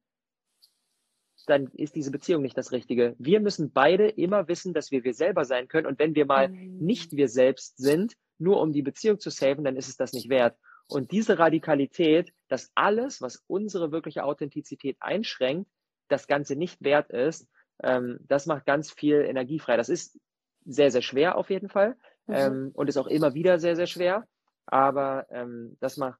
dann 1.48 1.68
ist 1.74 1.96
diese 1.96 2.12
Beziehung 2.12 2.42
nicht 2.42 2.58
das 2.58 2.72
Richtige. 2.72 3.16
Wir 3.18 3.40
müssen 3.40 3.72
beide 3.72 4.08
immer 4.10 4.48
wissen, 4.48 4.74
dass 4.74 4.92
wir 4.92 5.04
wir 5.04 5.14
selber 5.14 5.46
sein 5.46 5.68
können. 5.68 5.88
Und 5.88 5.98
wenn 5.98 6.14
wir 6.14 6.26
mal 6.26 6.50
mhm. 6.50 6.78
nicht 6.80 7.16
wir 7.16 7.30
selbst 7.30 7.78
sind, 7.78 8.14
nur 8.38 8.62
um 8.62 8.74
die 8.74 8.82
Beziehung 8.84 9.20
zu 9.20 9.30
saven, 9.30 9.64
dann 9.64 9.78
ist 9.78 9.88
es 9.88 9.98
das 9.98 10.14
nicht 10.14 10.30
wert. 10.30 10.58
Und 10.88 11.12
diese 11.12 11.40
Radikalität, 11.40 12.34
dass 12.48 12.72
alles, 12.76 13.22
was 13.22 13.44
unsere 13.48 13.92
wirkliche 13.92 14.24
Authentizität 14.24 14.98
einschränkt, 15.00 15.70
das 16.08 16.28
Ganze 16.28 16.56
nicht 16.56 16.82
wert 16.82 17.10
ist, 17.10 17.48
ähm, 17.82 18.20
das 18.28 18.46
macht 18.46 18.66
ganz 18.66 18.92
viel 18.92 19.22
Energie 19.22 19.60
frei. 19.60 19.78
Das 19.78 19.90
ist 19.90 20.20
sehr, 20.66 20.92
sehr 20.92 21.02
schwer 21.02 21.38
auf 21.38 21.50
jeden 21.50 21.70
Fall 21.70 21.96
mhm. 22.28 22.36
ähm, 22.36 22.72
und 22.74 22.90
ist 22.90 22.98
auch 22.98 23.08
immer 23.08 23.34
wieder 23.34 23.60
sehr, 23.60 23.76
sehr 23.76 23.88
schwer. 23.88 24.28
Aber 24.66 25.28
ähm, 25.30 25.78
das 25.80 25.98
macht, 25.98 26.20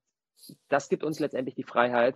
das 0.70 0.90
gibt 0.90 1.04
uns 1.04 1.20
letztendlich 1.20 1.56
die 1.56 1.64
Freiheit 1.64 2.16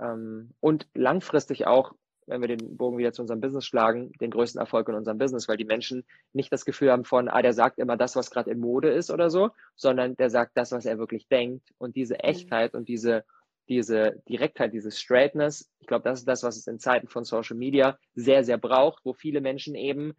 ähm, 0.00 0.54
und 0.60 0.88
langfristig 0.94 1.66
auch 1.66 1.94
wenn 2.28 2.40
wir 2.40 2.48
den 2.48 2.76
Bogen 2.76 2.98
wieder 2.98 3.12
zu 3.12 3.22
unserem 3.22 3.40
Business 3.40 3.64
schlagen, 3.64 4.12
den 4.20 4.30
größten 4.30 4.60
Erfolg 4.60 4.88
in 4.88 4.94
unserem 4.94 5.18
Business, 5.18 5.48
weil 5.48 5.56
die 5.56 5.64
Menschen 5.64 6.04
nicht 6.32 6.52
das 6.52 6.64
Gefühl 6.64 6.92
haben 6.92 7.04
von, 7.04 7.28
ah, 7.28 7.42
der 7.42 7.52
sagt 7.52 7.78
immer 7.78 7.96
das, 7.96 8.16
was 8.16 8.30
gerade 8.30 8.50
in 8.50 8.60
Mode 8.60 8.90
ist 8.90 9.10
oder 9.10 9.30
so, 9.30 9.50
sondern 9.74 10.16
der 10.16 10.30
sagt 10.30 10.52
das, 10.56 10.72
was 10.72 10.86
er 10.86 10.98
wirklich 10.98 11.28
denkt. 11.28 11.72
Und 11.78 11.96
diese 11.96 12.14
mhm. 12.14 12.20
Echtheit 12.20 12.74
und 12.74 12.88
diese, 12.88 13.24
diese 13.68 14.22
Direktheit, 14.28 14.72
dieses 14.72 15.00
Straightness, 15.00 15.70
ich 15.80 15.86
glaube, 15.86 16.04
das 16.04 16.20
ist 16.20 16.28
das, 16.28 16.42
was 16.42 16.56
es 16.56 16.66
in 16.66 16.78
Zeiten 16.78 17.08
von 17.08 17.24
Social 17.24 17.56
Media 17.56 17.98
sehr, 18.14 18.44
sehr 18.44 18.58
braucht, 18.58 19.04
wo 19.04 19.12
viele 19.12 19.40
Menschen 19.40 19.74
eben 19.74 20.14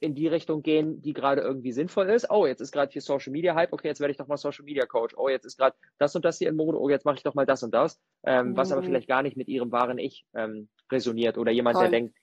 in 0.00 0.14
die 0.14 0.28
Richtung 0.28 0.62
gehen, 0.62 1.02
die 1.02 1.12
gerade 1.12 1.42
irgendwie 1.42 1.72
sinnvoll 1.72 2.08
ist. 2.10 2.30
Oh, 2.30 2.46
jetzt 2.46 2.60
ist 2.60 2.72
gerade 2.72 2.92
hier 2.92 3.02
Social 3.02 3.32
Media 3.32 3.54
Hype, 3.54 3.72
okay, 3.72 3.88
jetzt 3.88 4.00
werde 4.00 4.12
ich 4.12 4.16
doch 4.16 4.28
mal 4.28 4.36
Social 4.36 4.64
Media 4.64 4.86
Coach. 4.86 5.14
Oh, 5.16 5.28
jetzt 5.28 5.44
ist 5.44 5.58
gerade 5.58 5.76
das 5.98 6.14
und 6.14 6.24
das 6.24 6.38
hier 6.38 6.48
in 6.48 6.56
Mode, 6.56 6.80
oh, 6.80 6.88
jetzt 6.88 7.04
mache 7.04 7.16
ich 7.16 7.22
doch 7.22 7.34
mal 7.34 7.46
das 7.46 7.62
und 7.62 7.74
das, 7.74 8.00
ähm, 8.24 8.50
mhm. 8.50 8.56
was 8.56 8.70
aber 8.70 8.82
mhm. 8.82 8.86
vielleicht 8.86 9.08
gar 9.08 9.22
nicht 9.22 9.36
mit 9.36 9.48
ihrem 9.48 9.72
wahren 9.72 9.98
Ich 9.98 10.24
ähm, 10.34 10.68
resoniert. 10.90 11.36
Oder 11.36 11.50
jemand, 11.50 11.74
Toll. 11.74 11.84
der 11.84 11.90
denkt, 11.90 12.16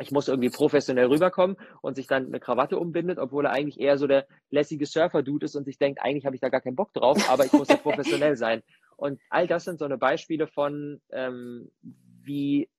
ich 0.00 0.10
muss 0.10 0.28
irgendwie 0.28 0.48
professionell 0.48 1.06
rüberkommen 1.06 1.56
und 1.82 1.96
sich 1.96 2.06
dann 2.06 2.26
eine 2.26 2.40
Krawatte 2.40 2.78
umbindet, 2.78 3.18
obwohl 3.18 3.44
er 3.46 3.52
eigentlich 3.52 3.80
eher 3.80 3.98
so 3.98 4.06
der 4.06 4.26
lässige 4.50 4.86
Surfer-Dude 4.86 5.44
ist 5.44 5.56
und 5.56 5.64
sich 5.64 5.78
denkt, 5.78 6.00
eigentlich 6.00 6.24
habe 6.24 6.36
ich 6.36 6.40
da 6.40 6.48
gar 6.48 6.60
keinen 6.60 6.76
Bock 6.76 6.94
drauf, 6.94 7.18
aber 7.28 7.44
ich 7.44 7.52
muss 7.52 7.68
ja 7.68 7.76
professionell 7.76 8.36
sein. 8.36 8.62
Und 8.96 9.20
all 9.28 9.46
das 9.46 9.64
sind 9.64 9.78
so 9.78 9.84
eine 9.84 9.98
Beispiele 9.98 10.46
von, 10.46 11.00
ähm, 11.10 11.70
wie 12.22 12.70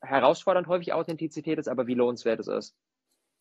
herausfordernd 0.00 0.66
häufig 0.68 0.92
Authentizität 0.92 1.58
ist, 1.58 1.68
aber 1.68 1.86
wie 1.86 1.94
lohnenswert 1.94 2.40
es 2.40 2.48
ist. 2.48 2.74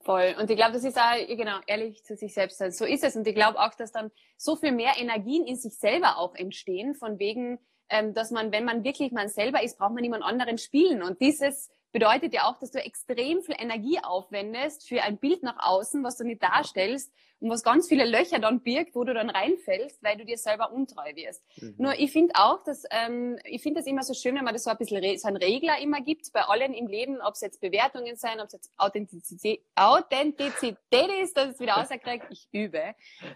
Voll. 0.03 0.35
Und 0.37 0.49
ich 0.49 0.57
glaube, 0.57 0.73
das 0.73 0.83
ist 0.83 0.97
auch, 0.97 1.15
genau, 1.27 1.59
ehrlich 1.65 2.03
zu 2.03 2.17
sich 2.17 2.33
selbst 2.33 2.57
sein. 2.57 2.71
So 2.71 2.83
ist 2.83 3.05
es. 3.05 3.15
Und 3.15 3.25
ich 3.25 3.35
glaube 3.35 3.57
auch, 3.59 3.73
dass 3.73 3.93
dann 3.93 4.11
so 4.37 4.57
viel 4.57 4.73
mehr 4.73 4.93
Energien 4.97 5.45
in 5.45 5.55
sich 5.55 5.77
selber 5.77 6.17
auch 6.17 6.35
entstehen, 6.35 6.93
von 6.93 7.19
wegen, 7.19 7.57
ähm, 7.89 8.13
dass 8.13 8.29
man, 8.29 8.51
wenn 8.51 8.65
man 8.65 8.83
wirklich 8.83 9.13
man 9.13 9.29
selber 9.29 9.63
ist, 9.63 9.77
braucht 9.77 9.93
man 9.93 10.01
niemand 10.01 10.23
anderen 10.23 10.57
spielen. 10.57 11.01
Und 11.03 11.21
dieses 11.21 11.71
bedeutet 11.93 12.33
ja 12.33 12.49
auch, 12.49 12.57
dass 12.57 12.71
du 12.71 12.83
extrem 12.83 13.41
viel 13.41 13.55
Energie 13.57 13.99
aufwendest 14.03 14.87
für 14.87 15.01
ein 15.03 15.17
Bild 15.17 15.43
nach 15.43 15.57
außen, 15.59 16.03
was 16.03 16.17
du 16.17 16.25
nicht 16.25 16.43
darstellst 16.43 17.13
und 17.39 17.49
was 17.49 17.63
ganz 17.63 17.87
viele 17.87 18.05
Löcher 18.05 18.39
dann 18.39 18.61
birgt, 18.61 18.95
wo 18.95 19.03
du 19.03 19.13
dann 19.13 19.29
reinfällst, 19.29 20.01
weil 20.03 20.17
du 20.17 20.25
dir 20.25 20.37
selber 20.37 20.71
untreu 20.71 21.15
wirst. 21.15 21.43
Mhm. 21.61 21.75
Nur 21.77 21.93
ich 21.99 22.11
finde 22.11 22.33
auch, 22.35 22.63
dass 22.63 22.83
ähm, 22.89 23.37
ich 23.45 23.61
finde 23.61 23.79
das 23.79 23.87
immer 23.87 24.01
so 24.03 24.13
schön, 24.13 24.35
wenn 24.35 24.43
man 24.43 24.53
das 24.53 24.63
so 24.63 24.71
ein 24.71 24.77
bisschen 24.77 25.17
so 25.17 25.27
einen 25.27 25.37
Regler 25.37 25.79
immer 25.79 26.01
gibt 26.01 26.33
bei 26.33 26.41
allen 26.41 26.73
im 26.73 26.87
Leben, 26.87 27.21
ob 27.21 27.35
es 27.35 27.41
jetzt 27.41 27.61
Bewertungen 27.61 28.15
sein, 28.15 28.39
ob 28.39 28.47
es 28.47 28.53
jetzt 28.53 28.71
Authentizität, 28.77 29.61
Authentizität 29.75 30.77
ist, 31.21 31.37
dass 31.37 31.51
es 31.51 31.59
wieder 31.59 31.77
auserkriegt, 31.81 32.25
ich 32.31 32.47
übe. 32.51 32.95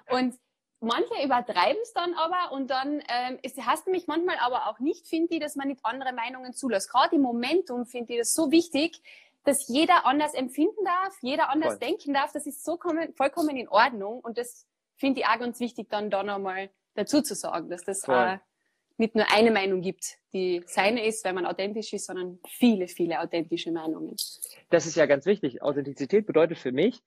Und 0.10 0.36
manche 0.80 1.24
übertreiben 1.24 1.82
es 1.82 1.94
dann 1.94 2.14
aber 2.14 2.52
und 2.54 2.70
dann 2.70 3.02
ähm, 3.10 3.40
es 3.44 3.58
hasst 3.58 3.88
mich 3.88 4.08
manchmal 4.08 4.38
aber 4.40 4.68
auch 4.68 4.80
nicht, 4.80 5.08
finde 5.08 5.36
ich, 5.36 5.42
dass 5.42 5.56
man 5.56 5.68
nicht 5.68 5.80
andere 5.84 6.14
Meinungen 6.14 6.54
zulässt. 6.54 6.92
Gerade 6.92 7.16
im 7.16 7.22
Momentum 7.22 7.86
finde 7.86 8.14
ich 8.14 8.20
das 8.20 8.34
so 8.34 8.52
wichtig, 8.52 9.02
dass 9.44 9.68
jeder 9.68 10.06
anders 10.06 10.34
empfinden 10.34 10.84
darf, 10.84 11.18
jeder 11.22 11.50
anders 11.50 11.74
Voll. 11.74 11.80
denken 11.80 12.14
darf. 12.14 12.32
Das 12.34 12.46
ist 12.46 12.64
so 12.64 12.78
kommen, 12.78 13.14
vollkommen 13.14 13.56
in 13.58 13.70
Ordnung 13.70 14.20
und 14.20 14.38
das 14.38 14.66
finde 14.96 15.22
ich 15.22 15.28
auch 15.28 15.40
ganz 15.40 15.60
wichtig, 15.60 15.90
dann 15.90 16.10
da 16.10 16.24
nochmal 16.24 16.70
dazu 16.96 17.22
zu 17.22 17.36
sagen, 17.36 17.70
dass 17.70 17.84
das 17.84 18.08
äh, 18.08 18.38
nicht 18.98 19.16
nur 19.16 19.32
eine 19.32 19.52
Meinung 19.52 19.82
gibt, 19.82 20.18
die 20.34 20.64
seine 20.66 21.06
ist, 21.06 21.24
weil 21.24 21.34
man 21.34 21.46
authentisch 21.46 21.94
ist, 21.94 22.08
sondern 22.08 22.40
viele, 22.48 22.88
viele 22.88 23.22
authentische 23.22 23.72
Meinungen. 23.72 24.16
Das 24.70 24.86
ist 24.86 24.96
ja 24.96 25.06
ganz 25.06 25.26
wichtig. 25.26 25.62
Authentizität 25.62 26.26
bedeutet 26.26 26.58
für 26.58 26.72
mich, 26.72 27.02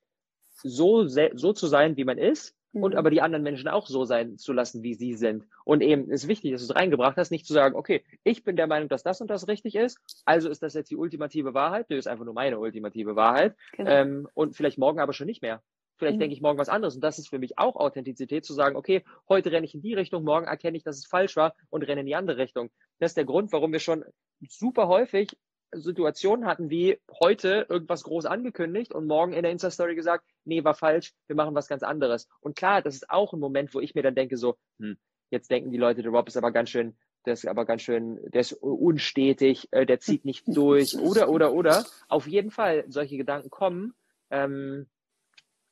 so, 0.62 1.06
so 1.06 1.52
zu 1.52 1.66
sein, 1.66 1.96
wie 1.96 2.04
man 2.04 2.18
ist. 2.18 2.54
Und 2.72 2.94
aber 2.94 3.10
die 3.10 3.20
anderen 3.20 3.42
Menschen 3.42 3.68
auch 3.68 3.86
so 3.86 4.04
sein 4.04 4.38
zu 4.38 4.52
lassen, 4.52 4.82
wie 4.82 4.94
sie 4.94 5.14
sind. 5.14 5.46
Und 5.64 5.82
eben 5.82 6.10
ist 6.10 6.28
wichtig, 6.28 6.52
dass 6.52 6.66
du 6.66 6.72
es 6.72 6.78
reingebracht 6.78 7.16
hast, 7.16 7.30
nicht 7.30 7.46
zu 7.46 7.52
sagen, 7.52 7.74
okay, 7.74 8.04
ich 8.22 8.44
bin 8.44 8.56
der 8.56 8.66
Meinung, 8.66 8.88
dass 8.88 9.02
das 9.02 9.20
und 9.20 9.28
das 9.28 9.48
richtig 9.48 9.74
ist, 9.74 9.98
also 10.24 10.48
ist 10.48 10.62
das 10.62 10.74
jetzt 10.74 10.90
die 10.90 10.96
ultimative 10.96 11.54
Wahrheit, 11.54 11.86
das 11.90 11.98
ist 11.98 12.06
einfach 12.06 12.24
nur 12.24 12.34
meine 12.34 12.58
ultimative 12.58 13.16
Wahrheit 13.16 13.56
genau. 13.72 13.90
ähm, 13.90 14.28
und 14.34 14.56
vielleicht 14.56 14.78
morgen 14.78 15.00
aber 15.00 15.12
schon 15.12 15.26
nicht 15.26 15.42
mehr. 15.42 15.62
Vielleicht 15.96 16.16
mhm. 16.16 16.20
denke 16.20 16.34
ich 16.34 16.40
morgen 16.40 16.58
was 16.58 16.70
anderes. 16.70 16.94
Und 16.94 17.02
das 17.02 17.18
ist 17.18 17.28
für 17.28 17.38
mich 17.38 17.58
auch 17.58 17.76
Authentizität, 17.76 18.46
zu 18.46 18.54
sagen, 18.54 18.74
okay, 18.74 19.04
heute 19.28 19.52
renne 19.52 19.66
ich 19.66 19.74
in 19.74 19.82
die 19.82 19.92
Richtung, 19.92 20.24
morgen 20.24 20.46
erkenne 20.46 20.78
ich, 20.78 20.82
dass 20.82 20.96
es 20.96 21.06
falsch 21.06 21.36
war 21.36 21.54
und 21.68 21.82
renne 21.82 22.00
in 22.00 22.06
die 22.06 22.14
andere 22.14 22.38
Richtung. 22.38 22.70
Das 22.98 23.10
ist 23.10 23.16
der 23.16 23.26
Grund, 23.26 23.52
warum 23.52 23.70
wir 23.72 23.80
schon 23.80 24.04
super 24.48 24.88
häufig 24.88 25.36
Situationen 25.72 26.46
hatten 26.46 26.70
wie 26.70 26.98
heute 27.20 27.66
irgendwas 27.68 28.02
groß 28.02 28.26
angekündigt 28.26 28.92
und 28.92 29.06
morgen 29.06 29.32
in 29.32 29.42
der 29.42 29.52
Insta-Story 29.52 29.94
gesagt, 29.94 30.24
nee, 30.44 30.64
war 30.64 30.74
falsch, 30.74 31.12
wir 31.26 31.36
machen 31.36 31.54
was 31.54 31.68
ganz 31.68 31.82
anderes. 31.82 32.28
Und 32.40 32.56
klar, 32.56 32.82
das 32.82 32.94
ist 32.94 33.10
auch 33.10 33.32
ein 33.32 33.40
Moment, 33.40 33.74
wo 33.74 33.80
ich 33.80 33.94
mir 33.94 34.02
dann 34.02 34.14
denke, 34.14 34.36
so, 34.36 34.56
hm, 34.78 34.96
jetzt 35.30 35.50
denken 35.50 35.70
die 35.70 35.78
Leute, 35.78 36.02
der 36.02 36.10
Rob 36.10 36.28
ist 36.28 36.36
aber 36.36 36.50
ganz 36.50 36.70
schön, 36.70 36.96
der 37.26 37.34
ist 37.34 37.46
aber 37.46 37.64
ganz 37.64 37.82
schön, 37.82 38.18
der 38.30 38.40
ist 38.40 38.52
unstetig, 38.52 39.68
äh, 39.70 39.86
der 39.86 40.00
zieht 40.00 40.24
nicht 40.24 40.44
durch, 40.46 40.96
oder, 40.98 41.28
oder, 41.28 41.52
oder. 41.52 41.84
Auf 42.08 42.26
jeden 42.26 42.50
Fall, 42.50 42.84
solche 42.88 43.16
Gedanken 43.16 43.50
kommen. 43.50 43.94
Ähm, 44.30 44.86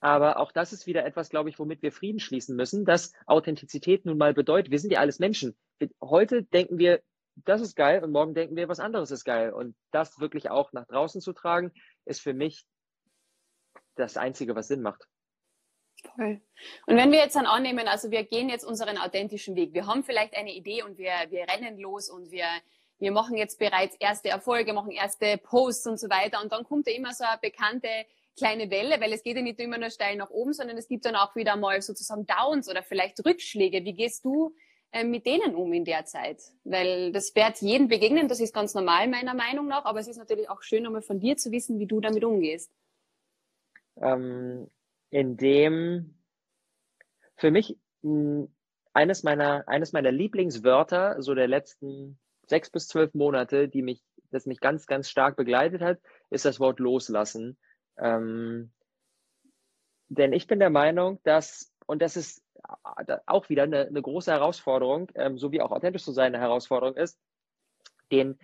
aber 0.01 0.39
auch 0.39 0.53
das 0.53 0.73
ist 0.73 0.87
wieder 0.87 1.05
etwas, 1.05 1.29
glaube 1.29 1.49
ich, 1.49 1.59
womit 1.59 1.83
wir 1.83 1.91
Frieden 1.91 2.21
schließen 2.21 2.55
müssen, 2.55 2.85
dass 2.85 3.13
Authentizität 3.27 4.07
nun 4.07 4.17
mal 4.17 4.33
bedeutet, 4.33 4.71
wir 4.71 4.79
sind 4.79 4.93
ja 4.93 5.01
alles 5.01 5.19
Menschen. 5.19 5.57
Heute 6.01 6.45
denken 6.45 6.79
wir, 6.79 7.01
das 7.45 7.61
ist 7.61 7.77
geil 7.77 8.03
und 8.05 8.13
morgen 8.13 8.35
denken 8.35 8.57
wir, 8.57 8.69
was 8.69 8.81
anderes 8.81 9.11
ist 9.11 9.25
geil. 9.25 9.53
Und 9.53 9.77
das 9.91 10.19
wirklich 10.19 10.51
auch 10.51 10.73
nach 10.73 10.87
draußen 10.87 11.21
zu 11.21 11.33
tragen, 11.33 11.73
ist 12.05 12.21
für 12.21 12.35
mich 12.35 12.65
das 13.97 14.17
Einzige, 14.17 14.55
was 14.55 14.69
Sinn 14.69 14.83
macht. 14.83 15.07
Toll. 16.15 16.41
Und 16.87 16.97
wenn 16.97 17.11
wir 17.11 17.19
jetzt 17.19 17.35
dann 17.35 17.47
annehmen, 17.47 17.89
also 17.89 18.11
wir 18.11 18.25
gehen 18.25 18.49
jetzt 18.49 18.65
unseren 18.65 18.99
authentischen 18.99 19.57
Weg, 19.57 19.75
wir 19.75 19.87
haben 19.87 20.05
vielleicht 20.05 20.37
eine 20.37 20.55
Idee 20.55 20.83
und 20.83 20.97
wir, 20.97 21.13
wir 21.29 21.47
rennen 21.49 21.79
los 21.79 22.09
und 22.09 22.31
wir, 22.31 22.47
wir 22.99 23.11
machen 23.11 23.37
jetzt 23.37 23.59
bereits 23.59 23.97
erste 23.97 24.29
Erfolge, 24.29 24.73
machen 24.73 24.93
erste 24.93 25.39
Posts 25.39 25.87
und 25.89 26.01
so 26.01 26.09
weiter 26.09 26.41
und 26.41 26.53
dann 26.53 26.65
kommt 26.65 26.87
ja 26.87 26.95
immer 26.95 27.13
so 27.13 27.25
eine 27.25 27.39
bekannte 27.43 27.89
kleine 28.37 28.71
Welle, 28.71 29.01
weil 29.01 29.13
es 29.13 29.25
geht 29.25 29.37
ja 29.37 29.43
nicht 29.43 29.59
immer 29.59 29.79
nur 29.79 29.91
steil 29.91 30.17
nach 30.17 30.31
oben, 30.31 30.53
sondern 30.53 30.79
es 30.79 30.87
gibt 30.87 31.05
dann 31.05 31.17
auch 31.17 31.35
wieder 31.35 31.57
mal 31.57 31.83
sozusagen 31.83 32.27
Downs 32.27 32.69
oder 32.69 32.85
vielleicht 32.85 33.25
Rückschläge. 33.27 33.85
Wie 33.85 33.95
gehst 33.95 34.25
du 34.25 34.55
äh, 34.93 35.05
mit 35.05 35.27
denen 35.27 35.55
um 35.55 35.73
in 35.73 35.85
der 35.85 36.05
Zeit? 36.05 36.41
Weil 36.65 37.13
das 37.13 37.35
wird 37.35 37.61
jedem 37.61 37.89
begegnen, 37.89 38.29
das 38.29 38.41
ist 38.41 38.55
ganz 38.55 38.75
normal 38.75 39.09
meiner 39.09 39.35
Meinung 39.35 39.69
nach, 39.69 39.85
aber 39.85 40.01
es 40.01 40.09
ist 40.09 40.19
natürlich 40.19 40.49
auch 40.49 40.63
schön, 40.63 40.87
einmal 40.87 41.03
von 41.03 41.21
dir 41.21 41.37
zu 41.37 41.51
wissen, 41.51 41.79
wie 41.79 41.87
du 41.87 42.01
damit 42.01 42.25
umgehst. 42.25 42.73
Ähm, 44.01 44.71
indem 45.11 46.15
für 47.37 47.51
mich 47.51 47.77
mh, 48.03 48.49
eines 48.93 49.23
meiner, 49.23 49.67
eines 49.69 49.93
meiner 49.93 50.11
Lieblingswörter 50.11 51.23
so 51.23 51.35
der 51.35 51.49
letzten 51.49 52.19
sechs 52.47 52.71
bis 52.71 52.89
zwölf 52.89 53.15
Monate, 53.15 53.69
die 53.69 53.83
mich, 53.83 54.03
das 54.31 54.47
mich 54.47 54.61
ganz, 54.61 54.87
ganz 54.87 55.09
stark 55.09 55.37
begleitet 55.37 55.83
hat, 55.83 55.99
ist 56.31 56.45
das 56.45 56.61
Wort 56.61 56.81
loslassen. 56.81 57.57
Ähm, 57.99 58.73
denn 60.09 60.33
ich 60.33 60.47
bin 60.47 60.59
der 60.59 60.71
Meinung, 60.71 61.21
dass, 61.23 61.73
und 61.87 62.01
das 62.01 62.17
ist 62.17 62.43
auch 63.27 63.49
wieder 63.49 63.63
eine, 63.65 63.87
eine 63.87 64.03
große 64.03 64.31
Herausforderung, 64.31 65.11
ähm, 65.15 65.39
so 65.39 65.53
wie 65.53 65.61
auch 65.61 65.71
authentisch 65.71 66.05
zu 66.05 66.13
sein 66.13 66.35
eine 66.35 66.43
Herausforderung 66.43 66.97
ist, 66.97 67.19
den 68.13 68.39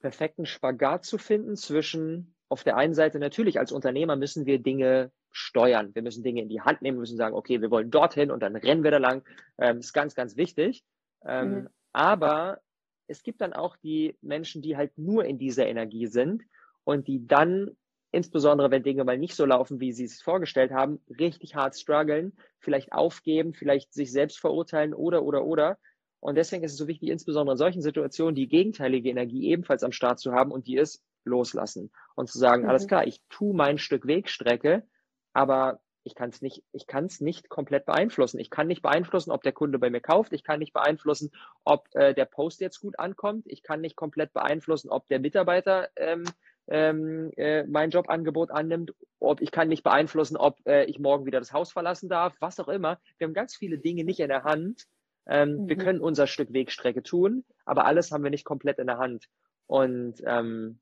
perfekten 0.00 0.46
Spagat 0.46 1.04
zu 1.04 1.18
finden 1.18 1.56
zwischen 1.56 2.34
auf 2.48 2.62
der 2.62 2.76
einen 2.76 2.94
Seite 2.94 3.18
natürlich 3.18 3.58
als 3.58 3.72
Unternehmer 3.72 4.16
müssen 4.16 4.46
wir 4.46 4.58
Dinge 4.60 5.10
steuern. 5.32 5.94
Wir 5.94 6.02
müssen 6.02 6.22
Dinge 6.22 6.42
in 6.42 6.48
die 6.48 6.60
Hand 6.60 6.82
nehmen, 6.82 6.98
wir 6.98 7.00
müssen 7.00 7.16
sagen, 7.16 7.34
okay, 7.34 7.60
wir 7.60 7.70
wollen 7.70 7.90
dorthin 7.90 8.30
und 8.30 8.40
dann 8.40 8.54
rennen 8.54 8.84
wir 8.84 8.92
da 8.92 8.98
lang. 8.98 9.24
Ähm, 9.58 9.78
ist 9.78 9.92
ganz, 9.92 10.14
ganz 10.14 10.36
wichtig. 10.36 10.84
Ähm, 11.24 11.50
mhm. 11.50 11.68
Aber 11.92 12.60
es 13.08 13.22
gibt 13.22 13.40
dann 13.40 13.52
auch 13.52 13.76
die 13.76 14.16
Menschen, 14.20 14.62
die 14.62 14.76
halt 14.76 14.96
nur 14.96 15.24
in 15.24 15.38
dieser 15.38 15.66
Energie 15.66 16.06
sind 16.06 16.44
und 16.84 17.08
die 17.08 17.26
dann 17.26 17.76
insbesondere 18.14 18.70
wenn 18.70 18.82
Dinge 18.82 19.04
mal 19.04 19.18
nicht 19.18 19.34
so 19.34 19.44
laufen, 19.44 19.80
wie 19.80 19.92
sie 19.92 20.04
es 20.04 20.22
vorgestellt 20.22 20.72
haben, 20.72 21.00
richtig 21.18 21.54
hart 21.54 21.76
strugglen, 21.76 22.36
vielleicht 22.58 22.92
aufgeben, 22.92 23.54
vielleicht 23.54 23.92
sich 23.92 24.12
selbst 24.12 24.38
verurteilen 24.38 24.94
oder, 24.94 25.22
oder, 25.22 25.44
oder. 25.44 25.78
Und 26.20 26.36
deswegen 26.36 26.64
ist 26.64 26.72
es 26.72 26.78
so 26.78 26.88
wichtig, 26.88 27.10
insbesondere 27.10 27.54
in 27.54 27.58
solchen 27.58 27.82
Situationen 27.82 28.34
die 28.34 28.48
gegenteilige 28.48 29.10
Energie 29.10 29.50
ebenfalls 29.50 29.82
am 29.82 29.92
Start 29.92 30.18
zu 30.18 30.32
haben 30.32 30.52
und 30.52 30.66
die 30.66 30.76
ist 30.76 31.02
loslassen 31.24 31.90
und 32.14 32.30
zu 32.30 32.38
sagen, 32.38 32.62
mhm. 32.62 32.68
alles 32.68 32.86
klar, 32.86 33.06
ich 33.06 33.20
tue 33.28 33.54
mein 33.54 33.78
Stück 33.78 34.06
Wegstrecke, 34.06 34.84
aber 35.32 35.80
ich 36.04 36.14
kann 36.14 36.28
es 36.28 36.42
nicht, 36.42 36.62
ich 36.72 36.86
kann 36.86 37.06
es 37.06 37.20
nicht 37.20 37.48
komplett 37.48 37.86
beeinflussen. 37.86 38.38
Ich 38.38 38.50
kann 38.50 38.66
nicht 38.66 38.82
beeinflussen, 38.82 39.30
ob 39.30 39.42
der 39.42 39.52
Kunde 39.52 39.78
bei 39.78 39.88
mir 39.88 40.02
kauft. 40.02 40.34
Ich 40.34 40.44
kann 40.44 40.58
nicht 40.58 40.74
beeinflussen, 40.74 41.30
ob 41.64 41.88
äh, 41.94 42.14
der 42.14 42.26
Post 42.26 42.60
jetzt 42.60 42.80
gut 42.80 42.98
ankommt. 42.98 43.44
Ich 43.46 43.62
kann 43.62 43.80
nicht 43.80 43.96
komplett 43.96 44.34
beeinflussen, 44.34 44.90
ob 44.90 45.08
der 45.08 45.18
Mitarbeiter 45.18 45.88
ähm, 45.96 46.24
ähm, 46.68 47.30
äh, 47.36 47.64
mein 47.64 47.90
Jobangebot 47.90 48.50
annimmt, 48.50 48.94
ob 49.20 49.40
ich 49.40 49.50
kann 49.50 49.68
nicht 49.68 49.82
beeinflussen, 49.82 50.36
ob 50.36 50.58
äh, 50.66 50.84
ich 50.84 50.98
morgen 50.98 51.26
wieder 51.26 51.38
das 51.38 51.52
Haus 51.52 51.72
verlassen 51.72 52.08
darf, 52.08 52.34
was 52.40 52.60
auch 52.60 52.68
immer. 52.68 52.98
Wir 53.18 53.26
haben 53.26 53.34
ganz 53.34 53.54
viele 53.54 53.78
Dinge 53.78 54.04
nicht 54.04 54.20
in 54.20 54.28
der 54.28 54.44
Hand. 54.44 54.84
Ähm, 55.26 55.62
mhm. 55.62 55.68
Wir 55.68 55.76
können 55.76 56.00
unser 56.00 56.26
Stück 56.26 56.52
Wegstrecke 56.52 57.02
tun, 57.02 57.44
aber 57.64 57.86
alles 57.86 58.10
haben 58.10 58.24
wir 58.24 58.30
nicht 58.30 58.44
komplett 58.44 58.78
in 58.78 58.86
der 58.86 58.98
Hand. 58.98 59.26
Und 59.66 60.22
ähm, 60.26 60.80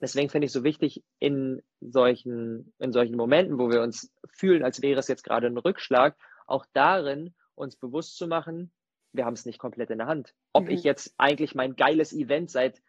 deswegen 0.00 0.28
finde 0.28 0.46
ich 0.46 0.52
so 0.52 0.64
wichtig, 0.64 1.02
in 1.18 1.62
solchen, 1.80 2.72
in 2.78 2.92
solchen 2.92 3.16
Momenten, 3.16 3.58
wo 3.58 3.70
wir 3.70 3.82
uns 3.82 4.12
fühlen, 4.32 4.62
als 4.62 4.82
wäre 4.82 5.00
es 5.00 5.08
jetzt 5.08 5.24
gerade 5.24 5.46
ein 5.46 5.58
Rückschlag, 5.58 6.16
auch 6.46 6.66
darin 6.72 7.34
uns 7.54 7.76
bewusst 7.76 8.16
zu 8.16 8.26
machen, 8.26 8.72
wir 9.12 9.24
haben 9.24 9.34
es 9.34 9.46
nicht 9.46 9.58
komplett 9.58 9.90
in 9.90 9.98
der 9.98 10.06
Hand. 10.06 10.34
Ob 10.52 10.64
mhm. 10.64 10.70
ich 10.70 10.84
jetzt 10.84 11.14
eigentlich 11.18 11.54
mein 11.54 11.76
geiles 11.76 12.12
Event 12.12 12.50
seit 12.50 12.80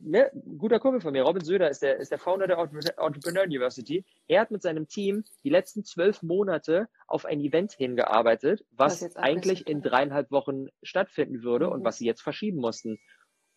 ne, 0.00 0.30
guter 0.58 0.80
Kumpel 0.80 1.00
von 1.00 1.12
mir, 1.12 1.22
Robin 1.22 1.44
Söder, 1.44 1.70
ist 1.70 1.82
der, 1.82 1.98
ist 1.98 2.10
der 2.10 2.18
Founder 2.18 2.46
der 2.46 2.58
Entrepreneur 2.58 3.44
University. 3.44 4.04
Er 4.28 4.40
hat 4.40 4.50
mit 4.50 4.62
seinem 4.62 4.88
Team 4.88 5.24
die 5.44 5.50
letzten 5.50 5.84
zwölf 5.84 6.22
Monate 6.22 6.88
auf 7.06 7.24
ein 7.24 7.40
Event 7.40 7.72
hingearbeitet, 7.72 8.64
was, 8.70 9.02
was 9.02 9.16
eigentlich 9.16 9.66
in 9.66 9.82
dreieinhalb 9.82 10.30
Wochen 10.30 10.68
stattfinden 10.82 11.42
würde 11.42 11.66
mhm. 11.66 11.72
und 11.72 11.84
was 11.84 11.98
sie 11.98 12.06
jetzt 12.06 12.22
verschieben 12.22 12.58
mussten. 12.58 12.98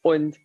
Und 0.02 0.38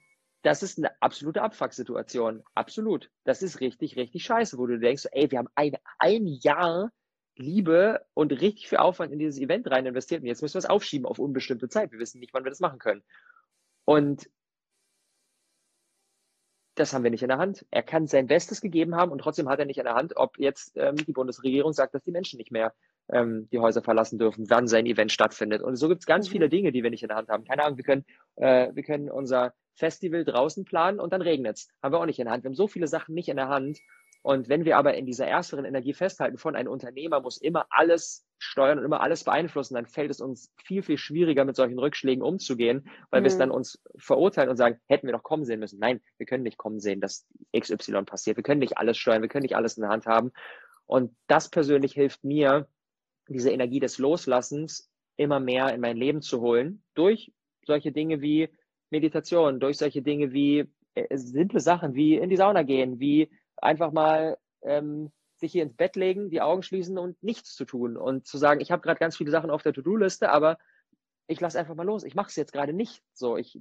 das 0.42 0.62
ist 0.62 0.78
eine 0.78 0.90
absolute 1.02 1.42
Abfuck-Situation. 1.42 2.42
Absolut. 2.54 3.10
Das 3.24 3.42
ist 3.42 3.60
richtig, 3.60 3.96
richtig 3.96 4.24
scheiße, 4.24 4.56
wo 4.58 4.66
du 4.66 4.78
denkst, 4.78 5.06
ey, 5.12 5.30
wir 5.30 5.38
haben 5.38 5.48
ein, 5.54 5.76
ein 5.98 6.26
Jahr 6.26 6.90
Liebe 7.36 8.04
und 8.14 8.32
richtig 8.32 8.68
viel 8.68 8.78
Aufwand 8.78 9.12
in 9.12 9.18
dieses 9.18 9.40
Event 9.40 9.70
rein 9.70 9.86
investiert 9.86 10.20
und 10.20 10.26
jetzt 10.26 10.42
müssen 10.42 10.54
wir 10.54 10.60
es 10.60 10.66
aufschieben 10.66 11.06
auf 11.06 11.18
unbestimmte 11.18 11.68
Zeit. 11.68 11.90
Wir 11.92 11.98
wissen 11.98 12.20
nicht, 12.20 12.34
wann 12.34 12.44
wir 12.44 12.50
das 12.50 12.60
machen 12.60 12.78
können. 12.78 13.02
Und 13.84 14.28
das 16.80 16.92
haben 16.92 17.04
wir 17.04 17.10
nicht 17.10 17.22
in 17.22 17.28
der 17.28 17.38
Hand. 17.38 17.64
Er 17.70 17.82
kann 17.82 18.06
sein 18.06 18.26
Bestes 18.26 18.60
gegeben 18.60 18.96
haben 18.96 19.12
und 19.12 19.18
trotzdem 19.18 19.48
hat 19.48 19.58
er 19.58 19.66
nicht 19.66 19.78
in 19.78 19.84
der 19.84 19.94
Hand, 19.94 20.16
ob 20.16 20.38
jetzt 20.38 20.72
ähm, 20.76 20.96
die 20.96 21.12
Bundesregierung 21.12 21.72
sagt, 21.72 21.94
dass 21.94 22.02
die 22.02 22.10
Menschen 22.10 22.38
nicht 22.38 22.50
mehr 22.50 22.72
ähm, 23.12 23.48
die 23.52 23.58
Häuser 23.58 23.82
verlassen 23.82 24.18
dürfen, 24.18 24.48
wann 24.48 24.66
sein 24.66 24.86
Event 24.86 25.12
stattfindet. 25.12 25.62
Und 25.62 25.76
so 25.76 25.88
gibt 25.88 26.02
es 26.02 26.06
ganz 26.06 26.28
mhm. 26.28 26.32
viele 26.32 26.48
Dinge, 26.48 26.72
die 26.72 26.82
wir 26.82 26.90
nicht 26.90 27.02
in 27.02 27.08
der 27.08 27.18
Hand 27.18 27.28
haben. 27.28 27.44
Keine 27.44 27.64
Ahnung, 27.64 27.76
wir 27.76 27.84
können, 27.84 28.04
äh, 28.36 28.68
wir 28.74 28.82
können 28.82 29.10
unser 29.10 29.52
Festival 29.74 30.24
draußen 30.24 30.64
planen 30.64 31.00
und 31.00 31.12
dann 31.12 31.22
regnet 31.22 31.56
es. 31.56 31.68
Haben 31.82 31.94
wir 31.94 32.00
auch 32.00 32.06
nicht 32.06 32.18
in 32.18 32.26
der 32.26 32.32
Hand. 32.32 32.44
Wir 32.44 32.48
haben 32.48 32.56
so 32.56 32.68
viele 32.68 32.86
Sachen 32.86 33.14
nicht 33.14 33.28
in 33.28 33.36
der 33.36 33.48
Hand. 33.48 33.78
Und 34.22 34.48
wenn 34.48 34.64
wir 34.64 34.76
aber 34.76 34.94
in 34.94 35.06
dieser 35.06 35.26
ersteren 35.26 35.64
Energie 35.64 35.94
festhalten 35.94 36.36
von 36.36 36.54
ein 36.54 36.68
Unternehmer 36.68 37.20
muss 37.20 37.38
immer 37.38 37.66
alles 37.70 38.26
steuern 38.38 38.78
und 38.78 38.84
immer 38.84 39.00
alles 39.00 39.24
beeinflussen, 39.24 39.74
dann 39.74 39.86
fällt 39.86 40.10
es 40.10 40.20
uns 40.20 40.52
viel, 40.62 40.82
viel 40.82 40.98
schwieriger, 40.98 41.44
mit 41.44 41.56
solchen 41.56 41.78
Rückschlägen 41.78 42.22
umzugehen, 42.22 42.88
weil 43.10 43.20
mhm. 43.20 43.24
wir 43.24 43.28
es 43.28 43.38
dann 43.38 43.50
uns 43.50 43.82
verurteilen 43.96 44.50
und 44.50 44.56
sagen, 44.56 44.78
hätten 44.86 45.06
wir 45.06 45.12
doch 45.12 45.22
kommen 45.22 45.44
sehen 45.44 45.60
müssen. 45.60 45.78
Nein, 45.78 46.00
wir 46.18 46.26
können 46.26 46.42
nicht 46.42 46.58
kommen 46.58 46.80
sehen, 46.80 47.00
dass 47.00 47.26
XY 47.58 48.02
passiert. 48.04 48.36
Wir 48.36 48.44
können 48.44 48.60
nicht 48.60 48.76
alles 48.76 48.98
steuern, 48.98 49.22
wir 49.22 49.28
können 49.28 49.42
nicht 49.42 49.56
alles 49.56 49.78
in 49.78 49.82
der 49.82 49.90
Hand 49.90 50.06
haben. 50.06 50.32
Und 50.84 51.14
das 51.26 51.48
persönlich 51.48 51.92
hilft 51.92 52.22
mir, 52.24 52.68
diese 53.28 53.50
Energie 53.50 53.80
des 53.80 53.98
Loslassens 53.98 54.90
immer 55.16 55.40
mehr 55.40 55.72
in 55.72 55.80
mein 55.80 55.96
Leben 55.96 56.20
zu 56.20 56.40
holen, 56.40 56.82
durch 56.94 57.32
solche 57.64 57.92
Dinge 57.92 58.20
wie 58.20 58.48
Meditation, 58.90 59.60
durch 59.60 59.78
solche 59.78 60.02
Dinge 60.02 60.32
wie 60.32 60.68
äh, 60.94 61.16
simple 61.16 61.60
Sachen 61.60 61.94
wie 61.94 62.16
in 62.16 62.28
die 62.28 62.36
Sauna 62.36 62.64
gehen, 62.64 62.98
wie 62.98 63.30
einfach 63.62 63.92
mal 63.92 64.38
ähm, 64.62 65.10
sich 65.36 65.52
hier 65.52 65.62
ins 65.62 65.74
Bett 65.74 65.96
legen, 65.96 66.30
die 66.30 66.42
Augen 66.42 66.62
schließen 66.62 66.98
und 66.98 67.22
nichts 67.22 67.54
zu 67.54 67.64
tun 67.64 67.96
und 67.96 68.26
zu 68.26 68.38
sagen, 68.38 68.60
ich 68.60 68.70
habe 68.70 68.82
gerade 68.82 68.98
ganz 68.98 69.16
viele 69.16 69.30
Sachen 69.30 69.50
auf 69.50 69.62
der 69.62 69.72
To-Do-Liste, 69.72 70.30
aber 70.30 70.58
ich 71.26 71.40
lasse 71.40 71.58
einfach 71.58 71.74
mal 71.74 71.86
los. 71.86 72.04
Ich 72.04 72.14
mache 72.14 72.28
es 72.28 72.36
jetzt 72.36 72.52
gerade 72.52 72.72
nicht. 72.72 73.02
So, 73.14 73.36
ich 73.36 73.58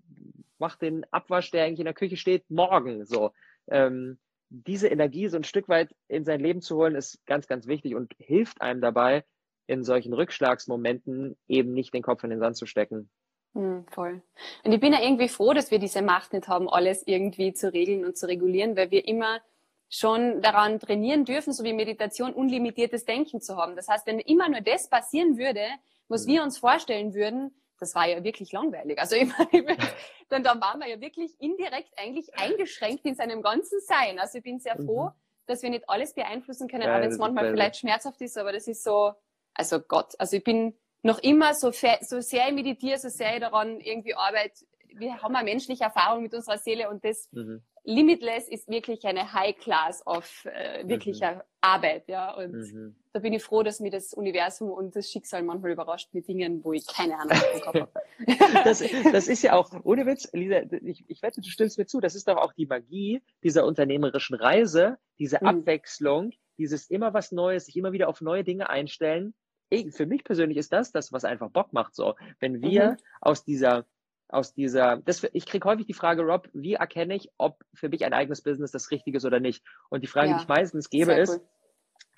mache 0.57 0.79
den 0.79 1.05
Abwasch, 1.11 1.51
der 1.51 1.65
eigentlich 1.65 1.79
in 1.79 1.85
der 1.85 1.93
Küche 1.93 2.17
steht, 2.17 2.49
morgen. 2.49 3.05
So, 3.05 3.31
ähm, 3.67 4.19
diese 4.49 4.87
Energie 4.87 5.27
so 5.27 5.37
ein 5.37 5.43
Stück 5.43 5.69
weit 5.69 5.95
in 6.07 6.25
sein 6.25 6.39
Leben 6.39 6.61
zu 6.61 6.75
holen, 6.77 6.95
ist 6.95 7.25
ganz, 7.25 7.47
ganz 7.47 7.67
wichtig 7.67 7.95
und 7.95 8.13
hilft 8.17 8.61
einem 8.61 8.81
dabei, 8.81 9.23
in 9.67 9.83
solchen 9.83 10.13
Rückschlagsmomenten 10.13 11.37
eben 11.47 11.73
nicht 11.73 11.93
den 11.93 12.01
Kopf 12.01 12.23
in 12.23 12.31
den 12.31 12.39
Sand 12.39 12.57
zu 12.57 12.65
stecken. 12.65 13.09
Mm, 13.53 13.81
voll. 13.91 14.23
Und 14.63 14.71
ich 14.71 14.79
bin 14.79 14.93
ja 14.93 15.01
irgendwie 15.01 15.29
froh, 15.29 15.53
dass 15.53 15.69
wir 15.69 15.77
diese 15.77 16.01
Macht 16.01 16.33
nicht 16.33 16.47
haben, 16.47 16.67
alles 16.67 17.05
irgendwie 17.05 17.53
zu 17.53 17.71
regeln 17.71 18.03
und 18.03 18.17
zu 18.17 18.27
regulieren, 18.27 18.75
weil 18.75 18.89
wir 18.89 19.07
immer 19.07 19.41
schon 19.89 20.41
daran 20.41 20.79
trainieren 20.79 21.25
dürfen, 21.25 21.51
so 21.51 21.63
wie 21.63 21.73
Meditation, 21.73 22.33
unlimitiertes 22.33 23.05
Denken 23.05 23.41
zu 23.41 23.57
haben. 23.57 23.75
Das 23.75 23.87
heißt, 23.87 24.05
wenn 24.05 24.19
immer 24.19 24.47
nur 24.47 24.61
das 24.61 24.87
passieren 24.87 25.37
würde, 25.37 25.65
was 26.07 26.27
wir 26.27 26.43
uns 26.43 26.57
vorstellen 26.57 27.13
würden, 27.13 27.51
das 27.79 27.95
war 27.95 28.07
ja 28.07 28.23
wirklich 28.23 28.51
langweilig. 28.51 28.99
Also 28.99 29.15
ich 29.15 29.29
meine, 29.35 29.77
dann, 30.29 30.43
dann 30.43 30.61
waren 30.61 30.79
wir 30.79 30.87
ja 30.87 31.01
wirklich 31.01 31.39
indirekt 31.39 31.91
eigentlich 31.97 32.37
eingeschränkt 32.37 33.05
in 33.05 33.15
seinem 33.15 33.41
ganzen 33.41 33.79
Sein. 33.81 34.19
Also 34.19 34.37
ich 34.37 34.43
bin 34.43 34.59
sehr 34.59 34.75
froh, 34.75 35.05
mhm. 35.05 35.11
dass 35.47 35.63
wir 35.63 35.69
nicht 35.69 35.89
alles 35.89 36.13
beeinflussen 36.13 36.67
können, 36.67 36.83
ja, 36.83 36.95
auch 36.95 37.01
wenn 37.01 37.09
es 37.09 37.17
manchmal 37.17 37.49
vielleicht 37.49 37.77
schmerzhaft 37.77 38.21
ist, 38.21 38.37
aber 38.37 38.51
das 38.51 38.67
ist 38.67 38.83
so, 38.83 39.13
also 39.53 39.79
Gott, 39.79 40.13
also 40.19 40.37
ich 40.37 40.43
bin 40.43 40.77
noch 41.01 41.19
immer 41.19 41.53
so, 41.53 41.71
so 41.71 42.21
sehr 42.21 42.47
ich 42.49 42.53
meditiere, 42.53 42.97
so 42.99 43.09
sehr 43.09 43.35
ich 43.35 43.39
daran 43.39 43.79
irgendwie 43.79 44.13
arbeite, 44.13 44.65
wir 44.95 45.21
haben 45.21 45.35
eine 45.35 45.45
menschliche 45.45 45.85
Erfahrung 45.85 46.23
mit 46.23 46.33
unserer 46.33 46.57
Seele 46.57 46.89
und 46.89 47.05
das 47.05 47.29
mhm. 47.31 47.63
Limitless 47.83 48.47
ist 48.47 48.67
wirklich 48.67 49.05
eine 49.05 49.33
High 49.33 49.57
Class 49.57 50.05
of 50.05 50.45
äh, 50.45 50.87
wirklicher 50.87 51.35
mhm. 51.35 51.41
Arbeit, 51.61 52.07
ja. 52.07 52.33
Und 52.35 52.53
mhm. 52.53 52.95
da 53.13 53.19
bin 53.19 53.33
ich 53.33 53.43
froh, 53.43 53.63
dass 53.63 53.79
mir 53.79 53.91
das 53.91 54.13
Universum 54.13 54.71
und 54.71 54.95
das 54.95 55.09
Schicksal 55.09 55.43
manchmal 55.43 55.71
überrascht 55.71 56.09
mit 56.13 56.27
Dingen, 56.27 56.63
wo 56.63 56.73
ich 56.73 56.85
keine 56.87 57.17
Ahnung 57.17 57.37
habe. 57.65 57.89
das, 58.63 58.83
das 59.11 59.27
ist 59.27 59.43
ja 59.43 59.53
auch, 59.53 59.71
ohne 59.83 60.05
Witz, 60.05 60.29
Lisa, 60.33 60.61
ich, 60.83 61.03
ich 61.07 61.21
wette, 61.21 61.41
du 61.41 61.49
stimmst 61.49 61.77
mir 61.77 61.85
zu, 61.85 61.99
das 61.99 62.15
ist 62.15 62.27
doch 62.27 62.37
auch 62.37 62.53
die 62.53 62.65
Magie 62.65 63.21
dieser 63.43 63.65
unternehmerischen 63.65 64.35
Reise, 64.35 64.97
diese 65.17 65.37
mhm. 65.41 65.47
Abwechslung, 65.47 66.31
dieses 66.57 66.89
immer 66.89 67.13
was 67.13 67.31
Neues, 67.31 67.65
sich 67.65 67.77
immer 67.77 67.91
wieder 67.91 68.09
auf 68.09 68.21
neue 68.21 68.43
Dinge 68.43 68.69
einstellen. 68.69 69.33
Ich, 69.69 69.93
für 69.93 70.05
mich 70.05 70.23
persönlich 70.23 70.57
ist 70.57 70.73
das 70.73 70.91
das, 70.91 71.11
was 71.11 71.25
einfach 71.25 71.49
Bock 71.49 71.73
macht, 71.73 71.95
so. 71.95 72.15
Wenn 72.39 72.61
wir 72.61 72.91
mhm. 72.91 72.97
aus 73.21 73.43
dieser 73.43 73.85
aus 74.29 74.53
dieser, 74.53 74.97
das, 74.97 75.23
ich 75.33 75.45
kriege 75.45 75.67
häufig 75.67 75.87
die 75.87 75.93
Frage, 75.93 76.21
Rob, 76.21 76.49
wie 76.53 76.75
erkenne 76.75 77.15
ich, 77.15 77.31
ob 77.37 77.63
für 77.73 77.89
mich 77.89 78.05
ein 78.05 78.13
eigenes 78.13 78.41
Business 78.41 78.71
das 78.71 78.91
Richtige 78.91 79.17
ist 79.17 79.25
oder 79.25 79.39
nicht? 79.39 79.63
Und 79.89 80.01
die 80.01 80.07
Frage, 80.07 80.29
ja, 80.29 80.35
die 80.37 80.43
ich 80.43 80.47
meistens 80.47 80.89
gebe, 80.89 81.13
ist. 81.13 81.33
Cool. 81.33 81.47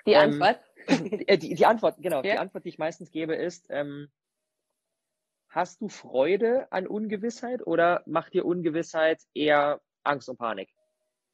Die 0.06 0.12
ähm, 0.12 0.42
Antwort? 0.42 0.60
die, 0.88 1.26
die, 1.38 1.54
die, 1.54 1.66
Antwort, 1.66 1.96
genau, 1.98 2.16
ja. 2.16 2.22
die 2.22 2.38
Antwort, 2.38 2.64
die 2.64 2.68
ich 2.68 2.78
meistens 2.78 3.10
gebe, 3.10 3.34
ist, 3.34 3.66
ähm, 3.70 4.08
hast 5.48 5.80
du 5.80 5.88
Freude 5.88 6.70
an 6.70 6.86
Ungewissheit 6.86 7.66
oder 7.66 8.02
macht 8.06 8.34
dir 8.34 8.44
Ungewissheit 8.44 9.20
eher 9.34 9.80
Angst 10.02 10.28
und 10.28 10.38
Panik? 10.38 10.70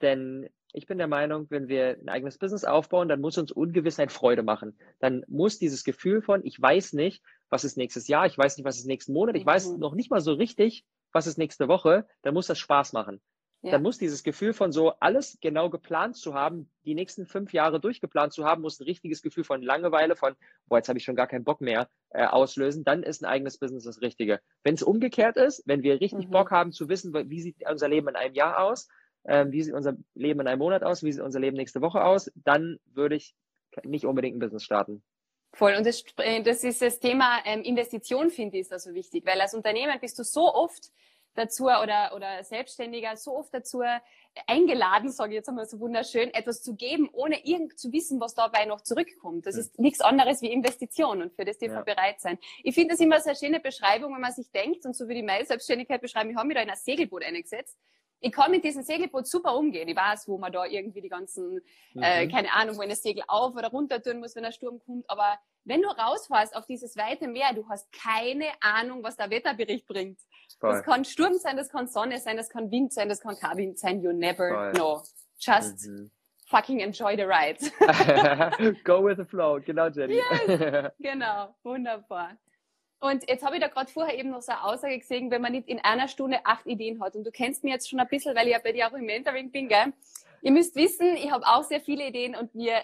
Denn 0.00 0.48
ich 0.72 0.86
bin 0.86 0.98
der 0.98 1.08
Meinung, 1.08 1.46
wenn 1.50 1.68
wir 1.68 1.96
ein 2.00 2.08
eigenes 2.08 2.38
Business 2.38 2.64
aufbauen, 2.64 3.08
dann 3.08 3.20
muss 3.20 3.38
uns 3.38 3.50
Ungewissheit 3.50 4.12
Freude 4.12 4.42
machen. 4.42 4.78
Dann 5.00 5.24
muss 5.26 5.58
dieses 5.58 5.82
Gefühl 5.82 6.20
von, 6.20 6.44
ich 6.44 6.60
weiß 6.60 6.92
nicht, 6.92 7.22
was 7.50 7.64
ist 7.64 7.76
nächstes 7.76 8.08
Jahr, 8.08 8.26
ich 8.26 8.36
weiß 8.36 8.56
nicht, 8.56 8.66
was 8.66 8.78
ist 8.78 8.86
nächsten 8.86 9.12
Monat, 9.12 9.36
ich 9.36 9.46
weiß 9.46 9.72
mhm. 9.72 9.78
noch 9.78 9.94
nicht 9.94 10.10
mal 10.10 10.20
so 10.20 10.32
richtig, 10.32 10.84
was 11.12 11.26
ist 11.26 11.38
nächste 11.38 11.68
Woche, 11.68 12.06
dann 12.22 12.34
muss 12.34 12.46
das 12.46 12.58
Spaß 12.58 12.92
machen. 12.92 13.20
Ja. 13.62 13.72
Dann 13.72 13.82
muss 13.82 13.98
dieses 13.98 14.22
Gefühl 14.22 14.52
von 14.52 14.70
so 14.70 14.92
alles 15.00 15.36
genau 15.40 15.68
geplant 15.68 16.16
zu 16.16 16.34
haben, 16.34 16.70
die 16.84 16.94
nächsten 16.94 17.26
fünf 17.26 17.52
Jahre 17.52 17.80
durchgeplant 17.80 18.32
zu 18.32 18.44
haben, 18.44 18.62
muss 18.62 18.78
ein 18.78 18.84
richtiges 18.84 19.20
Gefühl 19.20 19.42
von 19.42 19.62
Langeweile, 19.62 20.14
von, 20.14 20.36
boah, 20.68 20.76
jetzt 20.76 20.88
habe 20.88 20.98
ich 20.98 21.04
schon 21.04 21.16
gar 21.16 21.26
keinen 21.26 21.42
Bock 21.42 21.60
mehr, 21.60 21.88
äh, 22.10 22.24
auslösen. 22.24 22.84
Dann 22.84 23.02
ist 23.02 23.20
ein 23.20 23.26
eigenes 23.26 23.58
Business 23.58 23.82
das 23.82 24.00
Richtige. 24.00 24.40
Wenn 24.62 24.74
es 24.74 24.84
umgekehrt 24.84 25.36
ist, 25.36 25.64
wenn 25.66 25.82
wir 25.82 26.00
richtig 26.00 26.28
mhm. 26.28 26.30
Bock 26.30 26.52
haben 26.52 26.70
zu 26.70 26.88
wissen, 26.88 27.12
wie 27.12 27.42
sieht 27.42 27.56
unser 27.68 27.88
Leben 27.88 28.06
in 28.06 28.14
einem 28.14 28.34
Jahr 28.34 28.62
aus, 28.62 28.86
äh, 29.24 29.46
wie 29.48 29.62
sieht 29.62 29.74
unser 29.74 29.96
Leben 30.14 30.38
in 30.38 30.46
einem 30.46 30.60
Monat 30.60 30.84
aus, 30.84 31.02
wie 31.02 31.10
sieht 31.10 31.22
unser 31.22 31.40
Leben 31.40 31.56
nächste 31.56 31.80
Woche 31.80 32.04
aus, 32.04 32.30
dann 32.36 32.78
würde 32.86 33.16
ich 33.16 33.34
nicht 33.82 34.06
unbedingt 34.06 34.36
ein 34.36 34.40
Business 34.40 34.62
starten. 34.62 35.02
Voll. 35.58 35.74
Und 35.74 35.84
das, 35.84 36.04
äh, 36.18 36.40
das 36.40 36.62
ist 36.62 36.80
das 36.80 37.00
Thema 37.00 37.40
ähm, 37.44 37.62
Investition, 37.62 38.30
finde 38.30 38.58
ich, 38.58 38.60
ist 38.60 38.72
also 38.72 38.94
wichtig, 38.94 39.26
weil 39.26 39.40
als 39.40 39.54
Unternehmen 39.54 39.98
bist 40.00 40.16
du 40.16 40.22
so 40.22 40.54
oft 40.54 40.92
dazu 41.34 41.64
oder, 41.64 42.12
oder 42.14 42.44
Selbstständiger 42.44 43.16
so 43.16 43.36
oft 43.36 43.52
dazu 43.52 43.82
eingeladen, 44.46 45.10
sage 45.10 45.32
ich 45.32 45.36
jetzt 45.38 45.48
einmal 45.48 45.66
so 45.66 45.80
wunderschön, 45.80 46.32
etwas 46.32 46.62
zu 46.62 46.76
geben, 46.76 47.08
ohne 47.12 47.44
irgend 47.44 47.76
zu 47.76 47.90
wissen, 47.92 48.20
was 48.20 48.36
dabei 48.36 48.66
noch 48.66 48.82
zurückkommt. 48.82 49.46
Das 49.46 49.56
ist 49.56 49.80
nichts 49.80 50.00
anderes 50.00 50.42
wie 50.42 50.52
Investition 50.52 51.22
und 51.22 51.34
für 51.34 51.44
das 51.44 51.58
dürfen 51.58 51.74
wir 51.74 51.86
ja. 51.86 51.94
bereit 51.94 52.20
sein. 52.20 52.38
Ich 52.62 52.76
finde 52.76 52.94
das 52.94 53.00
immer 53.00 53.20
so 53.20 53.30
eine 53.30 53.36
schöne 53.36 53.58
Beschreibung, 53.58 54.14
wenn 54.14 54.20
man 54.20 54.32
sich 54.32 54.52
denkt 54.52 54.86
und 54.86 54.94
so 54.94 55.08
würde 55.08 55.18
ich 55.18 55.26
meine 55.26 55.44
Selbstständigkeit 55.44 56.00
beschreiben, 56.00 56.30
ich 56.30 56.36
habe 56.36 56.46
mich 56.46 56.56
da 56.56 56.62
in 56.62 56.70
ein 56.70 56.76
Segelboot 56.76 57.24
eingesetzt 57.24 57.76
ich 58.20 58.32
kann 58.32 58.50
mit 58.50 58.64
diesem 58.64 58.82
Segelboot 58.82 59.26
super 59.26 59.56
umgehen. 59.56 59.88
Ich 59.88 59.96
weiß, 59.96 60.26
wo 60.28 60.38
man 60.38 60.52
da 60.52 60.64
irgendwie 60.64 61.00
die 61.00 61.08
ganzen, 61.08 61.58
äh, 61.58 61.62
mhm. 61.94 62.02
äh, 62.02 62.28
keine 62.28 62.52
Ahnung, 62.52 62.76
wo 62.76 62.82
ich 62.82 62.88
das 62.88 63.02
Segel 63.02 63.22
auf 63.28 63.54
oder 63.54 63.68
runter 63.68 64.02
tun 64.02 64.18
muss, 64.18 64.34
wenn 64.34 64.44
ein 64.44 64.52
Sturm 64.52 64.80
kommt. 64.84 65.08
Aber 65.08 65.38
wenn 65.64 65.82
du 65.82 65.88
rausfährst 65.88 66.56
auf 66.56 66.66
dieses 66.66 66.96
weite 66.96 67.28
Meer, 67.28 67.52
du 67.54 67.68
hast 67.68 67.92
keine 67.92 68.46
Ahnung, 68.60 69.02
was 69.02 69.16
der 69.16 69.30
Wetterbericht 69.30 69.86
bringt. 69.86 70.18
Voll. 70.58 70.72
Das 70.72 70.82
kann 70.82 71.04
Sturm 71.04 71.34
sein, 71.34 71.56
das 71.56 71.68
kann 71.68 71.86
Sonne 71.86 72.18
sein, 72.18 72.36
das 72.36 72.48
kann 72.48 72.70
Wind 72.70 72.92
sein, 72.92 73.08
das 73.08 73.20
kann 73.20 73.36
kein 73.36 73.56
Wind 73.56 73.78
sein. 73.78 74.02
You 74.02 74.12
never 74.12 74.48
Voll. 74.48 74.72
know. 74.72 75.02
Just 75.38 75.86
mhm. 75.86 76.10
fucking 76.48 76.80
enjoy 76.80 77.16
the 77.16 77.24
ride. 77.24 77.58
Go 78.84 79.04
with 79.04 79.18
the 79.18 79.24
flow, 79.24 79.60
genau, 79.60 79.88
Jenny. 79.88 80.16
Yes, 80.16 80.90
genau, 80.98 81.54
wunderbar. 81.62 82.36
Und 83.00 83.28
jetzt 83.28 83.44
habe 83.44 83.56
ich 83.56 83.62
da 83.62 83.68
gerade 83.68 83.90
vorher 83.90 84.18
eben 84.18 84.30
noch 84.30 84.42
so 84.42 84.50
eine 84.50 84.64
Aussage 84.64 84.98
gesehen, 84.98 85.30
wenn 85.30 85.40
man 85.40 85.52
nicht 85.52 85.68
in 85.68 85.78
einer 85.78 86.08
Stunde 86.08 86.40
acht 86.44 86.66
Ideen 86.66 87.00
hat. 87.00 87.14
Und 87.14 87.24
du 87.24 87.30
kennst 87.30 87.62
mich 87.62 87.72
jetzt 87.72 87.88
schon 87.88 88.00
ein 88.00 88.08
bisschen, 88.08 88.34
weil 88.34 88.48
ich 88.48 88.52
ja 88.52 88.58
bei 88.58 88.72
dir 88.72 88.88
auch 88.88 88.92
im 88.92 89.06
Mentoring 89.06 89.50
bin, 89.52 89.68
gell? 89.68 89.92
Ihr 90.42 90.52
müsst 90.52 90.74
wissen, 90.74 91.16
ich 91.16 91.30
habe 91.30 91.46
auch 91.46 91.64
sehr 91.64 91.80
viele 91.80 92.06
Ideen 92.06 92.34
und 92.34 92.54
mir 92.54 92.82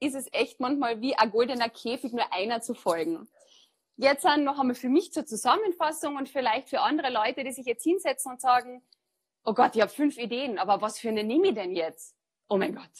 ist 0.00 0.14
es 0.14 0.28
echt 0.32 0.58
manchmal 0.58 1.00
wie 1.00 1.14
ein 1.14 1.30
goldener 1.30 1.68
Käfig, 1.68 2.12
nur 2.12 2.32
einer 2.32 2.60
zu 2.60 2.74
folgen. 2.74 3.28
Jetzt 3.96 4.24
dann 4.24 4.44
noch 4.44 4.58
einmal 4.58 4.74
für 4.74 4.88
mich 4.88 5.12
zur 5.12 5.26
Zusammenfassung 5.26 6.16
und 6.16 6.28
vielleicht 6.28 6.68
für 6.70 6.80
andere 6.80 7.10
Leute, 7.10 7.44
die 7.44 7.52
sich 7.52 7.66
jetzt 7.66 7.84
hinsetzen 7.84 8.32
und 8.32 8.40
sagen, 8.40 8.82
oh 9.44 9.54
Gott, 9.54 9.76
ich 9.76 9.82
habe 9.82 9.92
fünf 9.92 10.18
Ideen, 10.18 10.58
aber 10.58 10.80
was 10.80 10.98
für 10.98 11.08
eine 11.08 11.24
nehme 11.24 11.48
ich 11.48 11.54
denn 11.54 11.76
jetzt? 11.76 12.16
Oh 12.48 12.56
mein 12.56 12.74
Gott. 12.74 12.90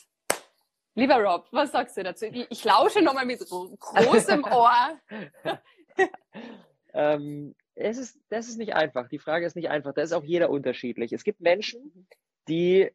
Lieber 0.94 1.16
Rob, 1.16 1.46
was 1.50 1.72
sagst 1.72 1.96
du 1.96 2.02
dazu? 2.02 2.26
Ich, 2.26 2.46
ich 2.50 2.64
lausche 2.64 3.00
nochmal 3.00 3.24
mit 3.24 3.40
großem 3.40 4.44
Ohr. 4.52 5.00
ähm, 6.94 7.54
es 7.74 7.98
ist, 7.98 8.18
das 8.28 8.48
ist 8.48 8.58
nicht 8.58 8.74
einfach. 8.74 9.08
Die 9.08 9.18
Frage 9.18 9.46
ist 9.46 9.56
nicht 9.56 9.70
einfach. 9.70 9.94
Da 9.94 10.02
ist 10.02 10.12
auch 10.12 10.24
jeder 10.24 10.50
unterschiedlich. 10.50 11.12
Es 11.12 11.24
gibt 11.24 11.40
Menschen, 11.40 12.06
die 12.48 12.90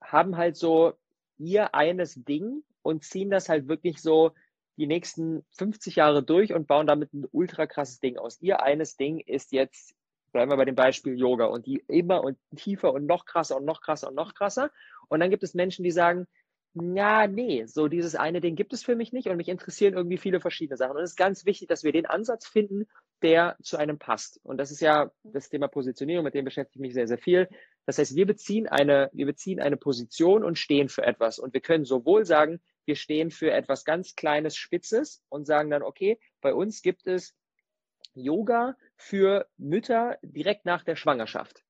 haben 0.00 0.36
halt 0.36 0.56
so 0.56 0.94
ihr 1.38 1.74
eines 1.74 2.14
Ding 2.14 2.62
und 2.82 3.04
ziehen 3.04 3.30
das 3.30 3.48
halt 3.48 3.68
wirklich 3.68 4.00
so 4.00 4.32
die 4.76 4.86
nächsten 4.86 5.44
50 5.58 5.96
Jahre 5.96 6.22
durch 6.22 6.52
und 6.54 6.66
bauen 6.66 6.86
damit 6.86 7.12
ein 7.12 7.26
ultra 7.30 7.66
krasses 7.66 8.00
Ding 8.00 8.16
aus. 8.16 8.40
Ihr 8.40 8.62
eines 8.62 8.96
Ding 8.96 9.20
ist 9.20 9.52
jetzt, 9.52 9.94
bleiben 10.32 10.50
wir 10.50 10.56
bei 10.56 10.64
dem 10.64 10.74
Beispiel 10.74 11.18
Yoga 11.18 11.46
und 11.46 11.66
die 11.66 11.84
immer 11.88 12.24
und 12.24 12.38
tiefer 12.56 12.92
und 12.92 13.06
noch 13.06 13.26
krasser 13.26 13.56
und 13.58 13.64
noch 13.64 13.82
krasser 13.82 14.08
und 14.08 14.14
noch 14.14 14.34
krasser. 14.34 14.70
Und 15.08 15.20
dann 15.20 15.30
gibt 15.30 15.42
es 15.42 15.54
Menschen, 15.54 15.84
die 15.84 15.90
sagen, 15.90 16.26
ja, 16.74 17.26
nee, 17.26 17.66
so 17.66 17.86
dieses 17.86 18.14
eine 18.14 18.40
Ding 18.40 18.56
gibt 18.56 18.72
es 18.72 18.82
für 18.82 18.96
mich 18.96 19.12
nicht 19.12 19.28
und 19.28 19.36
mich 19.36 19.48
interessieren 19.48 19.94
irgendwie 19.94 20.16
viele 20.16 20.40
verschiedene 20.40 20.78
Sachen. 20.78 20.96
Und 20.96 21.02
es 21.02 21.10
ist 21.10 21.16
ganz 21.16 21.44
wichtig, 21.44 21.68
dass 21.68 21.84
wir 21.84 21.92
den 21.92 22.06
Ansatz 22.06 22.46
finden, 22.46 22.86
der 23.20 23.56
zu 23.62 23.76
einem 23.76 23.98
passt. 23.98 24.40
Und 24.42 24.56
das 24.56 24.70
ist 24.70 24.80
ja 24.80 25.10
das 25.22 25.50
Thema 25.50 25.68
Positionierung, 25.68 26.24
mit 26.24 26.34
dem 26.34 26.46
beschäftige 26.46 26.78
ich 26.78 26.88
mich 26.88 26.94
sehr, 26.94 27.08
sehr 27.08 27.18
viel. 27.18 27.48
Das 27.84 27.98
heißt, 27.98 28.16
wir 28.16 28.26
beziehen 28.26 28.68
eine, 28.68 29.10
wir 29.12 29.26
beziehen 29.26 29.60
eine 29.60 29.76
Position 29.76 30.44
und 30.44 30.58
stehen 30.58 30.88
für 30.88 31.02
etwas. 31.02 31.38
Und 31.38 31.52
wir 31.52 31.60
können 31.60 31.84
sowohl 31.84 32.24
sagen, 32.24 32.60
wir 32.86 32.96
stehen 32.96 33.30
für 33.30 33.50
etwas 33.50 33.84
ganz 33.84 34.14
Kleines, 34.14 34.56
Spitzes 34.56 35.22
und 35.28 35.46
sagen 35.46 35.68
dann, 35.68 35.82
okay, 35.82 36.18
bei 36.40 36.54
uns 36.54 36.80
gibt 36.80 37.06
es 37.06 37.34
Yoga 38.14 38.76
für 38.96 39.46
Mütter 39.58 40.18
direkt 40.22 40.64
nach 40.64 40.84
der 40.84 40.96
Schwangerschaft. 40.96 41.62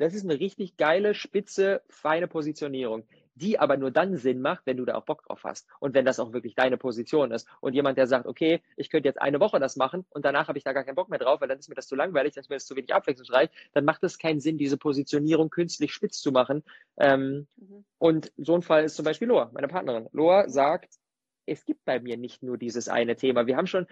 Das 0.00 0.14
ist 0.14 0.24
eine 0.24 0.40
richtig 0.40 0.78
geile, 0.78 1.14
spitze, 1.14 1.82
feine 1.90 2.26
Positionierung. 2.26 3.04
die 3.34 3.58
aber 3.58 3.76
nur 3.76 3.90
dann 3.90 4.16
Sinn 4.16 4.40
macht, 4.42 4.66
wenn 4.66 4.76
du 4.76 4.84
da 4.84 4.96
auch 4.96 5.04
Bock 5.04 5.24
drauf 5.24 5.44
hast 5.44 5.66
und 5.78 5.94
wenn 5.94 6.04
das 6.04 6.20
auch 6.20 6.32
wirklich 6.32 6.54
deine 6.54 6.76
Position 6.76 7.30
ist. 7.32 7.48
Und 7.60 7.74
jemand, 7.74 7.96
der 7.96 8.06
sagt, 8.06 8.26
okay, 8.26 8.60
ich 8.76 8.90
könnte 8.90 9.08
jetzt 9.08 9.20
eine 9.20 9.40
Woche 9.40 9.58
das 9.58 9.76
machen 9.76 10.04
und 10.10 10.24
danach 10.24 10.48
habe 10.48 10.58
ich 10.58 10.64
da 10.64 10.72
gar 10.72 10.84
keinen 10.84 10.96
Bock 10.96 11.08
mehr 11.08 11.18
drauf, 11.18 11.40
weil 11.40 11.48
dann 11.48 11.58
ist 11.58 11.68
mir 11.68 11.74
das 11.74 11.86
zu 11.86 11.96
langweilig, 11.96 12.34
dann 12.34 12.42
ist 12.42 12.50
mir 12.50 12.56
das 12.56 12.66
zu 12.66 12.76
wenig 12.76 12.92
abwechslungsreich, 12.92 13.48
dann 13.72 13.84
macht 13.84 14.04
es 14.04 14.18
keinen 14.18 14.40
Sinn, 14.40 14.58
diese 14.58 14.76
Positionierung 14.76 15.48
künstlich 15.48 15.92
spitz 15.92 16.20
zu 16.20 16.32
machen. 16.32 16.64
Ähm, 16.98 17.46
mhm. 17.56 17.84
Und 17.98 18.32
so 18.36 18.54
ein 18.54 18.62
Fall 18.62 18.84
ist 18.84 18.96
zum 18.96 19.04
Beispiel 19.04 19.28
Loa, 19.28 19.50
meine 19.54 19.68
Partnerin. 19.68 20.08
Loa 20.12 20.48
sagt, 20.48 20.94
es 21.46 21.64
gibt 21.64 21.84
bei 21.84 21.98
mir 21.98 22.16
nicht 22.18 22.42
nur 22.42 22.58
dieses 22.58 22.88
eine 22.88 23.16
Thema. 23.16 23.46
Wir 23.46 23.56
haben 23.56 23.66
schon 23.66 23.86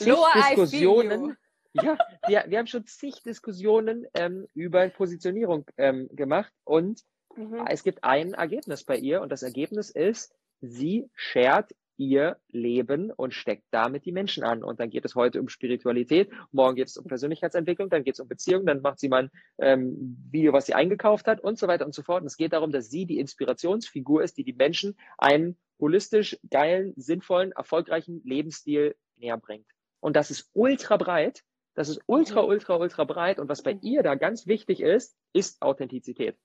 Loa, 0.00 0.28
Diskussionen. 0.34 1.36
Ja, 1.72 1.96
wir, 2.26 2.44
wir 2.48 2.58
haben 2.58 2.66
schon 2.66 2.86
zig 2.86 3.22
Diskussionen 3.22 4.06
ähm, 4.14 4.46
über 4.54 4.88
Positionierung 4.88 5.66
ähm, 5.76 6.08
gemacht 6.12 6.52
und 6.64 7.02
mhm. 7.36 7.64
es 7.68 7.84
gibt 7.84 8.02
ein 8.02 8.34
Ergebnis 8.34 8.84
bei 8.84 8.96
ihr 8.96 9.20
und 9.22 9.30
das 9.30 9.42
Ergebnis 9.42 9.90
ist, 9.90 10.34
sie 10.60 11.08
shared 11.14 11.74
ihr 12.00 12.38
Leben 12.48 13.12
und 13.12 13.34
steckt 13.34 13.64
damit 13.70 14.06
die 14.06 14.12
Menschen 14.12 14.42
an. 14.42 14.64
Und 14.64 14.80
dann 14.80 14.88
geht 14.88 15.04
es 15.04 15.14
heute 15.14 15.38
um 15.38 15.50
Spiritualität, 15.50 16.30
morgen 16.50 16.74
geht 16.74 16.88
es 16.88 16.96
um 16.96 17.04
Persönlichkeitsentwicklung, 17.06 17.90
dann 17.90 18.04
geht 18.04 18.14
es 18.14 18.20
um 18.20 18.26
Beziehung, 18.26 18.64
dann 18.64 18.80
macht 18.80 18.98
sie 18.98 19.10
mal 19.10 19.24
ein 19.24 19.30
ähm, 19.58 20.16
Video, 20.30 20.54
was 20.54 20.64
sie 20.64 20.72
eingekauft 20.72 21.26
hat 21.26 21.42
und 21.42 21.58
so 21.58 21.68
weiter 21.68 21.84
und 21.84 21.94
so 21.94 22.02
fort. 22.02 22.22
Und 22.22 22.26
es 22.26 22.38
geht 22.38 22.54
darum, 22.54 22.72
dass 22.72 22.88
sie 22.88 23.04
die 23.04 23.18
Inspirationsfigur 23.18 24.22
ist, 24.22 24.38
die 24.38 24.44
die 24.44 24.54
Menschen 24.54 24.96
einen 25.18 25.58
holistisch 25.78 26.38
geilen, 26.48 26.94
sinnvollen, 26.96 27.52
erfolgreichen 27.52 28.22
Lebensstil 28.24 28.96
näher 29.16 29.36
bringt. 29.36 29.66
Und 30.00 30.16
das 30.16 30.30
ist 30.30 30.48
ultra 30.54 30.96
breit. 30.96 31.44
Das 31.74 31.88
ist 31.88 32.00
ultra, 32.06 32.42
mhm. 32.42 32.48
ultra, 32.48 32.76
ultra 32.76 33.04
breit. 33.04 33.38
Und 33.38 33.48
was 33.48 33.62
bei 33.62 33.74
mhm. 33.74 33.80
ihr 33.82 34.02
da 34.02 34.14
ganz 34.14 34.46
wichtig 34.46 34.80
ist, 34.80 35.16
ist 35.32 35.62
Authentizität. 35.62 36.36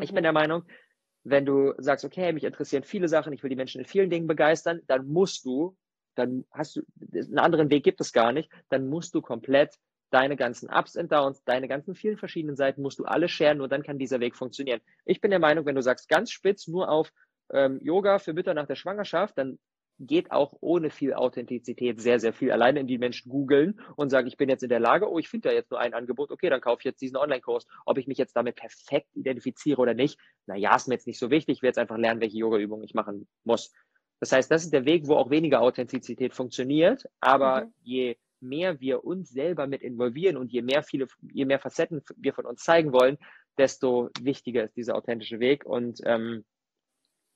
Ich 0.00 0.10
bin 0.12 0.20
mhm. 0.20 0.24
der 0.24 0.32
Meinung, 0.32 0.64
wenn 1.24 1.46
du 1.46 1.74
sagst, 1.78 2.04
okay, 2.04 2.32
mich 2.32 2.44
interessieren 2.44 2.84
viele 2.84 3.08
Sachen, 3.08 3.32
ich 3.32 3.42
will 3.42 3.50
die 3.50 3.56
Menschen 3.56 3.80
in 3.80 3.86
vielen 3.86 4.10
Dingen 4.10 4.26
begeistern, 4.26 4.80
dann 4.86 5.08
musst 5.08 5.44
du, 5.44 5.76
dann 6.14 6.44
hast 6.50 6.76
du, 6.76 6.82
einen 7.12 7.38
anderen 7.38 7.70
Weg 7.70 7.84
gibt 7.84 8.00
es 8.00 8.12
gar 8.12 8.32
nicht, 8.32 8.50
dann 8.68 8.88
musst 8.88 9.14
du 9.14 9.20
komplett 9.20 9.74
deine 10.10 10.36
ganzen 10.36 10.70
Ups 10.70 10.96
und 10.96 11.12
Downs, 11.12 11.42
deine 11.44 11.68
ganzen 11.68 11.94
vielen 11.94 12.16
verschiedenen 12.16 12.56
Seiten 12.56 12.80
musst 12.80 12.98
du 12.98 13.04
alle 13.04 13.28
scheren, 13.28 13.58
nur 13.58 13.68
dann 13.68 13.82
kann 13.82 13.98
dieser 13.98 14.20
Weg 14.20 14.36
funktionieren. 14.36 14.80
Ich 15.04 15.20
bin 15.20 15.30
der 15.30 15.40
Meinung, 15.40 15.66
wenn 15.66 15.74
du 15.74 15.82
sagst 15.82 16.08
ganz 16.08 16.30
spitz 16.30 16.66
nur 16.66 16.88
auf 16.88 17.12
ähm, 17.52 17.78
Yoga 17.82 18.18
für 18.18 18.32
Mütter 18.32 18.54
nach 18.54 18.66
der 18.66 18.76
Schwangerschaft, 18.76 19.36
dann 19.36 19.58
geht 19.98 20.30
auch 20.30 20.56
ohne 20.60 20.90
viel 20.90 21.14
Authentizität 21.14 22.00
sehr, 22.00 22.20
sehr 22.20 22.32
viel. 22.32 22.52
Alleine 22.52 22.80
in 22.80 22.86
die 22.86 22.98
Menschen 22.98 23.30
googeln 23.30 23.80
und 23.96 24.10
sagen, 24.10 24.28
ich 24.28 24.36
bin 24.36 24.48
jetzt 24.48 24.62
in 24.62 24.68
der 24.68 24.80
Lage, 24.80 25.10
oh, 25.10 25.18
ich 25.18 25.28
finde 25.28 25.48
da 25.48 25.54
jetzt 25.54 25.70
nur 25.70 25.80
ein 25.80 25.94
Angebot, 25.94 26.30
okay, 26.30 26.48
dann 26.50 26.60
kaufe 26.60 26.80
ich 26.80 26.84
jetzt 26.84 27.00
diesen 27.00 27.16
Online-Kurs. 27.16 27.66
Ob 27.84 27.98
ich 27.98 28.06
mich 28.06 28.18
jetzt 28.18 28.36
damit 28.36 28.56
perfekt 28.56 29.08
identifiziere 29.14 29.80
oder 29.80 29.94
nicht, 29.94 30.18
naja, 30.46 30.74
ist 30.76 30.88
mir 30.88 30.94
jetzt 30.94 31.06
nicht 31.06 31.18
so 31.18 31.30
wichtig. 31.30 31.56
Ich 31.56 31.62
werde 31.62 31.70
jetzt 31.70 31.78
einfach 31.78 31.98
lernen, 31.98 32.20
welche 32.20 32.38
Yoga-Übungen 32.38 32.84
ich 32.84 32.94
machen 32.94 33.26
muss. 33.44 33.72
Das 34.20 34.32
heißt, 34.32 34.50
das 34.50 34.64
ist 34.64 34.72
der 34.72 34.84
Weg, 34.84 35.06
wo 35.06 35.14
auch 35.14 35.30
weniger 35.30 35.60
Authentizität 35.60 36.34
funktioniert. 36.34 37.04
Aber 37.20 37.64
mhm. 37.64 37.72
je 37.82 38.16
mehr 38.40 38.80
wir 38.80 39.04
uns 39.04 39.30
selber 39.30 39.66
mit 39.66 39.82
involvieren 39.82 40.36
und 40.36 40.52
je 40.52 40.62
mehr 40.62 40.82
viele, 40.82 41.08
je 41.32 41.44
mehr 41.44 41.58
Facetten 41.58 42.02
wir 42.16 42.32
von 42.32 42.46
uns 42.46 42.62
zeigen 42.62 42.92
wollen, 42.92 43.18
desto 43.58 44.10
wichtiger 44.20 44.64
ist 44.64 44.76
dieser 44.76 44.94
authentische 44.94 45.40
Weg. 45.40 45.64
Und 45.64 46.00
ähm, 46.04 46.44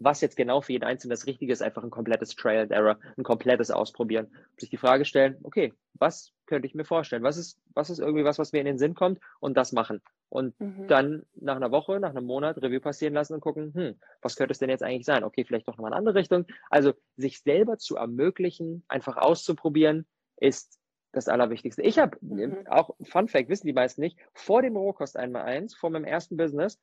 was 0.04 0.20
jetzt 0.20 0.36
genau 0.36 0.60
für 0.60 0.72
jeden 0.72 0.84
Einzelnen 0.84 1.10
das 1.10 1.26
Richtige 1.26 1.52
ist, 1.52 1.62
einfach 1.62 1.82
ein 1.82 1.90
komplettes 1.90 2.34
Trial 2.34 2.62
and 2.62 2.72
Error, 2.72 2.98
ein 3.16 3.24
komplettes 3.24 3.70
Ausprobieren. 3.70 4.34
Sich 4.56 4.70
die 4.70 4.76
Frage 4.76 5.04
stellen, 5.04 5.38
okay, 5.42 5.72
was 5.94 6.32
könnte 6.46 6.66
ich 6.66 6.74
mir 6.74 6.84
vorstellen? 6.84 7.22
Was 7.22 7.36
ist, 7.36 7.60
was 7.74 7.90
ist 7.90 7.98
irgendwie 7.98 8.24
was, 8.24 8.38
was 8.38 8.52
mir 8.52 8.60
in 8.60 8.66
den 8.66 8.78
Sinn 8.78 8.94
kommt 8.94 9.20
und 9.40 9.56
das 9.56 9.72
machen? 9.72 10.00
Und 10.28 10.58
mhm. 10.60 10.88
dann 10.88 11.22
nach 11.34 11.56
einer 11.56 11.70
Woche, 11.70 12.00
nach 12.00 12.10
einem 12.10 12.26
Monat 12.26 12.56
Review 12.58 12.80
passieren 12.80 13.14
lassen 13.14 13.34
und 13.34 13.40
gucken, 13.40 13.72
hm, 13.74 14.00
was 14.20 14.36
könnte 14.36 14.52
es 14.52 14.58
denn 14.58 14.70
jetzt 14.70 14.82
eigentlich 14.82 15.06
sein? 15.06 15.24
Okay, 15.24 15.44
vielleicht 15.44 15.68
doch 15.68 15.76
nochmal 15.76 15.92
eine 15.92 15.98
andere 15.98 16.14
Richtung. 16.14 16.46
Also 16.70 16.94
sich 17.16 17.40
selber 17.42 17.78
zu 17.78 17.96
ermöglichen, 17.96 18.84
einfach 18.88 19.16
auszuprobieren, 19.16 20.06
ist 20.36 20.78
das 21.12 21.28
Allerwichtigste. 21.28 21.82
Ich 21.82 21.98
habe 21.98 22.16
mhm. 22.22 22.66
auch, 22.66 22.96
Fun 23.02 23.28
Fact, 23.28 23.48
wissen 23.48 23.66
die 23.66 23.72
meisten 23.72 24.00
nicht, 24.00 24.18
vor 24.32 24.62
dem 24.62 24.76
Rohkost 24.76 25.16
einmal 25.16 25.42
eins, 25.42 25.74
vor 25.74 25.90
meinem 25.90 26.04
ersten 26.04 26.36
Business, 26.36 26.80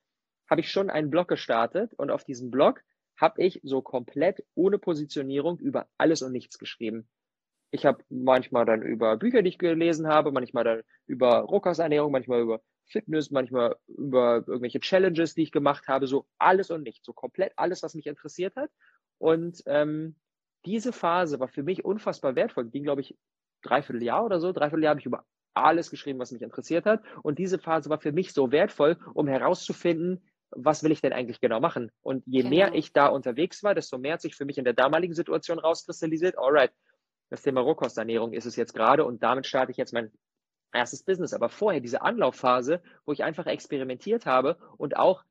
habe 0.50 0.62
ich 0.62 0.72
schon 0.72 0.90
einen 0.90 1.10
Blog 1.10 1.28
gestartet 1.28 1.94
und 1.96 2.12
auf 2.12 2.24
diesem 2.24 2.52
Blog 2.52 2.82
habe 3.20 3.44
ich 3.44 3.60
so 3.64 3.82
komplett 3.82 4.44
ohne 4.56 4.80
Positionierung 4.80 5.60
über 5.60 5.88
alles 5.98 6.22
und 6.22 6.32
nichts 6.32 6.58
geschrieben. 6.58 7.08
Ich 7.72 7.86
habe 7.86 8.04
manchmal 8.10 8.66
dann 8.66 8.82
über 8.82 9.18
Bücher, 9.18 9.42
die 9.42 9.50
ich 9.50 9.60
gelesen 9.60 10.08
habe, 10.08 10.32
manchmal 10.32 10.64
dann 10.64 10.82
über 11.06 11.40
Rohkosternährung, 11.40 12.12
manchmal 12.12 12.42
über 12.42 12.62
Fitness, 12.86 13.30
manchmal 13.30 13.76
über 13.88 14.44
irgendwelche 14.48 14.80
Challenges, 14.80 15.36
die 15.36 15.44
ich 15.44 15.52
gemacht 15.52 15.88
habe, 15.88 16.08
so 16.08 16.26
alles 16.40 16.72
und 16.72 16.84
nichts, 16.84 17.06
so 17.06 17.14
komplett 17.14 17.54
alles, 17.56 17.84
was 17.84 17.94
mich 17.94 18.08
interessiert 18.08 18.56
hat. 18.56 18.72
Und 19.20 19.62
ähm, 19.68 20.16
diese 20.66 20.92
Phase 20.92 21.40
war 21.40 21.48
für 21.48 21.62
mich 21.62 21.86
unfassbar 21.86 22.36
wertvoll. 22.36 22.70
Ging, 22.70 22.84
glaube 22.84 23.02
ich, 23.02 23.16
dreiviertel 23.62 24.02
Jahr 24.02 24.26
oder 24.26 24.40
so. 24.40 24.52
Dreiviertel 24.52 24.84
Jahr 24.84 24.92
habe 24.92 25.02
ich 25.02 25.06
über 25.06 25.26
alles 25.54 25.92
geschrieben, 25.92 26.20
was 26.20 26.32
mich 26.32 26.42
interessiert 26.42 26.86
hat. 26.86 27.04
Und 27.22 27.38
diese 27.38 27.60
Phase 27.60 27.90
war 27.90 28.00
für 28.00 28.12
mich 28.12 28.34
so 28.34 28.52
wertvoll, 28.52 28.98
um 29.14 29.28
herauszufinden, 29.28 30.24
was 30.52 30.84
will 30.84 30.92
ich 30.92 31.02
denn 31.02 31.14
eigentlich 31.14 31.42
genau 31.42 31.60
machen? 31.60 31.92
Und 32.02 32.24
je 32.26 32.40
genau. 32.40 32.50
mehr 32.50 32.74
ich 32.74 32.94
da 32.94 33.08
unterwegs 33.08 33.64
war, 33.64 33.76
desto 33.76 33.98
mehr 33.98 34.14
hat 34.14 34.22
sich 34.22 34.36
für 34.36 34.46
mich 34.46 34.58
in 34.58 34.66
der 34.66 34.74
damaligen 34.74 35.14
Situation 35.14 35.60
rauskristallisiert, 35.60 36.38
alright, 36.38 36.72
das 37.30 37.44
Thema 37.44 37.62
Rohkosternährung 37.62 38.34
ist 38.34 38.46
es 38.46 38.56
jetzt 38.56 38.74
gerade 38.74 39.06
und 39.06 39.22
damit 39.22 39.46
starte 39.46 39.72
ich 39.72 39.78
jetzt 39.78 39.94
mein 39.94 40.12
erstes 40.74 41.04
Business. 41.04 41.34
Aber 41.34 41.50
vorher 41.50 41.82
diese 41.82 42.02
Anlaufphase, 42.02 42.82
wo 43.06 43.14
ich 43.14 43.24
einfach 43.24 43.46
experimentiert 43.46 44.26
habe 44.26 44.58
und 44.78 44.98
auch 44.98 45.24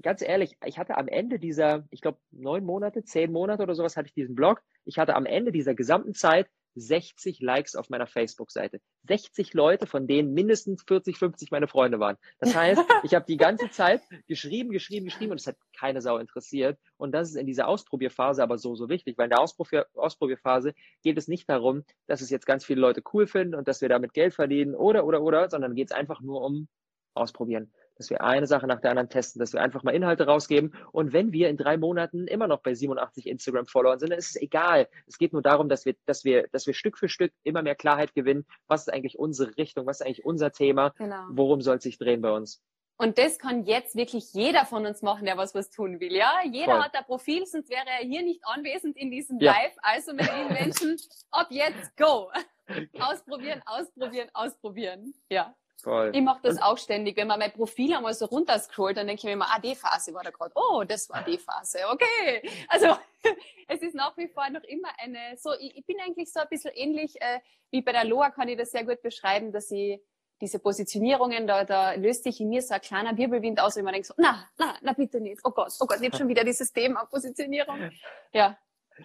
ganz 0.00 0.22
ehrlich, 0.22 0.56
ich 0.64 0.78
hatte 0.78 0.96
am 0.96 1.08
Ende 1.08 1.38
dieser, 1.38 1.86
ich 1.90 2.00
glaube, 2.00 2.18
neun 2.30 2.64
Monate, 2.64 3.04
zehn 3.04 3.32
Monate 3.32 3.62
oder 3.62 3.74
sowas 3.74 3.96
hatte 3.96 4.06
ich 4.06 4.14
diesen 4.14 4.34
Blog. 4.34 4.62
Ich 4.84 4.98
hatte 4.98 5.14
am 5.14 5.26
Ende 5.26 5.52
dieser 5.52 5.74
gesamten 5.74 6.14
Zeit 6.14 6.48
60 6.74 7.40
Likes 7.40 7.74
auf 7.74 7.90
meiner 7.90 8.06
Facebook-Seite. 8.06 8.80
60 9.08 9.54
Leute, 9.54 9.86
von 9.86 10.06
denen 10.06 10.32
mindestens 10.34 10.82
40, 10.86 11.16
50 11.16 11.50
meine 11.50 11.68
Freunde 11.68 12.00
waren. 12.00 12.16
Das 12.38 12.54
heißt, 12.54 12.80
ich 13.04 13.14
habe 13.14 13.24
die 13.26 13.36
ganze 13.36 13.70
Zeit 13.70 14.02
geschrieben, 14.26 14.70
geschrieben, 14.70 15.06
geschrieben 15.06 15.32
und 15.32 15.40
es 15.40 15.46
hat 15.46 15.56
keine 15.78 16.00
Sau 16.00 16.18
interessiert. 16.18 16.78
Und 16.96 17.12
das 17.12 17.30
ist 17.30 17.36
in 17.36 17.46
dieser 17.46 17.68
Ausprobierphase 17.68 18.42
aber 18.42 18.58
so, 18.58 18.74
so 18.74 18.88
wichtig, 18.88 19.18
weil 19.18 19.24
in 19.24 19.30
der 19.30 19.40
Ausprobier 19.40 19.86
Ausprobierphase 19.94 20.74
geht 21.02 21.18
es 21.18 21.28
nicht 21.28 21.48
darum, 21.48 21.84
dass 22.06 22.20
es 22.20 22.30
jetzt 22.30 22.46
ganz 22.46 22.64
viele 22.64 22.80
Leute 22.80 23.02
cool 23.12 23.26
finden 23.26 23.54
und 23.54 23.68
dass 23.68 23.80
wir 23.80 23.88
damit 23.88 24.12
Geld 24.14 24.34
verdienen 24.34 24.74
oder, 24.74 25.04
oder, 25.04 25.22
oder, 25.22 25.50
sondern 25.50 25.74
geht 25.74 25.90
es 25.90 25.96
einfach 25.96 26.20
nur 26.20 26.42
um 26.42 26.68
Ausprobieren 27.14 27.72
dass 28.00 28.08
wir 28.08 28.22
eine 28.22 28.46
Sache 28.46 28.66
nach 28.66 28.80
der 28.80 28.90
anderen 28.90 29.10
testen, 29.10 29.40
dass 29.40 29.52
wir 29.52 29.60
einfach 29.60 29.82
mal 29.82 29.94
Inhalte 29.94 30.24
rausgeben. 30.24 30.74
Und 30.90 31.12
wenn 31.12 31.32
wir 31.32 31.50
in 31.50 31.58
drei 31.58 31.76
Monaten 31.76 32.26
immer 32.26 32.48
noch 32.48 32.60
bei 32.62 32.72
87 32.72 33.26
Instagram-Followern 33.26 33.98
sind, 33.98 34.08
dann 34.08 34.18
ist 34.18 34.30
es 34.30 34.40
egal. 34.40 34.88
Es 35.06 35.18
geht 35.18 35.34
nur 35.34 35.42
darum, 35.42 35.68
dass 35.68 35.84
wir, 35.84 35.94
dass 36.06 36.24
wir, 36.24 36.48
dass 36.50 36.66
wir 36.66 36.72
Stück 36.72 36.96
für 36.96 37.10
Stück 37.10 37.30
immer 37.42 37.60
mehr 37.60 37.74
Klarheit 37.74 38.14
gewinnen. 38.14 38.46
Was 38.68 38.86
ist 38.86 38.92
eigentlich 38.94 39.18
unsere 39.18 39.54
Richtung? 39.58 39.86
Was 39.86 40.00
ist 40.00 40.06
eigentlich 40.06 40.24
unser 40.24 40.50
Thema? 40.50 40.94
Genau. 40.96 41.26
Worum 41.28 41.60
soll 41.60 41.76
es 41.76 41.82
sich 41.82 41.98
drehen 41.98 42.22
bei 42.22 42.30
uns? 42.30 42.62
Und 42.96 43.18
das 43.18 43.38
kann 43.38 43.64
jetzt 43.64 43.94
wirklich 43.96 44.32
jeder 44.32 44.64
von 44.64 44.86
uns 44.86 45.02
machen, 45.02 45.26
der 45.26 45.36
was 45.36 45.54
was 45.54 45.68
tun 45.68 46.00
will. 46.00 46.14
Ja, 46.14 46.32
jeder 46.50 46.72
Voll. 46.72 46.84
hat 46.84 46.94
ein 46.94 47.04
Profil, 47.04 47.44
sonst 47.44 47.68
wäre 47.68 47.84
er 47.86 48.06
hier 48.06 48.22
nicht 48.22 48.40
anwesend 48.44 48.96
in 48.96 49.10
diesem 49.10 49.38
ja. 49.40 49.52
Live. 49.52 49.76
Also, 49.82 50.14
meine 50.14 50.42
lieben 50.42 50.54
Menschen, 50.54 50.96
ab 51.30 51.48
jetzt 51.50 51.94
go! 51.98 52.30
Ausprobieren, 52.98 53.60
ausprobieren, 53.66 54.28
ausprobieren. 54.32 55.12
Ja. 55.28 55.54
Voll. 55.80 56.12
Ich 56.14 56.22
mache 56.22 56.40
das 56.42 56.56
und 56.56 56.62
auch 56.62 56.78
ständig. 56.78 57.16
Wenn 57.16 57.28
man 57.28 57.38
mein 57.38 57.52
Profil 57.52 57.94
einmal 57.94 58.14
so 58.14 58.26
runterscrollt, 58.26 58.96
dann 58.96 59.06
denke 59.06 59.20
ich 59.20 59.24
mir 59.24 59.32
immer, 59.32 59.46
ah, 59.48 59.58
die 59.58 59.74
Phase 59.74 60.12
war 60.14 60.22
da 60.22 60.30
gerade. 60.30 60.52
Oh, 60.54 60.84
das 60.84 61.08
war 61.08 61.22
die 61.24 61.38
Phase. 61.38 61.78
Okay. 61.90 62.48
Also 62.68 62.96
es 63.68 63.82
ist 63.82 63.94
nach 63.94 64.16
wie 64.16 64.28
vor 64.28 64.48
noch 64.50 64.64
immer 64.64 64.88
eine, 64.98 65.36
so 65.36 65.50
ich, 65.58 65.76
ich 65.76 65.86
bin 65.86 65.96
eigentlich 66.00 66.32
so 66.32 66.40
ein 66.40 66.48
bisschen 66.48 66.72
ähnlich 66.74 67.20
äh, 67.20 67.40
wie 67.70 67.82
bei 67.82 67.92
der 67.92 68.04
Loa, 68.04 68.30
kann 68.30 68.48
ich 68.48 68.58
das 68.58 68.70
sehr 68.70 68.84
gut 68.84 69.02
beschreiben, 69.02 69.52
dass 69.52 69.70
ich 69.70 70.00
diese 70.40 70.58
Positionierungen, 70.58 71.46
da, 71.46 71.64
da 71.64 71.92
löst 71.92 72.24
sich 72.24 72.40
in 72.40 72.48
mir 72.48 72.62
so 72.62 72.72
ein 72.74 72.80
kleiner 72.80 73.16
Wirbelwind 73.16 73.60
aus, 73.60 73.76
wenn 73.76 73.84
man 73.84 73.92
denkt 73.92 74.08
so, 74.08 74.14
na, 74.16 74.48
na, 74.56 74.74
na 74.80 74.92
bitte 74.94 75.20
nicht. 75.20 75.40
Oh 75.44 75.50
Gott, 75.50 75.72
oh 75.80 75.86
Gott, 75.86 76.00
jetzt 76.00 76.16
schon 76.16 76.28
wieder 76.28 76.44
dieses 76.44 76.72
Thema 76.72 77.04
Positionierung. 77.04 77.90
Ja, 78.32 78.56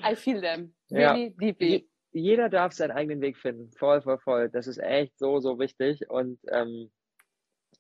I 0.09 0.15
feel 0.15 0.41
them. 0.41 0.73
Really 0.89 1.25
ja. 1.25 1.29
deeply 1.37 1.89
jeder 2.15 2.47
darf 2.47 2.71
seinen 2.71 2.91
eigenen 2.91 3.19
Weg 3.19 3.37
finden. 3.37 3.71
Voll, 3.73 4.01
voll, 4.01 4.17
voll. 4.19 4.49
Das 4.49 4.67
ist 4.67 4.77
echt 4.77 5.19
so, 5.19 5.41
so 5.41 5.59
wichtig. 5.59 6.09
Und 6.09 6.39
ähm, 6.49 6.89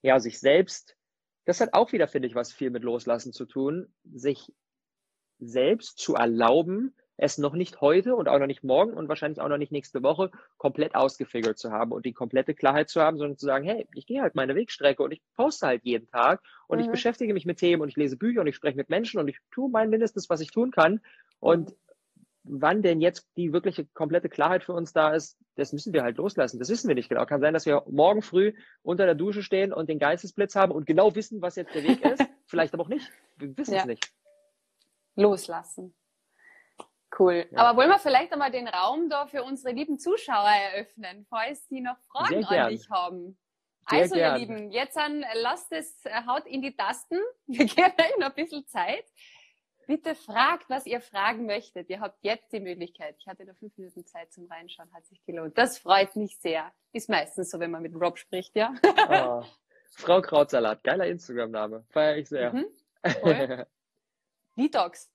ja, 0.01 0.19
sich 0.19 0.39
selbst, 0.39 0.97
das 1.45 1.61
hat 1.61 1.73
auch 1.73 1.93
wieder, 1.93 2.09
finde 2.09 2.27
ich, 2.27 2.35
was 2.35 2.51
viel 2.51 2.69
mit 2.69 2.83
Loslassen 2.83 3.31
zu 3.31 3.45
tun, 3.45 3.93
sich 4.03 4.51
selbst 5.39 5.99
zu 5.99 6.15
erlauben, 6.15 6.93
es 7.15 7.37
noch 7.37 7.53
nicht 7.53 7.79
heute 7.79 8.13
und 8.17 8.27
auch 8.27 8.39
noch 8.39 8.47
nicht 8.47 8.61
morgen 8.61 8.93
und 8.93 9.07
wahrscheinlich 9.07 9.39
auch 9.39 9.47
noch 9.47 9.57
nicht 9.57 9.71
nächste 9.71 10.03
Woche 10.03 10.31
komplett 10.57 10.95
ausgefigert 10.95 11.57
zu 11.57 11.71
haben 11.71 11.93
und 11.93 12.05
die 12.05 12.11
komplette 12.11 12.53
Klarheit 12.53 12.89
zu 12.89 13.01
haben, 13.01 13.17
sondern 13.17 13.37
zu 13.37 13.45
sagen, 13.45 13.63
hey, 13.63 13.87
ich 13.95 14.05
gehe 14.05 14.21
halt 14.21 14.35
meine 14.35 14.53
Wegstrecke 14.53 15.01
und 15.01 15.13
ich 15.13 15.21
poste 15.37 15.67
halt 15.67 15.85
jeden 15.85 16.07
Tag 16.07 16.41
und 16.67 16.79
mhm. 16.79 16.83
ich 16.83 16.91
beschäftige 16.91 17.33
mich 17.33 17.45
mit 17.45 17.59
Themen 17.59 17.81
und 17.81 17.87
ich 17.87 17.95
lese 17.95 18.17
Bücher 18.17 18.41
und 18.41 18.47
ich 18.47 18.55
spreche 18.55 18.75
mit 18.75 18.89
Menschen 18.89 19.21
und 19.21 19.29
ich 19.29 19.37
tue 19.51 19.69
mein 19.69 19.89
Mindestes, 19.89 20.29
was 20.29 20.41
ich 20.41 20.51
tun 20.51 20.71
kann. 20.71 20.99
Und 21.39 21.73
wann 22.47 22.81
denn 22.81 23.01
jetzt 23.01 23.27
die 23.37 23.51
wirkliche 23.53 23.85
komplette 23.85 24.29
Klarheit 24.29 24.63
für 24.63 24.73
uns 24.73 24.93
da 24.93 25.13
ist, 25.13 25.37
das 25.55 25.73
müssen 25.73 25.93
wir 25.93 26.03
halt 26.03 26.17
loslassen. 26.17 26.59
Das 26.59 26.69
wissen 26.69 26.87
wir 26.87 26.95
nicht 26.95 27.09
genau. 27.09 27.25
Kann 27.25 27.41
sein, 27.41 27.53
dass 27.53 27.65
wir 27.65 27.83
morgen 27.89 28.21
früh 28.21 28.53
unter 28.83 29.05
der 29.05 29.15
Dusche 29.15 29.43
stehen 29.43 29.73
und 29.73 29.89
den 29.89 29.99
Geistesblitz 29.99 30.55
haben 30.55 30.71
und 30.71 30.85
genau 30.85 31.15
wissen, 31.15 31.41
was 31.41 31.55
jetzt 31.55 31.73
der 31.73 31.83
Weg 31.83 32.03
ist. 32.03 32.23
Vielleicht 32.47 32.73
aber 32.73 32.83
auch 32.83 32.89
nicht. 32.89 33.09
Wir 33.37 33.57
wissen 33.57 33.73
ja. 33.73 33.81
es 33.81 33.85
nicht. 33.85 34.11
Loslassen. 35.15 35.95
Cool. 37.17 37.47
Ja. 37.51 37.59
Aber 37.59 37.77
wollen 37.79 37.89
wir 37.89 37.99
vielleicht 37.99 38.33
einmal 38.33 38.51
den 38.51 38.67
Raum 38.67 39.09
da 39.09 39.25
für 39.25 39.43
unsere 39.43 39.73
lieben 39.73 39.97
Zuschauer 39.97 40.49
eröffnen, 40.49 41.25
falls 41.29 41.65
die 41.69 41.79
noch 41.79 41.97
Fragen 42.11 42.43
an 42.43 42.69
dich 42.69 42.89
haben? 42.89 43.37
Sehr 43.89 43.99
also, 43.99 44.15
gern. 44.15 44.33
ihr 44.33 44.39
Lieben, 44.39 44.71
jetzt 44.71 44.97
an, 44.97 45.23
lasst 45.35 45.71
es, 45.71 46.03
äh, 46.05 46.25
haut 46.27 46.45
in 46.47 46.61
die 46.61 46.75
Tasten. 46.75 47.19
Wir 47.45 47.65
geben 47.65 47.93
euch 47.99 48.17
noch 48.19 48.27
ein 48.27 48.35
bisschen 48.35 48.67
Zeit. 48.67 49.05
Bitte 49.87 50.15
fragt, 50.15 50.69
was 50.69 50.85
ihr 50.85 50.99
fragen 50.99 51.45
möchtet. 51.45 51.89
Ihr 51.89 51.99
habt 51.99 52.17
jetzt 52.23 52.51
die 52.51 52.59
Möglichkeit. 52.59 53.15
Ich 53.19 53.27
hatte 53.27 53.45
nur 53.45 53.55
fünf 53.55 53.77
Minuten 53.77 54.05
Zeit 54.05 54.33
zum 54.33 54.45
Reinschauen, 54.47 54.91
hat 54.93 55.05
sich 55.05 55.23
gelohnt. 55.25 55.57
Das 55.57 55.77
freut 55.77 56.15
mich 56.15 56.37
sehr. 56.39 56.71
Ist 56.91 57.09
meistens 57.09 57.51
so, 57.51 57.59
wenn 57.59 57.71
man 57.71 57.83
mit 57.83 57.93
Rob 57.95 58.17
spricht, 58.17 58.55
ja. 58.55 58.73
Oh, 59.09 59.43
Frau 59.91 60.21
Krautsalat, 60.21 60.83
geiler 60.83 61.07
Instagram-Name. 61.07 61.85
Feier 61.89 62.17
ich 62.17 62.29
sehr. 62.29 62.53
Mhm, 62.53 62.65
Detox. 64.57 65.11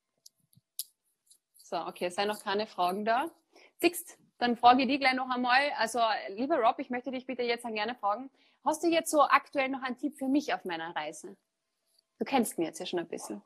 So, 1.63 1.77
okay, 1.87 2.07
es 2.07 2.15
seien 2.15 2.29
noch 2.29 2.43
keine 2.43 2.67
Fragen 2.67 3.05
da. 3.05 3.31
Sixt, 3.81 4.19
dann 4.39 4.57
frage 4.57 4.83
ich 4.83 4.89
die 4.89 4.99
gleich 4.99 5.15
noch 5.15 5.31
einmal. 5.31 5.71
Also, 5.77 6.01
lieber 6.31 6.59
Rob, 6.61 6.79
ich 6.79 6.91
möchte 6.91 7.11
dich 7.11 7.27
bitte 7.27 7.43
jetzt 7.43 7.67
gerne 7.67 7.95
fragen. 7.95 8.31
Hast 8.65 8.83
du 8.83 8.89
jetzt 8.89 9.11
so 9.11 9.23
aktuell 9.23 9.69
noch 9.69 9.83
einen 9.83 9.97
Tipp 9.97 10.17
für 10.17 10.29
mich 10.29 10.53
auf 10.55 10.65
meiner 10.65 10.95
Reise? 10.95 11.37
Du 12.19 12.25
kennst 12.25 12.59
mich 12.59 12.67
jetzt 12.67 12.79
ja 12.79 12.87
schon 12.87 12.99
ein 12.99 13.09
bisschen. 13.09 13.43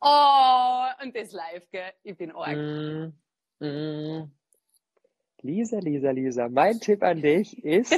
Oh, 0.00 0.84
und 1.02 1.16
das 1.16 1.32
live, 1.32 1.68
gell? 1.70 1.92
Ich 2.02 2.16
bin 2.16 2.32
arg. 2.32 2.56
Mm, 2.56 3.12
mm. 3.64 4.30
Lisa, 5.42 5.78
Lisa, 5.78 6.10
Lisa, 6.10 6.48
mein 6.48 6.80
Tipp 6.80 7.02
an 7.02 7.22
dich 7.22 7.56
ist, 7.64 7.94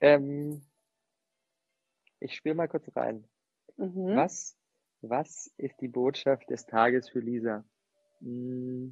ähm, 0.00 0.62
ich 2.20 2.34
spiele 2.34 2.54
mal 2.54 2.68
kurz 2.68 2.88
rein. 2.96 3.24
Mhm. 3.76 4.16
Was, 4.16 4.56
was 5.02 5.52
ist 5.56 5.80
die 5.80 5.88
Botschaft 5.88 6.48
des 6.50 6.66
Tages 6.66 7.08
für 7.08 7.20
Lisa? 7.20 7.64
Mm. 8.20 8.90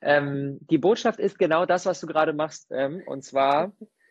Ähm, 0.00 0.58
die 0.68 0.78
Botschaft 0.78 1.18
ist 1.18 1.38
genau 1.38 1.64
das, 1.64 1.86
was 1.86 2.00
du 2.00 2.06
gerade 2.06 2.34
machst, 2.34 2.70
ähm, 2.70 3.02
und 3.06 3.24
zwar 3.24 3.72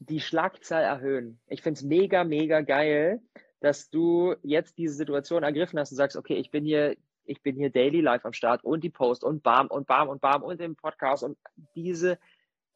die 0.00 0.20
Schlagzahl 0.20 0.82
erhöhen. 0.82 1.38
Ich 1.46 1.62
finde 1.62 1.78
es 1.78 1.84
mega, 1.84 2.24
mega 2.24 2.62
geil, 2.62 3.20
dass 3.60 3.90
du 3.90 4.34
jetzt 4.42 4.78
diese 4.78 4.94
Situation 4.94 5.42
ergriffen 5.42 5.78
hast 5.78 5.92
und 5.92 5.98
sagst, 5.98 6.16
okay, 6.16 6.34
ich 6.34 6.50
bin 6.50 6.64
hier, 6.64 6.96
ich 7.24 7.42
bin 7.42 7.56
hier 7.56 7.70
daily 7.70 8.00
live 8.00 8.24
am 8.24 8.32
Start 8.32 8.64
und 8.64 8.82
die 8.82 8.90
Post 8.90 9.22
und 9.22 9.42
bam 9.42 9.68
und 9.68 9.86
bam 9.86 10.08
und 10.08 10.20
bam 10.20 10.42
und 10.42 10.60
im 10.60 10.74
Podcast 10.74 11.22
und 11.22 11.36
diese, 11.76 12.18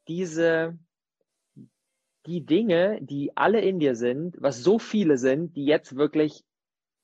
diese, 0.06 0.78
die 2.26 2.44
Dinge, 2.44 2.98
die 3.00 3.34
alle 3.36 3.60
in 3.62 3.78
dir 3.78 3.94
sind, 3.94 4.36
was 4.38 4.62
so 4.62 4.78
viele 4.78 5.16
sind, 5.16 5.56
die 5.56 5.64
jetzt 5.64 5.96
wirklich 5.96 6.44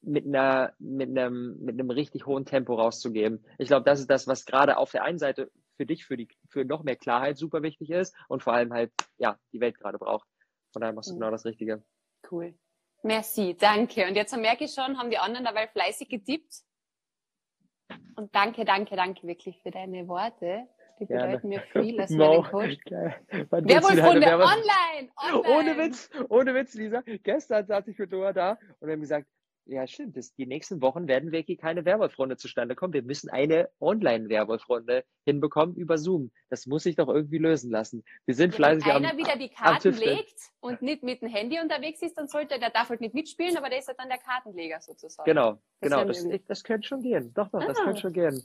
mit 0.03 0.27
einer, 0.27 0.75
mit 0.79 1.09
einem, 1.09 1.59
mit 1.61 1.79
einem 1.79 1.91
richtig 1.91 2.27
hohen 2.27 2.45
Tempo 2.45 2.75
rauszugeben. 2.75 3.43
Ich 3.59 3.69
glaube, 3.69 3.85
das 3.85 4.01
ist 4.01 4.11
das, 4.11 4.27
was 4.27 4.45
gerade 4.45 4.77
auf 4.77 4.91
der 4.91 5.05
einen 5.05 5.19
Seite 5.19 5.51
für 5.81 5.87
dich, 5.87 6.05
für 6.05 6.19
die, 6.19 6.29
für 6.51 6.67
noch 6.67 6.83
mehr 6.83 6.97
Klarheit 6.97 7.39
super 7.39 7.63
wichtig 7.63 7.89
ist 7.89 8.15
und 8.29 8.43
vor 8.43 8.53
allem 8.53 8.71
halt, 8.71 8.93
ja, 9.17 9.39
die 9.51 9.61
Welt 9.61 9.79
gerade 9.79 9.99
braucht. 9.99 10.29
Von 10.75 10.81
daher 10.81 10.93
machst 10.93 11.09
du 11.09 11.15
mhm. 11.15 11.21
genau 11.21 11.31
das 11.31 11.47
Richtige. 11.47 11.83
Cool. 12.31 12.55
Merci, 13.03 13.57
danke. 13.59 14.07
Und 14.07 14.15
jetzt 14.15 14.37
merke 14.37 14.65
ich 14.65 14.75
schon, 14.75 14.99
haben 14.99 15.09
die 15.09 15.17
anderen 15.17 15.47
dabei 15.47 15.69
fleißig 15.69 16.11
getippt. 16.11 16.55
Und 18.15 18.35
danke, 18.35 18.67
danke, 18.67 18.95
danke 18.95 19.27
wirklich 19.27 19.59
für 19.63 19.71
deine 19.71 20.07
Worte. 20.07 20.69
Die 20.99 21.07
bedeuten 21.07 21.49
mir 21.49 21.61
viel 21.73 21.99
als 21.99 22.11
wow. 22.11 22.47
Coach. 22.51 22.77
Werbungsrunde 22.91 24.27
online, 24.27 25.11
online. 25.17 25.49
Ohne 25.49 25.79
Witz, 25.79 26.11
ohne 26.29 26.55
Witz, 26.55 26.75
Lisa. 26.75 27.03
Gestern 27.23 27.67
saß 27.67 27.89
ich 27.89 27.99
mit 27.99 28.13
Dora 28.13 28.35
da 28.35 28.59
und 28.81 28.87
wir 28.87 28.93
haben 28.93 29.01
gesagt, 29.01 29.27
ja, 29.71 29.87
stimmt. 29.87 30.17
Das, 30.17 30.35
die 30.35 30.47
nächsten 30.47 30.83
Wochen 30.83 31.07
werden 31.07 31.33
wirklich 31.33 31.59
keine 31.59 31.85
Werwolf-Runde 31.85 32.37
zustande 32.37 32.75
kommen. 32.75 32.93
Wir 32.93 33.03
müssen 33.03 33.31
eine 33.31 33.69
Online-Werwolf-Runde 33.81 35.05
hinbekommen 35.25 35.77
über 35.77 35.97
Zoom. 35.97 36.31
Das 36.49 36.67
muss 36.67 36.83
sich 36.83 36.97
doch 36.97 37.09
irgendwie 37.09 37.39
lösen 37.39 37.71
lassen. 37.71 38.05
Wir 38.27 38.35
sind 38.35 38.53
ja, 38.53 38.57
fleißig 38.57 38.87
wenn 38.87 38.97
einer 38.97 39.11
am, 39.13 39.19
wieder 39.19 39.37
die 39.37 39.49
Karten 39.49 39.93
legt 39.95 40.41
und 40.61 40.83
nicht 40.83 41.03
mit 41.03 41.23
dem 41.23 41.29
Handy 41.29 41.61
unterwegs 41.61 42.03
ist, 42.03 42.19
dann 42.19 42.29
sollte 42.29 42.59
der 42.59 42.71
darf 42.71 42.89
halt 42.89 43.01
nicht 43.01 43.15
mitspielen, 43.15 43.57
aber 43.57 43.69
der 43.69 43.79
ist 43.79 43.89
halt 43.89 43.99
dann 43.99 44.09
der 44.09 44.19
Kartenleger 44.19 44.81
sozusagen. 44.81 45.25
Genau, 45.25 45.61
das 45.81 45.91
genau. 45.91 46.05
Das, 46.05 46.25
ich, 46.25 46.45
das 46.47 46.65
könnte 46.65 46.89
schon 46.89 47.03
gehen. 47.03 47.33
Doch, 47.35 47.49
doch, 47.51 47.61
ah. 47.61 47.67
das 47.67 47.79
könnte 47.79 48.01
schon 48.01 48.13
gehen. 48.13 48.43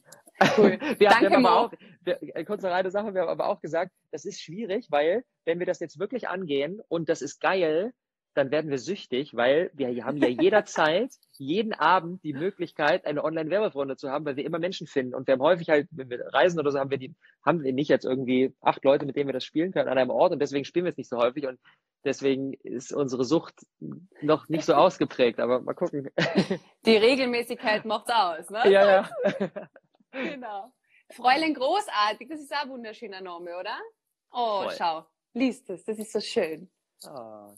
Cool. 0.58 0.78
wir, 1.00 1.10
Danke, 1.10 1.32
haben 1.32 1.46
aber 1.46 1.60
auch, 1.60 1.72
wir, 2.02 2.20
äh, 2.22 2.44
kurze 2.44 2.70
reine 2.70 2.92
Sache, 2.92 3.14
wir 3.14 3.22
haben 3.22 3.30
aber 3.30 3.48
auch 3.48 3.62
gesagt, 3.62 3.92
das 4.12 4.26
ist 4.26 4.42
schwierig, 4.42 4.88
weil 4.90 5.24
wenn 5.46 5.60
wir 5.60 5.66
das 5.66 5.80
jetzt 5.80 6.00
wirklich 6.00 6.28
angehen 6.28 6.82
und 6.88 7.10
das 7.10 7.22
ist 7.22 7.40
geil, 7.40 7.94
dann 8.36 8.52
werden 8.52 8.70
wir 8.70 8.78
süchtig, 8.78 9.36
weil 9.36 9.72
wir 9.74 10.06
haben 10.06 10.18
ja 10.18 10.28
jederzeit, 10.28 11.12
jeden 11.38 11.74
Abend 11.74 12.24
die 12.24 12.34
Möglichkeit, 12.34 13.06
eine 13.06 13.24
Online-Werbefreunde 13.24 13.96
zu 13.96 14.10
haben, 14.10 14.26
weil 14.26 14.36
wir 14.36 14.46
immer 14.46 14.60
Menschen 14.60 14.88
finden. 14.88 15.16
Und 15.16 15.28
wir 15.28 15.34
haben 15.34 15.42
häufig 15.42 15.70
halt, 15.70 15.88
wenn 15.92 16.10
wir 16.10 16.34
reisen 16.34 16.60
oder 16.60 16.72
so, 16.72 16.80
haben 16.80 16.92
wir 16.92 16.98
die, 16.98 17.16
haben 17.46 17.64
wir 17.64 17.72
nicht 17.72 17.90
jetzt 17.90 18.06
irgendwie 18.06 18.54
acht 18.62 18.84
Leute, 18.84 19.06
mit 19.06 19.16
denen 19.16 19.30
wir 19.30 19.34
das 19.34 19.46
spielen 19.46 19.72
können 19.72 19.88
an 19.88 19.98
einem 19.98 20.10
Ort 20.10 20.34
und 20.34 20.40
deswegen 20.40 20.66
spielen 20.66 20.86
wir 20.86 20.92
es 20.92 20.98
nicht 20.98 21.10
so 21.10 21.18
häufig 21.18 21.48
und 21.48 21.60
deswegen 22.04 22.54
ist 22.54 22.92
unsere 22.92 23.24
Sucht 23.24 23.56
noch 24.22 24.50
nicht 24.50 24.66
so 24.66 24.74
ausgeprägt, 24.74 25.40
aber 25.40 25.62
mal 25.62 25.74
gucken. 25.74 26.10
Die 26.86 26.98
Regelmäßigkeit 26.98 27.86
macht's 27.86 28.12
aus, 28.12 28.50
ne? 28.50 28.70
Ja, 28.70 28.86
ja. 28.86 29.10
genau. 30.12 30.74
Fräulein 31.12 31.54
Großartig, 31.54 32.28
das 32.30 32.42
ist 32.42 32.54
auch 32.54 32.64
ein 32.64 32.70
wunderschöner 32.70 33.22
Name, 33.22 33.58
oder? 33.58 33.78
Oh, 34.32 34.64
Voll. 34.64 34.74
schau, 34.78 35.06
liest 35.34 35.70
es, 35.70 35.86
das 35.86 35.98
ist 36.00 36.12
so 36.12 36.20
schön. 36.20 36.70
Oh, 37.08 37.54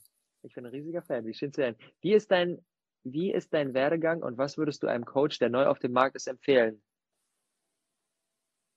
ich 0.47 0.53
bin 0.53 0.65
ein 0.65 0.71
riesiger 0.71 1.01
Fan. 1.01 1.25
Wie 1.25 1.33
schön 1.33 1.53
zu 1.53 1.61
hören. 1.61 1.75
Wie 2.01 2.13
ist 2.13 2.31
dein, 2.31 2.65
wie 3.03 3.31
ist 3.31 3.53
dein 3.53 3.73
Werdegang 3.73 4.23
und 4.23 4.37
was 4.37 4.57
würdest 4.57 4.81
du 4.81 4.87
einem 4.87 5.05
Coach, 5.05 5.39
der 5.39 5.49
neu 5.49 5.65
auf 5.67 5.79
dem 5.79 5.91
Markt 5.91 6.15
ist, 6.15 6.27
empfehlen? 6.27 6.81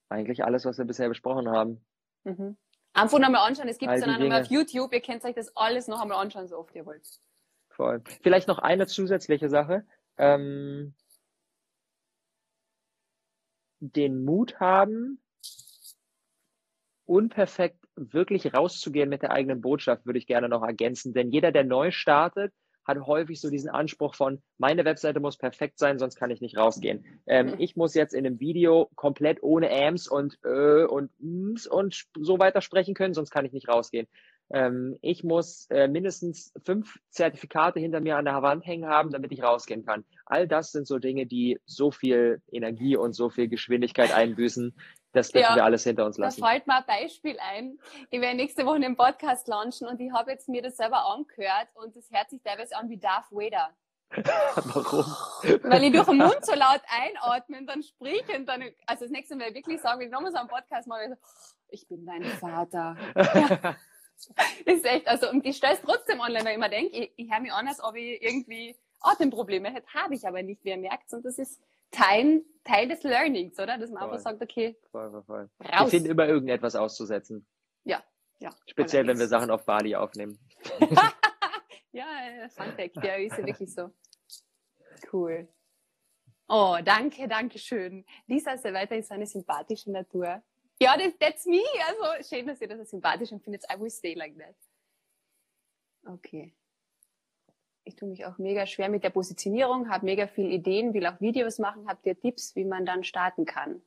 Eigentlich 0.09 0.45
alles, 0.45 0.65
was 0.65 0.79
wir 0.79 0.85
bisher 0.85 1.09
besprochen 1.09 1.49
haben. 1.49 1.85
Mhm. 2.25 2.57
Einfach 2.93 3.21
nochmal 3.21 3.47
anschauen. 3.47 3.69
Es 3.69 3.79
gibt 3.79 3.93
es 3.93 4.01
dann 4.01 4.21
nochmal 4.21 4.43
auf 4.43 4.51
YouTube. 4.51 4.93
Ihr 4.93 5.01
könnt 5.01 5.25
euch 5.25 5.35
das 5.35 5.57
alles 5.57 5.87
noch 5.87 6.01
einmal 6.01 6.19
anschauen, 6.19 6.49
so 6.49 6.59
oft 6.59 6.75
ihr 6.75 6.85
wollt. 6.85 7.07
Voll. 7.69 8.03
Vielleicht 8.21 8.49
noch 8.49 8.59
eine 8.59 8.89
zusätzliche 8.89 9.49
Sache. 9.49 9.87
Ähm, 10.19 10.95
den 13.79 14.25
Mut 14.25 14.59
haben, 14.59 15.23
unperfekt 17.07 17.80
wirklich 18.13 18.55
rauszugehen 18.55 19.09
mit 19.09 19.23
der 19.23 19.33
eigenen 19.33 19.61
Botschaft, 19.61 20.07
würde 20.07 20.19
ich 20.19 20.27
gerne 20.27 20.49
noch 20.49 20.63
ergänzen. 20.63 21.13
Denn 21.13 21.31
jeder, 21.31 21.53
der 21.53 21.65
neu 21.65 21.91
startet, 21.91 22.53
hat 22.85 23.07
häufig 23.07 23.41
so 23.41 23.51
diesen 23.51 23.71
Anspruch 23.71 24.15
von, 24.15 24.43
meine 24.59 24.85
Webseite 24.85 25.21
muss 25.21 25.37
perfekt 25.37 25.79
sein, 25.79 25.99
sonst 25.99 26.17
kann 26.17 26.31
ich 26.31 26.41
nicht 26.41 26.57
rausgehen. 26.57 27.05
Ähm. 27.27 27.55
Ich 27.59 27.77
muss 27.77 27.95
jetzt 27.95 28.15
in 28.15 28.27
einem 28.27 28.41
Video 28.41 28.91
komplett 28.95 29.43
ohne 29.43 29.71
Ams 29.71 30.09
und 30.09 30.39
äh, 30.45 30.85
und 30.85 31.11
Ms 31.21 31.67
und 31.67 32.07
so 32.19 32.39
weiter 32.39 32.61
sprechen 32.61 32.95
können, 32.95 33.15
sonst 33.15 33.31
kann 33.31 33.45
ich 33.45 33.53
nicht 33.53 33.69
rausgehen. 33.69 34.09
Ähm, 34.53 34.97
ich 35.01 35.23
muss 35.23 35.67
äh, 35.71 35.87
mindestens 35.87 36.53
fünf 36.65 36.99
Zertifikate 37.11 37.79
hinter 37.79 38.01
mir 38.01 38.17
an 38.17 38.25
der 38.25 38.43
Wand 38.43 38.67
hängen 38.67 38.89
haben, 38.89 39.11
damit 39.11 39.31
ich 39.31 39.43
rausgehen 39.43 39.85
kann. 39.85 40.05
All 40.27 40.49
das 40.49 40.73
sind 40.73 40.87
so 40.87 40.99
Dinge, 40.99 41.27
die 41.27 41.61
so 41.67 41.91
viel 41.93 42.43
Energie 42.51 42.97
und 42.97 43.13
so 43.13 43.31
viel 43.31 43.49
Geschwindigkeit 43.49 44.13
einbüßen, 44.13 44.75
das 45.13 45.31
dürfen 45.31 45.51
ja, 45.51 45.57
wir 45.57 45.65
alles 45.65 45.85
hinter 45.85 46.07
uns 46.07 46.19
lassen. 46.19 46.41
Da 46.41 46.49
fällt 46.49 46.67
mir 46.67 46.77
ein 46.77 46.85
Beispiel 46.87 47.37
ein. 47.41 47.79
Ich 48.11 48.21
werde 48.21 48.37
nächste 48.37 48.65
Woche 48.65 48.77
einen 48.77 48.97
Podcast 48.97 49.49
launchen 49.49 49.89
und 49.89 50.01
ich 50.01 50.13
habe 50.13 50.31
jetzt 50.31 50.49
mir 50.49 50.63
das 50.63 50.77
selber 50.77 51.07
angehört 51.11 51.69
und 51.75 51.97
das 51.97 52.11
hört 52.11 52.31
sich 52.31 52.41
teilweise 52.43 52.77
an 52.77 52.89
wie 52.89 52.99
Darth 52.99 53.31
Vader. 53.31 53.71
Warum? 54.11 55.05
Weil 55.71 55.85
ich 55.85 55.93
durch 55.93 56.07
den 56.07 56.19
Mund 56.19 56.39
so 56.43 56.53
laut 56.55 56.83
einatme 56.89 57.59
und 57.59 57.67
dann 57.67 57.83
spreche 57.83 58.37
und 58.37 58.47
dann, 58.47 58.63
also 58.87 59.05
das 59.05 59.11
nächste 59.11 59.37
Mal 59.37 59.49
ich 59.49 59.55
wirklich 59.55 59.81
sagen, 59.81 60.01
wenn 60.01 60.09
ich 60.09 60.13
nochmal 60.13 60.33
so 60.33 60.39
einen 60.39 60.49
Podcast 60.49 60.89
mache, 60.89 61.17
ich 61.69 61.87
bin 61.87 62.07
dein 62.07 62.25
Vater. 62.25 62.97
Ja. 64.67 64.75
ist 64.75 64.85
echt, 64.85 65.09
also, 65.09 65.31
und 65.31 65.47
ich 65.47 65.57
stelle 65.57 65.73
es 65.73 65.81
trotzdem 65.81 66.21
online, 66.21 66.45
weil 66.45 66.51
ich 66.51 66.57
immer 66.57 66.69
denke, 66.69 66.95
ich, 66.95 67.13
ich 67.17 67.33
höre 67.33 67.41
mich 67.41 67.53
an, 67.55 67.67
als 67.67 67.83
ob 67.83 67.97
ich 67.97 68.21
irgendwie 68.21 68.77
Atemprobleme 69.01 69.73
hätte, 69.73 69.87
habe 69.95 70.15
ich 70.15 70.29
aber 70.29 70.43
nicht, 70.43 70.61
wer 70.63 70.77
merkt 70.77 71.11
Und 71.15 71.25
das 71.25 71.39
ist 71.39 71.59
Teil, 71.91 72.45
Teil 72.65 72.89
des 72.89 73.03
Learnings, 73.03 73.59
oder? 73.59 73.79
Dass 73.79 73.91
man 73.91 74.03
voll. 74.03 74.11
einfach 74.11 74.23
sagt, 74.23 74.43
okay, 74.43 74.77
voll, 74.91 75.11
voll, 75.11 75.23
voll. 75.25 75.51
Raus. 75.61 75.87
Wir 75.87 75.89
finden 75.89 76.11
immer 76.11 76.27
irgendetwas 76.27 76.77
auszusetzen. 76.77 77.47
Ja, 77.85 78.03
ja. 78.39 78.51
Speziell, 78.67 79.07
wenn 79.07 79.19
wir 79.19 79.29
Sachen 79.29 79.51
auf 79.51 79.65
Bali 79.65 79.95
aufnehmen. 79.95 80.39
ja, 81.93 82.07
Fun 82.51 82.73
Fact, 82.73 82.97
ja, 83.05 83.15
ist 83.15 83.37
ja 83.39 83.47
wirklich 83.47 83.73
so. 83.75 83.91
Cool. 85.13 85.49
Oh, 86.49 86.79
danke, 86.85 87.29
danke 87.29 87.59
schön. 87.59 88.05
Lisa 88.27 88.53
ist 88.53 88.65
ja 88.65 88.73
weiterhin 88.73 89.05
so 89.05 89.15
eine 89.15 89.27
sympathische 89.27 89.91
Natur. 89.93 90.43
Ja, 90.81 90.97
das, 90.97 91.17
that's 91.19 91.47
me. 91.47 91.63
Also 91.87 92.29
schön, 92.29 92.47
dass 92.47 92.61
ihr 92.61 92.69
das 92.69 92.91
sympathisch 92.91 93.31
empfindet. 93.31 93.65
I 93.73 93.79
will 93.79 93.91
stay 93.91 94.15
like 94.15 94.37
that. 94.39 94.57
Okay. 96.07 96.55
Ich 97.85 97.97
tue 97.97 98.09
mich 98.09 98.25
auch 98.27 98.39
mega 98.39 98.67
schwer 98.67 98.89
mit 98.89 99.05
der 99.05 99.11
Positionierung, 99.11 99.89
habe 99.89 100.07
mega 100.07 100.27
viele 100.27 100.49
Ideen, 100.49 100.95
will 100.95 101.07
auch 101.07 101.21
Videos 101.21 101.59
machen. 101.59 101.87
Habt 101.89 102.07
ihr 102.07 102.19
Tipps, 102.19 102.55
wie 102.57 102.65
man 102.65 102.87
dann 102.87 103.05
starten 103.05 103.45
kann? 103.45 103.83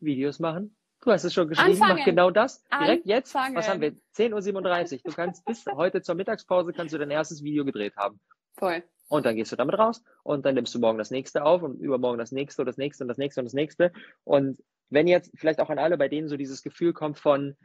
Videos 0.00 0.38
machen? 0.38 0.76
Du 1.02 1.10
hast 1.10 1.24
es 1.24 1.32
schon 1.32 1.48
geschrieben, 1.48 1.72
Anfangen. 1.72 1.98
mach 1.98 2.04
genau 2.04 2.30
das. 2.30 2.62
Direkt 2.68 3.06
jetzt, 3.06 3.34
Anfangen. 3.34 3.56
was 3.56 3.68
haben 3.68 3.80
wir? 3.80 3.92
10.37 4.14 4.92
Uhr. 4.92 5.00
Du 5.04 5.12
kannst 5.12 5.44
bis 5.44 5.64
heute 5.66 6.02
zur 6.02 6.14
Mittagspause 6.14 6.72
kannst 6.72 6.92
du 6.92 6.98
dein 6.98 7.10
erstes 7.10 7.42
Video 7.42 7.64
gedreht 7.64 7.96
haben. 7.96 8.20
Voll. 8.58 8.82
Und 9.08 9.26
dann 9.26 9.34
gehst 9.34 9.50
du 9.50 9.56
damit 9.56 9.78
raus 9.78 10.04
und 10.22 10.44
dann 10.46 10.54
nimmst 10.54 10.74
du 10.74 10.78
morgen 10.78 10.98
das 10.98 11.10
nächste 11.10 11.44
auf 11.44 11.62
und 11.62 11.80
übermorgen 11.80 12.18
das 12.18 12.32
nächste 12.32 12.62
und 12.62 12.66
das 12.66 12.76
nächste 12.76 13.04
und 13.04 13.08
das 13.08 13.18
nächste 13.18 13.40
und 13.40 13.46
das 13.46 13.54
nächste. 13.54 13.92
Und 14.24 14.62
wenn 14.90 15.08
jetzt 15.08 15.32
vielleicht 15.34 15.60
auch 15.60 15.70
an 15.70 15.78
alle, 15.78 15.96
bei 15.96 16.08
denen 16.08 16.28
so 16.28 16.36
dieses 16.36 16.62
Gefühl 16.62 16.92
kommt 16.92 17.18
von, 17.18 17.56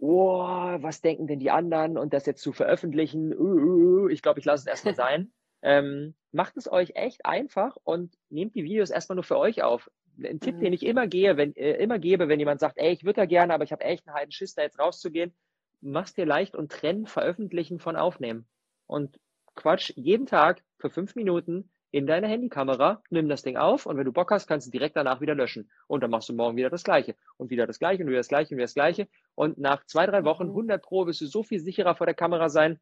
oh, 0.00 0.42
was 0.42 1.00
denken 1.00 1.26
denn 1.26 1.38
die 1.38 1.50
anderen 1.50 1.98
und 1.98 2.12
das 2.12 2.26
jetzt 2.26 2.42
zu 2.42 2.52
veröffentlichen, 2.52 3.32
uh, 3.34 4.04
uh, 4.04 4.08
ich 4.08 4.22
glaube, 4.22 4.40
ich 4.40 4.46
lasse 4.46 4.62
es 4.62 4.66
erstmal 4.66 4.94
sein. 4.94 5.32
ähm, 5.62 6.14
macht 6.32 6.56
es 6.56 6.70
euch 6.70 6.92
echt 6.94 7.26
einfach 7.26 7.76
und 7.84 8.16
nehmt 8.28 8.54
die 8.54 8.64
Videos 8.64 8.90
erstmal 8.90 9.16
nur 9.16 9.24
für 9.24 9.38
euch 9.38 9.62
auf. 9.62 9.90
Ein 10.22 10.40
Tipp, 10.40 10.56
mhm. 10.56 10.60
den 10.60 10.72
ich 10.72 10.84
immer 10.84 11.06
gehe, 11.06 11.36
wenn, 11.36 11.54
äh, 11.56 11.74
immer 11.74 11.98
gebe, 11.98 12.28
wenn 12.28 12.38
jemand 12.38 12.60
sagt, 12.60 12.78
ey, 12.78 12.92
ich 12.92 13.04
würde 13.04 13.20
da 13.20 13.26
gerne, 13.26 13.54
aber 13.54 13.64
ich 13.64 13.72
habe 13.72 13.84
echt 13.84 14.06
einen 14.06 14.16
halben 14.16 14.32
Schiss, 14.32 14.54
da 14.54 14.62
jetzt 14.62 14.78
rauszugehen, 14.78 15.34
mach's 15.80 16.14
dir 16.14 16.26
leicht 16.26 16.54
und 16.54 16.72
trenn 16.72 17.06
Veröffentlichen 17.06 17.78
von 17.78 17.96
Aufnehmen. 17.96 18.46
Und 18.86 19.18
Quatsch 19.54 19.92
jeden 19.96 20.26
Tag 20.26 20.62
für 20.78 20.90
fünf 20.90 21.14
Minuten 21.14 21.70
in 21.92 22.06
deine 22.06 22.28
Handykamera, 22.28 23.02
nimm 23.10 23.28
das 23.28 23.42
Ding 23.42 23.56
auf 23.56 23.86
und 23.86 23.96
wenn 23.96 24.04
du 24.04 24.12
Bock 24.12 24.30
hast, 24.30 24.46
kannst 24.46 24.66
du 24.66 24.70
direkt 24.70 24.96
danach 24.96 25.20
wieder 25.20 25.34
löschen. 25.34 25.70
Und 25.88 26.02
dann 26.02 26.10
machst 26.10 26.28
du 26.28 26.32
morgen 26.32 26.56
wieder 26.56 26.70
das 26.70 26.84
Gleiche 26.84 27.16
und 27.36 27.50
wieder 27.50 27.66
das 27.66 27.78
Gleiche 27.78 28.02
und 28.02 28.08
wieder 28.08 28.18
das 28.18 28.28
Gleiche 28.28 28.54
und 28.54 28.58
wieder 28.58 28.64
das 28.64 28.74
Gleiche. 28.74 29.08
Und 29.34 29.58
nach 29.58 29.84
zwei, 29.86 30.06
drei 30.06 30.24
Wochen, 30.24 30.44
100 30.44 30.80
mhm. 30.80 30.86
Pro, 30.86 31.06
wirst 31.06 31.20
du 31.20 31.26
so 31.26 31.42
viel 31.42 31.60
sicherer 31.60 31.94
vor 31.96 32.06
der 32.06 32.14
Kamera 32.14 32.48
sein. 32.48 32.78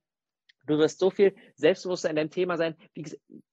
Du 0.67 0.79
wirst 0.79 0.99
so 0.99 1.11
viel 1.11 1.35
selbstbewusster 1.55 2.11
in 2.11 2.17
deinem 2.17 2.31
Thema 2.31 2.59
sein. 2.59 2.77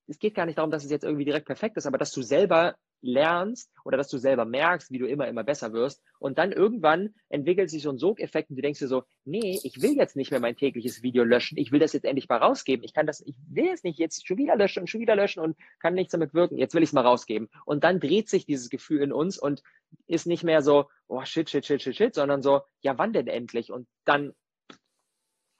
Es 0.06 0.18
geht 0.18 0.34
gar 0.34 0.44
nicht 0.44 0.58
darum, 0.58 0.70
dass 0.70 0.84
es 0.84 0.90
jetzt 0.90 1.04
irgendwie 1.04 1.24
direkt 1.24 1.46
perfekt 1.46 1.78
ist, 1.78 1.86
aber 1.86 1.96
dass 1.96 2.12
du 2.12 2.20
selber 2.20 2.76
lernst 3.02 3.70
oder 3.84 3.96
dass 3.96 4.08
du 4.08 4.18
selber 4.18 4.44
merkst, 4.44 4.90
wie 4.90 4.98
du 4.98 5.06
immer, 5.06 5.28
immer 5.28 5.44
besser 5.44 5.72
wirst. 5.72 6.02
Und 6.18 6.38
dann 6.38 6.52
irgendwann 6.52 7.14
entwickelt 7.28 7.70
sich 7.70 7.82
so 7.82 7.90
ein 7.90 7.98
Sogeffekt 7.98 8.50
und 8.50 8.56
du 8.56 8.62
denkst 8.62 8.80
dir 8.80 8.88
so, 8.88 9.04
nee, 9.24 9.60
ich 9.62 9.82
will 9.82 9.96
jetzt 9.96 10.16
nicht 10.16 10.30
mehr 10.30 10.40
mein 10.40 10.56
tägliches 10.56 11.02
Video 11.02 11.24
löschen. 11.24 11.58
Ich 11.58 11.72
will 11.72 11.80
das 11.80 11.92
jetzt 11.92 12.04
endlich 12.04 12.28
mal 12.28 12.38
rausgeben. 12.38 12.84
Ich 12.84 12.94
kann 12.94 13.06
das, 13.06 13.20
ich 13.20 13.36
will 13.48 13.68
es 13.72 13.84
nicht 13.84 13.98
jetzt 13.98 14.26
schon 14.26 14.38
wieder 14.38 14.56
löschen 14.56 14.80
und 14.80 14.88
schon 14.88 15.00
wieder 15.00 15.16
löschen 15.16 15.40
und 15.40 15.56
kann 15.80 15.94
nichts 15.94 16.12
damit 16.12 16.34
wirken. 16.34 16.58
Jetzt 16.58 16.74
will 16.74 16.82
ich 16.82 16.90
es 16.90 16.94
mal 16.94 17.06
rausgeben. 17.06 17.48
Und 17.64 17.84
dann 17.84 18.00
dreht 18.00 18.28
sich 18.28 18.46
dieses 18.46 18.70
Gefühl 18.70 19.02
in 19.02 19.12
uns 19.12 19.38
und 19.38 19.62
ist 20.06 20.26
nicht 20.26 20.44
mehr 20.44 20.62
so, 20.62 20.86
oh 21.06 21.24
shit, 21.24 21.48
shit, 21.48 21.64
shit, 21.64 21.82
shit, 21.82 21.96
shit, 21.96 22.14
sondern 22.14 22.42
so, 22.42 22.62
ja, 22.80 22.98
wann 22.98 23.12
denn 23.12 23.28
endlich? 23.28 23.72
Und 23.72 23.86
dann 24.04 24.34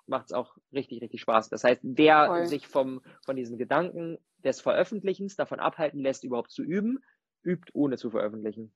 macht 0.07 0.27
es 0.27 0.33
auch 0.33 0.57
richtig, 0.73 1.03
richtig 1.03 1.21
Spaß. 1.21 1.49
Das 1.49 1.65
heißt, 1.65 1.81
wer 1.83 2.27
Voll. 2.27 2.47
sich 2.47 2.67
vom, 2.67 3.03
von 3.25 3.37
diesen 3.37 3.59
Gedanken 3.59 4.19
des 4.45 4.61
Veröffentlichens 4.61 5.37
davon 5.37 5.61
abhalten 5.61 6.01
lässt, 6.01 6.25
überhaupt 6.25 6.51
zu 6.51 6.63
üben, 6.63 7.03
übt, 7.47 7.71
ohne 7.75 7.97
zu 7.97 8.11
veröffentlichen. 8.11 8.73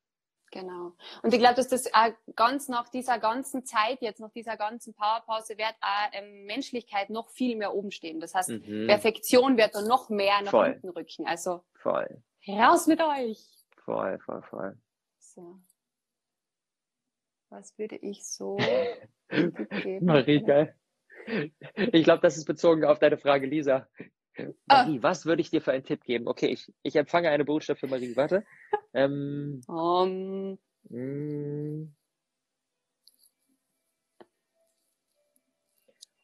Genau. 0.53 0.97
Und 1.23 1.33
ich 1.33 1.39
glaube, 1.39 1.55
dass 1.55 1.68
das 1.68 1.93
auch 1.95 2.12
ganz 2.35 2.68
nach 2.68 2.89
dieser 2.89 3.18
ganzen 3.18 3.64
Zeit, 3.64 4.03
jetzt 4.03 4.21
nach 4.21 4.33
dieser 4.33 4.57
ganzen 4.57 4.95
Powerpause, 4.95 5.57
wird 5.57 5.75
auch 5.81 6.09
ähm, 6.12 6.45
Menschlichkeit 6.47 7.11
noch 7.11 7.29
viel 7.31 7.57
mehr 7.57 7.75
oben 7.75 7.93
stehen. 7.93 8.18
Das 8.21 8.35
heißt, 8.35 8.51
mhm. 8.51 8.87
Perfektion 8.89 9.57
wird 9.57 9.75
dann 9.75 9.87
noch 9.87 10.09
mehr 10.11 10.43
nach 10.43 10.51
voll. 10.51 10.73
hinten 10.73 10.89
rücken. 10.89 11.27
Also 11.27 11.62
voll. 11.75 12.23
raus 12.49 12.89
mit 12.89 13.01
euch. 13.01 13.47
Voll, 13.85 14.18
voll, 14.18 14.43
voll. 14.43 14.79
So. 15.18 15.61
Was 17.49 17.77
würde 17.79 17.97
ich 17.97 18.25
so 18.27 18.59
Marie, 20.01 20.43
geil. 20.43 20.75
Ich 21.77 22.05
glaube, 22.05 22.23
das 22.23 22.37
ist 22.37 22.45
bezogen 22.45 22.85
auf 22.85 22.99
deine 22.99 23.18
Frage, 23.18 23.47
Lisa. 23.47 23.89
Ah. 24.39 24.85
Marie, 24.85 25.03
was 25.03 25.26
würde 25.26 25.43
ich 25.43 25.51
dir 25.51 25.61
für 25.61 25.72
einen 25.72 25.85
Tipp 25.85 26.05
geben? 26.05 26.28
Okay, 26.28 26.47
ich, 26.47 26.72
ich 26.83 26.97
empfange 26.97 27.31
eine 27.31 27.45
Botschaft 27.45 27.81
für 27.81 27.89
Marie. 27.89 28.16
Warte. 28.16 28.45
Ähm, 28.95 29.61
um. 29.66 30.59
Mm. 30.89 31.93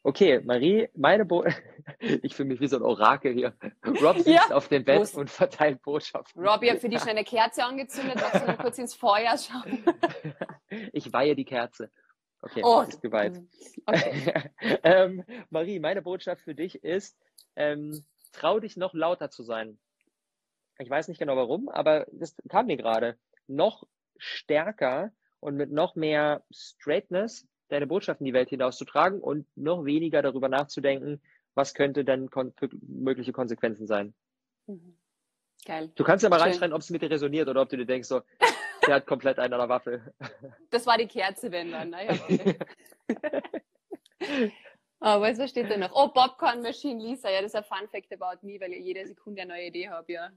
Okay, 0.03 0.41
Marie, 0.45 0.89
meine 0.95 1.25
Bo 1.25 1.45
ich 1.99 2.35
fühle 2.35 2.51
mich 2.51 2.61
wie 2.61 2.69
so 2.69 2.77
ein 2.77 2.83
Orakel 2.83 3.33
hier. 3.35 3.57
Rob 4.01 4.17
sitzt 4.17 4.29
ja. 4.29 4.55
auf 4.55 4.69
dem 4.69 4.85
Bett 4.85 4.99
Prost. 4.99 5.17
und 5.17 5.31
verteilt 5.31 5.83
Botschaften. 5.83 6.47
Rob, 6.47 6.63
ihr 6.63 6.71
habt 6.71 6.81
für 6.81 6.89
dich 6.89 7.03
eine 7.03 7.25
Kerze 7.25 7.65
angezündet. 7.65 8.17
Magst 8.17 8.43
du 8.43 8.47
mal 8.47 8.57
kurz 8.57 8.79
ins 8.79 8.95
Feuer 8.95 9.37
schauen? 9.37 9.85
ich 10.93 11.13
weihe 11.13 11.35
die 11.35 11.45
Kerze. 11.45 11.91
Okay, 12.41 12.63
oh. 12.65 12.83
ist 12.83 13.03
geweiht. 13.03 13.43
Okay. 13.85 14.45
ähm, 14.85 15.25
Marie, 15.51 15.81
meine 15.81 16.03
Botschaft 16.03 16.43
für 16.43 16.55
dich 16.55 16.85
ist, 16.85 17.19
ähm, 17.57 18.05
trau 18.33 18.61
dich 18.61 18.77
noch 18.77 18.95
lauter 18.95 19.31
zu 19.31 19.43
sein. 19.43 19.79
Ich 20.79 20.91
weiß 20.91 21.09
nicht 21.09 21.19
genau 21.19 21.37
warum, 21.37 21.69
aber 21.69 22.07
das 22.13 22.37
kam 22.49 22.67
mir 22.67 22.77
gerade. 22.77 23.19
Noch 23.47 23.87
stärker 24.19 25.13
und 25.41 25.57
mit 25.57 25.71
noch 25.71 25.95
mehr 25.95 26.45
Straightness 26.53 27.47
deine 27.69 27.87
Botschaft 27.87 28.21
in 28.21 28.27
die 28.27 28.33
Welt 28.33 28.51
hinauszutragen 28.51 29.21
und 29.21 29.47
noch 29.57 29.85
weniger 29.85 30.23
darüber 30.23 30.49
nachzudenken, 30.49 31.21
was 31.55 31.75
könnte 31.75 32.05
denn 32.05 32.31
kon 32.31 32.53
mögliche 32.83 33.33
Konsequenzen 33.33 33.87
sein. 33.87 34.15
Mhm. 34.67 34.97
Geil. 35.65 35.91
Du 35.97 36.05
kannst 36.05 36.23
ja 36.23 36.29
mal 36.29 36.41
reinschreiben, 36.41 36.75
ob 36.75 36.83
es 36.83 36.91
mit 36.91 37.03
dir 37.03 37.11
resoniert 37.11 37.49
oder 37.49 37.63
ob 37.63 37.69
du 37.69 37.77
dir 37.77 37.87
denkst, 37.87 38.07
so, 38.07 38.23
der 38.87 38.97
hat 38.97 39.07
komplett 39.07 39.39
einen 39.39 39.55
an 39.55 39.61
der 39.61 39.69
Waffel. 39.69 40.15
Das 40.71 40.87
war 40.87 40.97
die 40.97 41.09
Kerze, 41.09 41.51
wenn 41.51 41.73
dann. 41.73 41.91
Ne? 41.91 42.57
Oh, 45.01 45.21
was 45.21 45.51
steht 45.51 45.71
da 45.71 45.77
noch? 45.77 45.93
Oh, 45.95 46.09
Popcorn 46.09 46.63
Machine 46.63 47.03
Lisa. 47.03 47.31
Ja, 47.31 47.43
das 47.43 47.53
ist 47.53 47.57
ein 47.57 47.65
Fun 47.65 47.89
Fact 47.89 48.13
about 48.13 48.45
me, 48.47 48.59
weil 48.61 48.73
ich 48.73 48.85
jede 48.85 49.07
Sekunde 49.07 49.43
eine 49.43 49.53
neue 49.53 49.67
Idee 49.67 49.89
habe, 49.89 50.13
ja. 50.13 50.31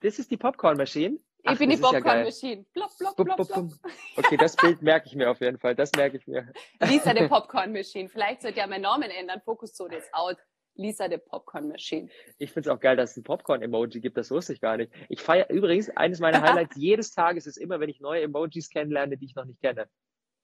Das 0.00 0.18
ist 0.18 0.30
die 0.30 0.36
Popcorn 0.36 0.76
Machine? 0.76 1.18
Ach, 1.44 1.52
ich 1.52 1.58
bin 1.58 1.70
die 1.70 1.76
Popcorn 1.76 2.24
Machine. 2.24 2.64
Blop, 2.72 2.90
blop, 2.98 3.16
blop, 3.16 3.48
blop. 3.48 3.72
Okay, 4.16 4.36
das 4.36 4.56
Bild 4.56 4.82
merke 4.82 5.06
ich 5.06 5.14
mir 5.14 5.30
auf 5.30 5.40
jeden 5.40 5.58
Fall. 5.58 5.74
Das 5.74 5.92
merke 5.92 6.16
ich 6.16 6.26
mir. 6.26 6.52
Lisa, 6.80 7.14
the 7.14 7.28
Popcorn 7.28 7.72
Machine. 7.72 8.08
Vielleicht 8.08 8.42
sollte 8.42 8.58
ja 8.58 8.66
mein 8.66 8.82
Namen 8.82 9.10
ändern. 9.10 9.40
Fokuszone 9.44 9.96
ist 9.96 10.12
out. 10.12 10.38
Lisa, 10.74 11.08
the 11.08 11.18
Popcorn 11.18 11.68
Machine. 11.68 12.08
Ich 12.38 12.52
finde 12.52 12.68
es 12.68 12.74
auch 12.74 12.80
geil, 12.80 12.96
dass 12.96 13.12
es 13.12 13.16
ein 13.18 13.22
Popcorn-Emoji 13.22 14.00
gibt. 14.00 14.16
Das 14.16 14.30
wusste 14.30 14.52
ich 14.52 14.60
gar 14.60 14.76
nicht. 14.76 14.92
Ich 15.08 15.22
feiere 15.22 15.48
übrigens, 15.50 15.88
eines 15.90 16.20
meiner 16.20 16.42
Highlights 16.42 16.76
jedes 16.76 17.12
Tages 17.12 17.46
ist 17.46 17.56
immer, 17.56 17.80
wenn 17.80 17.88
ich 17.88 18.00
neue 18.00 18.22
Emojis 18.22 18.68
kennenlerne, 18.68 19.16
die 19.16 19.26
ich 19.26 19.34
noch 19.34 19.44
nicht 19.44 19.60
kenne. 19.60 19.88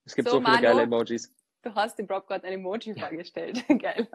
Es 0.05 0.15
gibt 0.15 0.29
so, 0.29 0.37
so 0.37 0.41
viele 0.41 0.53
Manu, 0.53 0.63
geile 0.63 0.83
Emojis. 0.83 1.35
Du 1.63 1.75
hast 1.75 1.99
dem 1.99 2.07
Rob 2.07 2.27
gerade 2.27 2.47
ein 2.47 2.55
Emoji 2.55 2.95
vorgestellt. 2.95 3.65
Geil. 3.81 4.09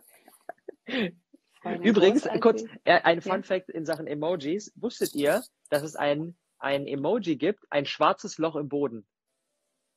Übrigens, 1.82 2.28
kurz 2.41 2.64
äh, 2.84 3.02
ein 3.02 3.22
Fun 3.22 3.43
Fact 3.43 3.70
in 3.70 3.86
Sachen 3.86 4.08
Emojis. 4.08 4.72
Wusstet 4.76 5.16
ihr, 5.16 5.41
dass 5.70 5.84
es 5.84 5.95
ein, 5.95 6.38
ein 6.60 6.88
Emoji 6.88 7.38
gibt, 7.38 7.64
ein 7.70 7.86
schwarzes 7.86 8.38
Loch 8.38 8.56
im 8.56 8.70
Boden? 8.70 9.08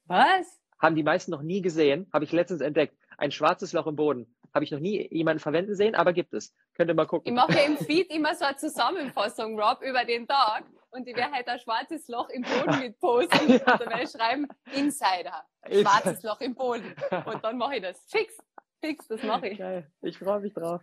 Was? 0.04 0.60
Haben 0.78 0.96
die 0.96 1.02
meisten 1.02 1.30
noch 1.30 1.42
nie 1.42 1.60
gesehen, 1.60 2.08
habe 2.12 2.24
ich 2.24 2.32
letztens 2.32 2.62
entdeckt. 2.62 2.96
Ein 3.18 3.30
schwarzes 3.30 3.72
Loch 3.72 3.86
im 3.86 3.96
Boden. 3.96 4.34
Habe 4.54 4.64
ich 4.64 4.70
noch 4.70 4.80
nie 4.80 5.06
jemanden 5.12 5.40
verwenden 5.40 5.74
sehen, 5.74 5.94
aber 5.94 6.12
gibt 6.12 6.32
es. 6.32 6.54
Könnt 6.74 6.90
ihr 6.90 6.94
mal 6.94 7.06
gucken. 7.06 7.28
Ich 7.28 7.34
mache 7.34 7.60
im 7.66 7.76
Feed 7.76 8.10
immer 8.10 8.34
so 8.34 8.44
eine 8.44 8.56
Zusammenfassung, 8.56 9.60
Rob, 9.60 9.82
über 9.82 10.04
den 10.04 10.26
Tag 10.26 10.64
und 10.90 11.06
ich 11.06 11.16
werde 11.16 11.32
halt 11.32 11.48
ein 11.48 11.58
schwarzes 11.58 12.08
Loch 12.08 12.28
im 12.30 12.42
Boden 12.42 12.78
mit 12.80 12.98
posten. 12.98 13.52
Und 13.52 13.66
dann 13.66 13.80
werde 13.80 14.02
ich 14.02 14.10
schreiben, 14.10 14.46
Insider, 14.74 15.44
schwarzes 15.68 16.22
Loch 16.22 16.40
im 16.40 16.54
Boden. 16.54 16.94
Und 17.26 17.44
dann 17.44 17.56
mache 17.56 17.76
ich 17.76 17.82
das. 17.82 18.04
Fix, 18.08 18.36
fix, 18.80 19.06
das 19.08 19.22
mache 19.22 19.48
ich. 19.48 19.58
Geil, 19.58 19.90
ich 20.02 20.18
freue 20.18 20.40
mich 20.40 20.52
drauf. 20.54 20.82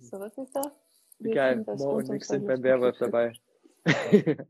So, 0.00 0.20
was 0.20 0.36
ist 0.38 0.54
da? 0.54 0.62
Wir 1.18 1.34
Geil, 1.34 1.64
Mo 1.66 1.96
und 1.96 2.08
Nick 2.08 2.24
sind 2.24 2.46
beim 2.46 2.62
Werwolf 2.62 2.96
dabei. 2.98 3.32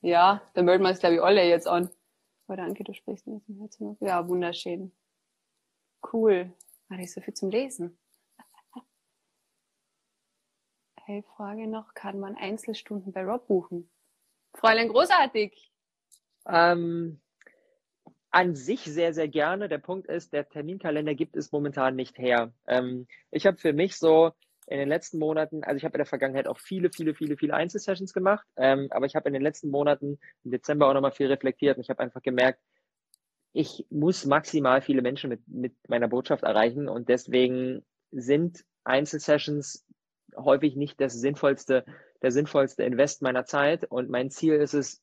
ja, 0.00 0.42
dann 0.54 0.64
melden 0.64 0.84
wir 0.84 0.90
uns, 0.90 1.00
glaube 1.00 1.16
ich, 1.16 1.22
alle 1.22 1.44
jetzt 1.44 1.68
an. 1.68 1.90
Oh, 2.48 2.54
danke, 2.54 2.84
du 2.84 2.94
sprichst 2.94 3.26
mit 3.26 3.46
dem 3.48 3.58
Herzen. 3.58 3.96
Ja, 4.00 4.26
wunderschön. 4.26 4.92
Cool. 6.12 6.52
War 6.88 6.98
ich 6.98 7.12
so 7.12 7.20
viel 7.20 7.34
zum 7.34 7.50
Lesen. 7.50 7.98
Hey, 11.08 11.22
Frage 11.36 11.68
noch, 11.68 11.94
kann 11.94 12.18
man 12.18 12.34
Einzelstunden 12.34 13.12
bei 13.12 13.24
Rob 13.24 13.46
buchen? 13.46 13.88
Fräulein, 14.54 14.88
großartig. 14.88 15.70
Ähm, 16.48 17.20
an 18.32 18.56
sich 18.56 18.80
sehr, 18.80 19.14
sehr 19.14 19.28
gerne. 19.28 19.68
Der 19.68 19.78
Punkt 19.78 20.08
ist, 20.08 20.32
der 20.32 20.48
Terminkalender 20.48 21.14
gibt 21.14 21.36
es 21.36 21.52
momentan 21.52 21.94
nicht 21.94 22.18
her. 22.18 22.52
Ähm, 22.66 23.06
ich 23.30 23.46
habe 23.46 23.56
für 23.56 23.72
mich 23.72 23.96
so 23.96 24.32
in 24.66 24.80
den 24.80 24.88
letzten 24.88 25.20
Monaten, 25.20 25.62
also 25.62 25.76
ich 25.76 25.84
habe 25.84 25.94
in 25.94 26.00
der 26.00 26.06
Vergangenheit 26.06 26.48
auch 26.48 26.58
viele, 26.58 26.90
viele, 26.90 27.14
viele, 27.14 27.36
viele 27.36 27.54
Einzelsessions 27.54 28.12
gemacht, 28.12 28.44
ähm, 28.56 28.88
aber 28.90 29.06
ich 29.06 29.14
habe 29.14 29.28
in 29.28 29.34
den 29.34 29.42
letzten 29.42 29.70
Monaten 29.70 30.18
im 30.42 30.50
Dezember 30.50 30.88
auch 30.88 30.94
nochmal 30.94 31.12
viel 31.12 31.28
reflektiert 31.28 31.76
und 31.76 31.84
ich 31.84 31.90
habe 31.90 32.02
einfach 32.02 32.22
gemerkt, 32.22 32.58
ich 33.52 33.86
muss 33.90 34.24
maximal 34.24 34.82
viele 34.82 35.02
Menschen 35.02 35.30
mit, 35.30 35.46
mit 35.46 35.76
meiner 35.88 36.08
Botschaft 36.08 36.42
erreichen 36.42 36.88
und 36.88 37.08
deswegen 37.08 37.84
sind 38.10 38.64
Einzelsessions 38.82 39.86
häufig 40.36 40.76
nicht 40.76 41.00
das 41.00 41.14
sinnvollste, 41.14 41.84
der 42.22 42.30
sinnvollste 42.30 42.84
Invest 42.84 43.22
meiner 43.22 43.44
Zeit. 43.44 43.84
Und 43.90 44.10
mein 44.10 44.30
Ziel 44.30 44.54
ist 44.54 44.74
es, 44.74 45.02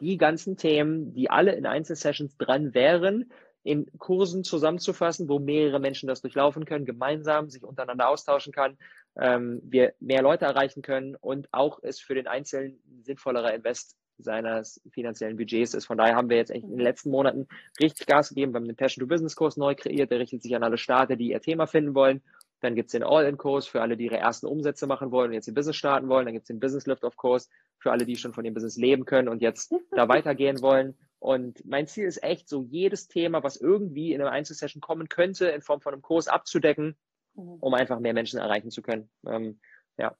die 0.00 0.18
ganzen 0.18 0.56
Themen, 0.56 1.14
die 1.14 1.30
alle 1.30 1.52
in 1.52 1.66
Einzelsessions 1.66 2.36
dran 2.36 2.74
wären, 2.74 3.30
in 3.62 3.86
Kursen 3.98 4.44
zusammenzufassen, 4.44 5.28
wo 5.28 5.38
mehrere 5.38 5.80
Menschen 5.80 6.06
das 6.06 6.20
durchlaufen 6.20 6.66
können, 6.66 6.84
gemeinsam 6.84 7.48
sich 7.48 7.64
untereinander 7.64 8.08
austauschen 8.08 8.52
kann, 8.52 8.76
ähm, 9.16 9.60
wir 9.64 9.94
mehr 10.00 10.22
Leute 10.22 10.44
erreichen 10.44 10.82
können 10.82 11.16
und 11.16 11.48
auch 11.52 11.78
es 11.82 12.00
für 12.00 12.14
den 12.14 12.26
Einzelnen 12.26 12.78
sinnvollerer 13.02 13.54
Invest 13.54 13.96
seines 14.18 14.80
finanziellen 14.92 15.36
Budgets 15.36 15.74
ist. 15.74 15.86
Von 15.86 15.98
daher 15.98 16.14
haben 16.14 16.28
wir 16.28 16.36
jetzt 16.36 16.50
in 16.50 16.68
den 16.68 16.78
letzten 16.78 17.10
Monaten 17.10 17.48
richtig 17.80 18.06
Gas 18.06 18.28
gegeben. 18.28 18.52
Wir 18.52 18.58
haben 18.58 18.66
den 18.66 18.76
Passion 18.76 19.00
to 19.00 19.08
Business 19.08 19.34
Kurs 19.34 19.56
neu 19.56 19.74
kreiert. 19.74 20.10
Der 20.10 20.20
richtet 20.20 20.42
sich 20.42 20.54
an 20.54 20.62
alle 20.62 20.78
Starter, 20.78 21.16
die 21.16 21.30
ihr 21.30 21.40
Thema 21.40 21.66
finden 21.66 21.94
wollen. 21.94 22.22
Dann 22.60 22.74
gibt 22.74 22.88
es 22.88 22.92
den 22.92 23.02
All-In-Kurs 23.02 23.66
für 23.66 23.82
alle, 23.82 23.96
die 23.96 24.04
ihre 24.04 24.16
ersten 24.16 24.46
Umsätze 24.46 24.86
machen 24.86 25.10
wollen 25.10 25.28
und 25.28 25.34
jetzt 25.34 25.48
ihr 25.48 25.54
Business 25.54 25.76
starten 25.76 26.08
wollen. 26.08 26.24
Dann 26.24 26.34
gibt 26.34 26.44
es 26.44 26.48
den 26.48 26.60
Business 26.60 26.86
Lift-Off-Kurs 26.86 27.50
für 27.78 27.92
alle, 27.92 28.06
die 28.06 28.16
schon 28.16 28.32
von 28.32 28.44
dem 28.44 28.54
Business 28.54 28.76
leben 28.76 29.04
können 29.04 29.28
und 29.28 29.42
jetzt 29.42 29.74
da 29.90 30.08
weitergehen 30.08 30.62
wollen. 30.62 30.96
Und 31.18 31.64
mein 31.64 31.86
Ziel 31.86 32.06
ist 32.06 32.22
echt, 32.22 32.48
so 32.48 32.62
jedes 32.62 33.08
Thema, 33.08 33.42
was 33.42 33.56
irgendwie 33.56 34.12
in 34.12 34.20
einer 34.20 34.30
Einzelsession 34.30 34.80
kommen 34.80 35.08
könnte, 35.08 35.46
in 35.46 35.62
Form 35.62 35.80
von 35.80 35.92
einem 35.92 36.02
Kurs 36.02 36.28
abzudecken, 36.28 36.96
mhm. 37.34 37.56
um 37.60 37.74
einfach 37.74 37.98
mehr 37.98 38.14
Menschen 38.14 38.38
erreichen 38.38 38.70
zu 38.70 38.82
können. 38.82 39.10
Ähm, 39.26 39.58
ja. 39.96 40.16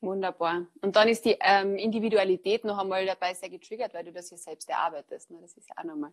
Wunderbar. 0.00 0.66
Und 0.82 0.96
dann 0.96 1.08
ist 1.08 1.24
die 1.24 1.38
ähm, 1.40 1.76
Individualität 1.76 2.64
noch 2.64 2.78
einmal 2.78 3.06
dabei 3.06 3.34
sehr 3.34 3.48
getriggert, 3.48 3.94
weil 3.94 4.04
du 4.04 4.12
das 4.12 4.30
ja 4.30 4.36
selbst 4.36 4.68
erarbeitest. 4.68 5.30
Ne? 5.30 5.38
Das 5.40 5.56
ist 5.56 5.68
ja 5.68 5.76
auch 5.78 5.84
nochmal 5.84 6.12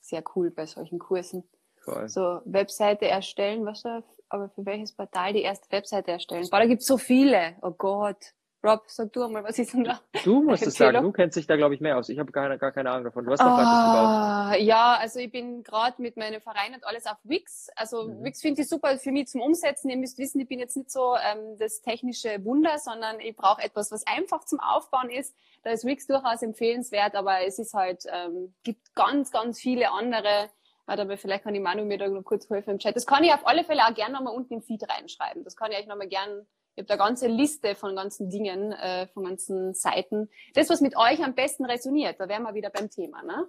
sehr 0.00 0.22
cool 0.34 0.50
bei 0.50 0.66
solchen 0.66 0.98
Kursen. 0.98 1.44
Voll. 1.76 2.08
So, 2.08 2.40
Webseite 2.44 3.06
erstellen, 3.06 3.64
was 3.66 3.82
da, 3.82 4.02
aber 4.34 4.48
für 4.48 4.66
welches 4.66 4.92
Portal 4.92 5.32
die 5.32 5.42
erste 5.42 5.70
Webseite 5.70 6.10
erstellen? 6.10 6.46
Boah, 6.50 6.58
da 6.58 6.66
gibt 6.66 6.82
es 6.82 6.86
so 6.86 6.98
viele. 6.98 7.56
Oh 7.62 7.70
Gott. 7.70 8.34
Rob, 8.64 8.82
sag 8.86 9.12
du 9.12 9.22
einmal, 9.22 9.44
was 9.44 9.58
ist 9.58 9.74
denn 9.74 9.84
da? 9.84 10.00
Du 10.24 10.42
musst 10.42 10.66
es 10.66 10.74
sagen, 10.74 11.02
du 11.02 11.12
kennst 11.12 11.36
dich 11.36 11.46
da, 11.46 11.54
glaube 11.54 11.74
ich, 11.74 11.82
mehr 11.82 11.98
aus. 11.98 12.08
Ich 12.08 12.18
habe 12.18 12.32
gar, 12.32 12.56
gar 12.56 12.72
keine 12.72 12.90
Ahnung 12.90 13.04
davon. 13.04 13.26
Du 13.26 13.30
hast 13.30 13.40
doch 13.40 13.46
ah, 13.46 14.52
gebaut. 14.52 14.62
Ja, 14.62 14.96
also 14.98 15.20
ich 15.20 15.30
bin 15.30 15.62
gerade 15.62 16.00
mit 16.00 16.16
meinem 16.16 16.40
Verein 16.40 16.72
und 16.72 16.82
alles 16.86 17.04
auf 17.04 17.18
Wix. 17.24 17.68
Also 17.76 18.04
mhm. 18.04 18.24
Wix 18.24 18.40
finde 18.40 18.62
ich 18.62 18.68
super 18.68 18.96
für 18.96 19.12
mich 19.12 19.28
zum 19.28 19.42
Umsetzen. 19.42 19.90
Ihr 19.90 19.98
müsst 19.98 20.16
wissen, 20.16 20.40
ich 20.40 20.48
bin 20.48 20.58
jetzt 20.58 20.78
nicht 20.78 20.90
so 20.90 21.14
ähm, 21.14 21.58
das 21.58 21.82
technische 21.82 22.42
Wunder, 22.42 22.78
sondern 22.78 23.20
ich 23.20 23.36
brauche 23.36 23.62
etwas, 23.62 23.92
was 23.92 24.06
einfach 24.06 24.44
zum 24.44 24.60
Aufbauen 24.60 25.10
ist. 25.10 25.36
Da 25.62 25.70
ist 25.70 25.84
Wix 25.84 26.06
durchaus 26.06 26.40
empfehlenswert, 26.40 27.16
aber 27.16 27.46
es 27.46 27.58
ist 27.58 27.74
halt, 27.74 28.04
ähm, 28.10 28.54
gibt 28.62 28.94
ganz, 28.94 29.30
ganz 29.30 29.60
viele 29.60 29.90
andere. 29.90 30.48
Warte, 30.86 31.02
aber 31.02 31.16
vielleicht 31.16 31.44
kann 31.44 31.54
die 31.54 31.60
Manu 31.60 31.84
mir 31.84 31.98
da 31.98 32.08
noch 32.08 32.24
kurz 32.24 32.48
helfen 32.50 32.70
im 32.70 32.78
Chat. 32.78 32.94
Das 32.94 33.06
kann 33.06 33.24
ich 33.24 33.32
auf 33.32 33.46
alle 33.46 33.64
Fälle 33.64 33.82
auch 33.82 33.94
gerne 33.94 34.14
nochmal 34.14 34.34
unten 34.34 34.54
im 34.54 34.62
Feed 34.62 34.82
reinschreiben. 34.88 35.44
Das 35.44 35.56
kann 35.56 35.72
ich 35.72 35.78
euch 35.78 35.86
nochmal 35.86 36.08
gerne 36.08 36.46
ich 36.74 36.80
habe 36.80 36.88
da 36.88 36.96
ganze 36.96 37.28
Liste 37.28 37.76
von 37.76 37.94
ganzen 37.94 38.30
Dingen, 38.30 38.72
äh, 38.72 39.06
von 39.06 39.24
ganzen 39.24 39.74
Seiten. 39.74 40.28
Das, 40.54 40.70
was 40.70 40.80
mit 40.80 40.96
euch 40.96 41.22
am 41.22 41.34
besten 41.34 41.64
resoniert, 41.64 42.18
da 42.18 42.28
wären 42.28 42.42
wir 42.42 42.54
wieder 42.54 42.70
beim 42.70 42.90
Thema. 42.90 43.22
Ne? 43.22 43.48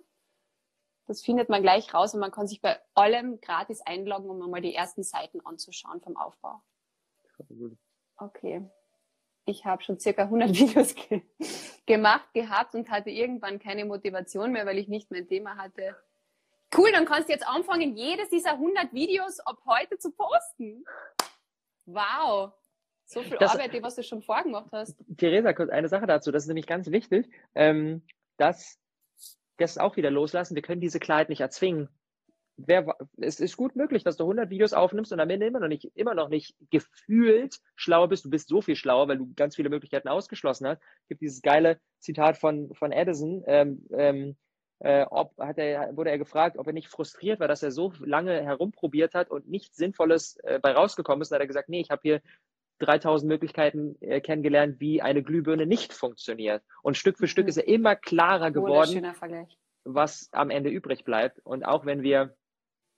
Das 1.07 1.23
findet 1.23 1.49
man 1.49 1.63
gleich 1.63 1.91
raus 1.91 2.13
und 2.13 2.19
man 2.19 2.29
kann 2.29 2.47
sich 2.47 2.61
bei 2.61 2.79
allem 2.93 3.41
gratis 3.41 3.81
einloggen, 3.81 4.29
um 4.29 4.49
mal 4.51 4.61
die 4.61 4.75
ersten 4.75 5.01
Seiten 5.03 5.39
anzuschauen 5.43 6.01
vom 6.01 6.17
Aufbau. 6.17 6.61
Okay. 8.17 8.69
Ich 9.45 9.65
habe 9.65 9.81
schon 9.81 9.99
circa 9.99 10.23
100 10.23 10.49
Videos 10.53 10.93
ge 10.93 11.23
gemacht 11.87 12.31
gehabt 12.33 12.75
und 12.75 12.89
hatte 12.91 13.09
irgendwann 13.09 13.57
keine 13.57 13.85
Motivation 13.85 14.51
mehr, 14.51 14.67
weil 14.67 14.77
ich 14.77 14.87
nicht 14.87 15.09
mein 15.09 15.27
Thema 15.27 15.57
hatte. 15.57 15.95
Cool, 16.77 16.91
dann 16.91 17.05
kannst 17.05 17.29
du 17.29 17.33
jetzt 17.33 17.47
anfangen, 17.47 17.95
jedes 17.95 18.29
dieser 18.29 18.53
100 18.53 18.93
Videos 18.93 19.39
ab 19.41 19.57
heute 19.65 19.97
zu 19.97 20.11
posten. 20.11 20.83
Wow. 21.85 22.51
So 23.05 23.21
viel 23.21 23.37
das, 23.37 23.51
Arbeit, 23.51 23.73
die 23.73 23.83
was 23.83 23.95
du 23.95 24.03
schon 24.03 24.21
vorgemacht 24.21 24.71
hast. 24.71 24.97
Theresa, 25.17 25.53
kurz 25.53 25.69
eine 25.69 25.87
Sache 25.87 26.07
dazu, 26.07 26.31
das 26.31 26.43
ist 26.43 26.47
nämlich 26.47 26.65
ganz 26.65 26.89
wichtig, 26.89 27.29
ähm, 27.53 28.01
dass 28.37 28.79
das 29.57 29.77
auch 29.77 29.95
wieder 29.95 30.11
loslassen. 30.11 30.55
Wir 30.55 30.63
können 30.63 30.81
diese 30.81 30.99
Klarheit 30.99 31.29
nicht 31.29 31.41
erzwingen. 31.41 31.87
Wer, 32.57 32.95
es 33.17 33.39
ist 33.39 33.57
gut 33.57 33.75
möglich, 33.75 34.03
dass 34.03 34.17
du 34.17 34.23
100 34.23 34.49
Videos 34.49 34.73
aufnimmst 34.73 35.11
und 35.11 35.19
am 35.19 35.29
Ende 35.29 35.45
immer 35.45 35.59
noch 35.59 35.67
nicht, 35.67 35.91
immer 35.93 36.15
noch 36.15 36.29
nicht 36.29 36.55
gefühlt 36.71 37.59
schlauer 37.75 38.07
bist. 38.07 38.25
Du 38.25 38.29
bist 38.29 38.47
so 38.47 38.61
viel 38.61 38.75
schlauer, 38.75 39.07
weil 39.07 39.17
du 39.17 39.31
ganz 39.35 39.55
viele 39.55 39.69
Möglichkeiten 39.69 40.07
ausgeschlossen 40.07 40.67
hast. 40.67 40.81
Es 41.03 41.07
gibt 41.09 41.21
dieses 41.21 41.41
geile 41.41 41.79
Zitat 41.99 42.37
von, 42.37 42.73
von 42.73 42.91
Edison. 42.91 43.43
Ähm, 43.45 43.85
ähm, 43.91 44.37
äh, 44.85 45.03
ob, 45.09 45.35
hat 45.39 45.57
er, 45.57 45.97
wurde 45.97 46.11
er 46.11 46.19
gefragt, 46.19 46.59
ob 46.59 46.67
er 46.67 46.73
nicht 46.73 46.89
frustriert 46.89 47.39
war, 47.39 47.47
dass 47.47 47.63
er 47.63 47.71
so 47.71 47.91
lange 48.01 48.43
herumprobiert 48.43 49.15
hat 49.15 49.31
und 49.31 49.49
nichts 49.49 49.77
Sinnvolles 49.77 50.37
äh, 50.43 50.59
bei 50.61 50.73
rausgekommen 50.73 51.23
ist. 51.23 51.31
Da 51.31 51.37
hat 51.37 51.41
er 51.41 51.47
gesagt, 51.47 51.69
nee, 51.69 51.79
ich 51.79 51.89
habe 51.89 52.01
hier 52.03 52.21
3000 52.79 53.27
Möglichkeiten 53.27 53.99
äh, 53.99 54.21
kennengelernt, 54.21 54.79
wie 54.79 55.01
eine 55.01 55.23
Glühbirne 55.23 55.65
nicht 55.65 55.91
funktioniert. 55.91 56.61
Und 56.83 56.97
Stück 56.97 57.17
für 57.17 57.27
Stück 57.27 57.45
mhm. 57.45 57.49
ist 57.49 57.57
er 57.57 57.67
immer 57.67 57.95
klarer 57.95 58.51
geworden, 58.51 59.11
was 59.85 60.29
am 60.31 60.51
Ende 60.51 60.69
übrig 60.69 61.03
bleibt. 61.03 61.39
Und 61.39 61.65
auch 61.65 61.87
wenn 61.87 62.03
wir 62.03 62.35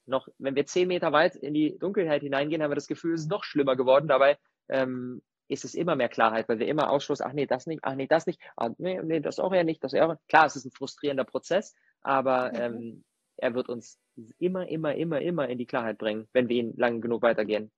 noch, 0.08 0.28
wenn 0.40 0.56
wir 0.56 0.66
zehn 0.66 0.90
Meter 0.90 1.14
weit 1.14 1.38
in 1.38 1.54
die 1.54 1.80
Dunkelheit 1.80 2.22
hineingehen, 2.22 2.62
haben 2.62 2.72
wir 2.72 2.76
das 2.76 2.88
Gefühl, 2.88 3.14
es 3.14 3.22
ist 3.22 3.32
noch 3.32 3.46
schlimmer 3.46 3.78
geworden. 3.78 4.10
Dabei 4.10 4.38
ähm, 4.68 5.22
ist 5.48 5.66
es 5.66 5.76
immer 5.76 5.96
mehr 5.96 6.10
Klarheit, 6.10 6.50
weil 6.50 6.60
wir 6.60 6.68
immer 6.68 6.90
ausschluss, 6.90 7.22
ach 7.22 7.34
nee, 7.34 7.46
das 7.46 7.68
nicht, 7.68 7.80
ach 7.84 7.96
nee, 7.96 8.08
das 8.08 8.26
nicht, 8.26 8.40
ach 8.56 8.70
nee, 8.78 9.00
nee, 9.04 9.20
das 9.20 9.40
auch 9.40 9.54
ja 9.54 9.64
nicht, 9.64 9.84
das 9.84 9.94
auch. 9.94 10.16
Klar, 10.28 10.46
es 10.46 10.56
ist 10.56 10.66
ein 10.66 10.72
frustrierender 10.72 11.24
Prozess, 11.24 11.76
aber 12.02 12.50
mhm. 12.50 12.56
ähm, 12.60 13.04
er 13.38 13.54
wird 13.54 13.70
uns 13.70 14.00
immer, 14.40 14.68
immer, 14.68 14.96
immer, 14.96 15.22
immer 15.22 15.48
in 15.48 15.58
die 15.58 15.66
Klarheit 15.66 15.98
bringen, 15.98 16.28
wenn 16.34 16.50
wir 16.50 16.58
ihn 16.58 16.74
lang 16.76 17.02
genug 17.02 17.22
weitergehen. 17.22 17.72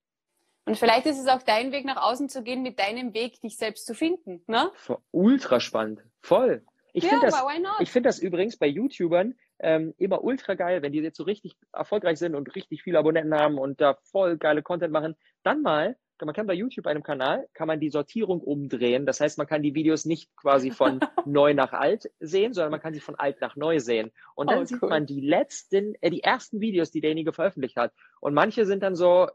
Und 0.66 0.78
vielleicht 0.78 1.06
ist 1.08 1.20
es 1.20 1.28
auch 1.28 1.42
dein 1.42 1.72
Weg, 1.72 1.86
nach 1.86 1.98
außen 1.98 2.30
zu 2.30 2.44
gehen, 2.44 2.62
mit 2.62 2.80
deinem 2.80 3.14
Weg, 3.14 3.42
dich 3.42 3.58
selbst 3.58 3.86
zu 3.86 3.96
finden. 3.96 4.44
Ne? 4.48 4.72
Ultra 5.12 5.60
spannend. 5.60 6.02
Voll. 6.22 6.64
Ich 6.94 7.04
ja, 7.04 7.10
finde 7.10 7.28
das, 7.28 7.44
ich 7.80 7.92
find 7.92 8.06
das 8.06 8.20
übrigens 8.20 8.58
bei 8.58 8.68
YouTubern 8.68 9.36
ähm, 9.60 9.94
immer 9.98 10.24
ultra 10.24 10.56
geil, 10.56 10.82
wenn 10.82 10.92
die 10.92 11.00
jetzt 11.00 11.18
so 11.18 11.24
richtig 11.24 11.56
erfolgreich 11.74 12.18
sind 12.18 12.36
und 12.36 12.56
richtig 12.56 12.84
viele 12.84 13.00
Abonnenten 13.00 13.34
haben 13.34 13.58
und 13.58 13.82
da 13.82 13.98
voll 14.04 14.38
geile 14.38 14.64
Content 14.64 14.92
machen. 14.92 15.16
Dann 15.44 15.62
mal, 15.62 15.98
man 16.26 16.36
kann 16.36 16.48
bei 16.48 16.54
YouTube 16.54 16.88
einem 16.88 17.04
Kanal, 17.04 17.48
kann 17.54 17.68
man 17.68 17.80
die 17.80 17.90
Sortierung 17.90 18.42
umdrehen. 18.42 19.06
Das 19.06 19.20
heißt, 19.20 19.38
man 19.38 19.48
kann 19.48 19.62
die 19.62 19.76
Videos 19.76 20.06
nicht 20.06 20.36
quasi 20.36 20.72
von 20.72 21.00
neu 21.26 21.54
nach 21.54 21.74
alt 21.74 22.10
sehen, 22.20 22.54
sondern 22.54 22.72
man 22.72 22.82
kann 22.82 22.94
sie 22.94 23.00
von 23.00 23.16
alt 23.16 23.42
nach 23.42 23.56
neu 23.56 23.80
sehen. 23.80 24.12
Und 24.36 24.50
dann 24.50 24.60
oh, 24.60 24.66
sieht 24.66 24.82
man 24.82 25.06
die 25.06 25.22
letzten, 25.22 25.96
äh, 26.02 26.10
die 26.10 26.24
ersten 26.24 26.62
Videos, 26.62 26.92
die 26.92 27.02
derjenige 27.02 27.34
veröffentlicht 27.34 27.78
hat. 27.78 27.94
Und 28.20 28.34
manche 28.34 28.66
sind 28.66 28.84
dann 28.84 28.96
so, 28.96 29.28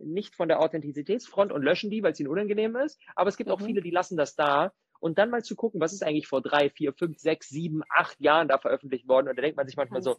nicht 0.00 0.34
von 0.34 0.48
der 0.48 0.60
Authentizitätsfront 0.60 1.52
und 1.52 1.62
löschen 1.62 1.90
die, 1.90 2.02
weil 2.02 2.12
es 2.12 2.20
ihnen 2.20 2.28
unangenehm 2.28 2.76
ist. 2.76 3.00
Aber 3.14 3.28
es 3.28 3.36
gibt 3.36 3.48
mhm. 3.48 3.54
auch 3.54 3.60
viele, 3.60 3.80
die 3.80 3.90
lassen 3.90 4.16
das 4.16 4.34
da. 4.34 4.72
Und 5.00 5.18
dann 5.18 5.30
mal 5.30 5.42
zu 5.42 5.56
gucken, 5.56 5.80
was 5.80 5.92
ist 5.92 6.02
eigentlich 6.02 6.28
vor 6.28 6.42
drei, 6.42 6.70
vier, 6.70 6.92
fünf, 6.92 7.18
sechs, 7.18 7.48
sieben, 7.48 7.82
acht 7.88 8.20
Jahren 8.20 8.48
da 8.48 8.58
veröffentlicht 8.58 9.08
worden. 9.08 9.28
Und 9.28 9.36
da 9.36 9.42
denkt 9.42 9.56
man 9.56 9.66
sich 9.66 9.76
manchmal 9.76 10.02
so, 10.02 10.16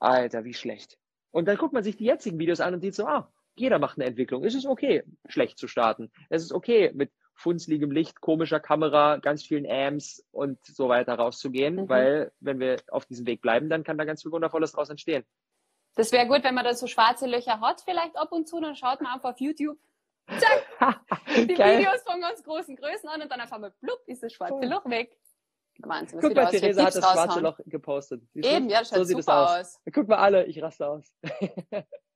Alter, 0.00 0.44
wie 0.44 0.54
schlecht. 0.54 0.98
Und 1.30 1.46
dann 1.46 1.56
guckt 1.56 1.72
man 1.72 1.84
sich 1.84 1.96
die 1.96 2.04
jetzigen 2.04 2.38
Videos 2.38 2.60
an 2.60 2.74
und 2.74 2.80
sieht 2.80 2.94
so, 2.94 3.06
ah, 3.06 3.32
jeder 3.58 3.78
macht 3.78 3.98
eine 3.98 4.06
Entwicklung. 4.06 4.44
Es 4.44 4.54
ist 4.54 4.66
okay, 4.66 5.02
schlecht 5.28 5.58
zu 5.58 5.68
starten. 5.68 6.10
Es 6.30 6.42
ist 6.42 6.52
okay, 6.52 6.90
mit 6.94 7.10
funzligem 7.34 7.90
Licht, 7.90 8.20
komischer 8.20 8.60
Kamera, 8.60 9.16
ganz 9.18 9.44
vielen 9.44 9.70
Amps 9.70 10.24
und 10.32 10.58
so 10.64 10.88
weiter 10.88 11.14
rauszugehen, 11.14 11.76
mhm. 11.76 11.88
weil 11.88 12.32
wenn 12.40 12.58
wir 12.58 12.78
auf 12.88 13.06
diesem 13.06 13.26
Weg 13.26 13.40
bleiben, 13.40 13.68
dann 13.68 13.84
kann 13.84 13.96
da 13.96 14.04
ganz 14.04 14.22
viel 14.22 14.32
Wundervolles 14.32 14.72
draus 14.72 14.90
entstehen. 14.90 15.24
Das 15.94 16.12
wäre 16.12 16.26
gut, 16.26 16.44
wenn 16.44 16.54
man 16.54 16.64
da 16.64 16.74
so 16.74 16.86
schwarze 16.86 17.26
Löcher 17.26 17.60
hat, 17.60 17.80
vielleicht 17.82 18.16
ab 18.16 18.32
und 18.32 18.48
zu, 18.48 18.60
dann 18.60 18.74
schaut 18.74 19.00
man 19.00 19.12
einfach 19.12 19.30
auf 19.30 19.40
YouTube. 19.40 19.78
Zack, 20.28 21.00
die 21.36 21.54
Geil. 21.54 21.78
Videos 21.78 22.02
von 22.02 22.20
ganz 22.20 22.42
großen 22.42 22.76
Größen 22.76 23.08
an 23.08 23.22
und 23.22 23.32
dann 23.32 23.40
auf 23.40 23.52
einmal 23.52 23.72
blub, 23.80 23.98
ist 24.06 24.22
das 24.22 24.32
schwarze 24.32 24.66
Loch 24.66 24.84
weg. 24.86 25.16
Wahnsinn, 25.80 26.20
Guck 26.20 26.34
mal, 26.34 26.50
Theresa 26.50 26.86
hat 26.86 26.96
das 26.96 27.12
schwarze. 27.12 27.40
Loch 27.40 27.60
gepostet. 27.66 28.22
Eben, 28.34 28.68
ja, 28.68 28.80
das 28.80 28.90
so 28.90 29.04
sieht 29.04 29.18
es 29.18 29.28
aus. 29.28 29.50
aus. 29.50 29.80
Guck 29.92 30.08
mal 30.08 30.18
alle, 30.18 30.44
ich 30.46 30.60
raste 30.60 30.88
aus. 30.88 31.12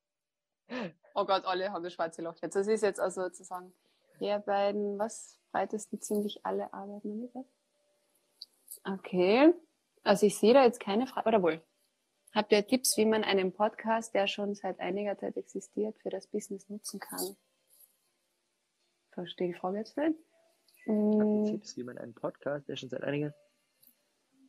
oh 1.15 1.25
Gott, 1.25 1.45
alle 1.45 1.73
haben 1.73 1.83
das 1.83 1.93
schwarze 1.93 2.23
Loch 2.23 2.37
jetzt. 2.43 2.55
Das 2.55 2.67
ist 2.67 2.83
jetzt 2.83 3.01
also 3.01 3.23
sozusagen 3.23 3.73
der 4.21 4.39
beiden, 4.39 4.99
was 4.99 5.39
breitesten 5.51 6.01
ziemlich 6.01 6.45
alle 6.45 6.73
arbeiten 6.73 7.21
mit. 7.21 7.33
Okay. 8.85 9.55
Also 10.03 10.27
ich 10.27 10.39
sehe 10.39 10.55
da 10.55 10.65
jetzt 10.65 10.81
keine 10.81 11.07
Frage, 11.07 11.29
oder 11.29 11.43
wohl? 11.43 11.63
Habt 12.35 12.51
ihr 12.53 12.67
Tipps, 12.67 12.97
wie 12.97 13.05
man 13.05 13.25
einen 13.25 13.53
Podcast, 13.53 14.15
der 14.15 14.27
schon 14.27 14.55
seit 14.55 14.81
einiger 14.81 15.19
Zeit 15.19 15.37
existiert, 15.37 15.99
für 15.99 16.11
das 16.11 16.27
Business 16.27 16.69
nutzen 16.69 16.99
kann? 16.99 17.37
Verstehe 19.11 19.49
die 19.49 19.55
Frage 19.55 19.79
jetzt 19.79 19.97
nicht. 19.97 20.19
Hm. 20.85 21.45
Tipps, 21.45 21.77
wie 21.77 21.85
man 21.85 21.99
einen 21.99 22.15
Podcast, 22.15 22.69
der 22.69 22.77
schon 22.77 22.89
seit 22.89 23.05
einiger 23.05 23.35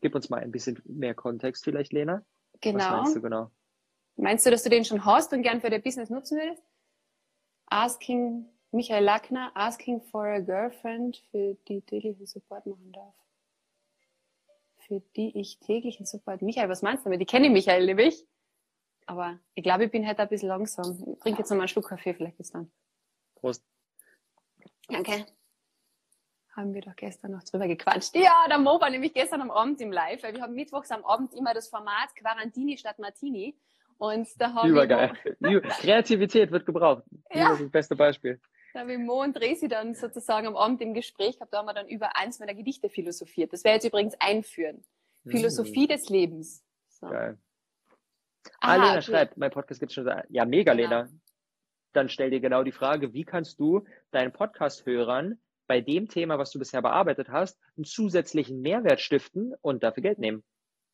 Gib 0.03 0.15
uns 0.15 0.29
mal 0.29 0.41
ein 0.41 0.51
bisschen 0.51 0.81
mehr 0.83 1.15
Kontext 1.15 1.63
vielleicht, 1.63 1.93
Lena. 1.93 2.25
Genau. 2.59 2.77
Was 2.77 2.91
meinst 2.91 3.15
du 3.15 3.21
genau? 3.21 3.51
Meinst 4.15 4.45
du, 4.45 4.51
dass 4.51 4.63
du 4.63 4.69
den 4.69 4.85
schon 4.85 5.05
hast 5.05 5.33
und 5.33 5.41
gern 5.41 5.61
für 5.61 5.69
dein 5.69 5.81
Business 5.81 6.09
nutzen 6.09 6.37
würdest? 6.37 6.63
Asking 7.65 8.47
Michael 8.71 9.03
Lackner, 9.03 9.51
asking 9.55 10.01
for 10.01 10.25
a 10.25 10.39
girlfriend, 10.39 11.23
für 11.31 11.55
die 11.67 11.81
täglichen 11.81 12.25
Support 12.25 12.65
machen 12.65 12.91
darf 12.91 13.13
für 14.87 15.01
die 15.15 15.37
ich 15.39 15.59
täglichen 15.59 16.05
Support. 16.05 16.41
Michael, 16.41 16.69
was 16.69 16.81
meinst 16.81 17.03
du 17.03 17.09
damit? 17.09 17.21
Ich 17.21 17.27
kenne 17.27 17.49
Michael 17.49 17.85
nämlich. 17.85 18.25
Aber 19.05 19.39
ich 19.53 19.63
glaube, 19.63 19.85
ich 19.85 19.91
bin 19.91 20.05
halt 20.07 20.19
ein 20.19 20.29
bisschen 20.29 20.49
langsam. 20.49 20.91
Ich 21.13 21.19
trinke 21.19 21.39
jetzt 21.39 21.49
noch 21.49 21.57
mal 21.57 21.63
einen 21.63 21.67
Schluck 21.67 21.89
Kaffee, 21.89 22.13
vielleicht 22.13 22.37
bis 22.37 22.51
dann. 22.51 22.71
Prost. 23.35 23.63
Danke. 24.87 25.25
haben 26.55 26.73
wir 26.73 26.81
doch 26.81 26.95
gestern 26.95 27.31
noch 27.31 27.43
drüber 27.43 27.67
gequatscht. 27.67 28.15
Ja, 28.15 28.45
der 28.47 28.59
Mo 28.59 28.79
war 28.79 28.89
nämlich 28.89 29.13
gestern 29.13 29.41
am 29.41 29.51
Abend 29.51 29.81
im 29.81 29.91
Live, 29.91 30.23
weil 30.23 30.35
wir 30.35 30.41
haben 30.41 30.53
mittwochs 30.53 30.91
am 30.91 31.03
Abend 31.03 31.33
immer 31.33 31.53
das 31.53 31.67
Format 31.67 32.15
Quarantini 32.15 32.77
statt 32.77 32.99
Martini. 32.99 33.57
Und 34.03 34.27
da 34.37 34.53
haben 34.53 34.69
Übergeil. 34.69 35.13
Wir 35.39 35.61
Kreativität 35.79 36.51
wird 36.51 36.65
gebraucht. 36.65 37.03
Ja. 37.33 37.49
Das 37.49 37.53
ist 37.53 37.63
das 37.63 37.71
beste 37.71 37.95
Beispiel. 37.95 38.39
Da 38.73 38.81
habe 38.81 38.91
ich 38.91 38.99
Mo 38.99 39.23
und 39.23 39.39
Resi 39.39 39.69
dann 39.69 39.95
sozusagen 39.95 40.45
am 40.45 40.57
Abend 40.57 40.81
im 40.81 40.93
Gespräch 40.93 41.35
gehabt, 41.35 41.53
da 41.53 41.59
haben 41.59 41.67
wir 41.67 41.73
dann 41.73 41.87
über 41.87 42.17
eins 42.17 42.37
meiner 42.39 42.53
Gedichte 42.53 42.89
philosophiert. 42.89 43.53
Das 43.53 43.63
wäre 43.63 43.75
jetzt 43.75 43.85
übrigens 43.85 44.13
einführen. 44.19 44.83
Mhm. 45.23 45.31
Philosophie 45.31 45.87
des 45.87 46.09
Lebens. 46.09 46.63
So. 46.89 47.07
Geil. 47.07 47.37
Ah, 48.59 48.75
Lena 48.75 48.91
okay. 48.91 49.01
schreibt, 49.03 49.37
mein 49.37 49.51
Podcast 49.51 49.79
gibt 49.79 49.91
es 49.91 49.95
schon 49.95 50.11
ja, 50.29 50.45
mega, 50.45 50.73
genau. 50.73 50.89
Lena. 50.89 51.09
Dann 51.93 52.09
stell 52.09 52.29
dir 52.29 52.41
genau 52.41 52.63
die 52.63 52.73
Frage, 52.73 53.13
wie 53.13 53.23
kannst 53.23 53.59
du 53.59 53.85
deinen 54.11 54.33
Podcast-Hörern 54.33 55.39
bei 55.65 55.79
dem 55.79 56.09
Thema, 56.09 56.37
was 56.37 56.51
du 56.51 56.59
bisher 56.59 56.81
bearbeitet 56.81 57.29
hast, 57.29 57.57
einen 57.77 57.85
zusätzlichen 57.85 58.61
Mehrwert 58.61 58.99
stiften 58.99 59.53
und 59.61 59.81
dafür 59.81 60.03
Geld 60.03 60.19
nehmen? 60.19 60.43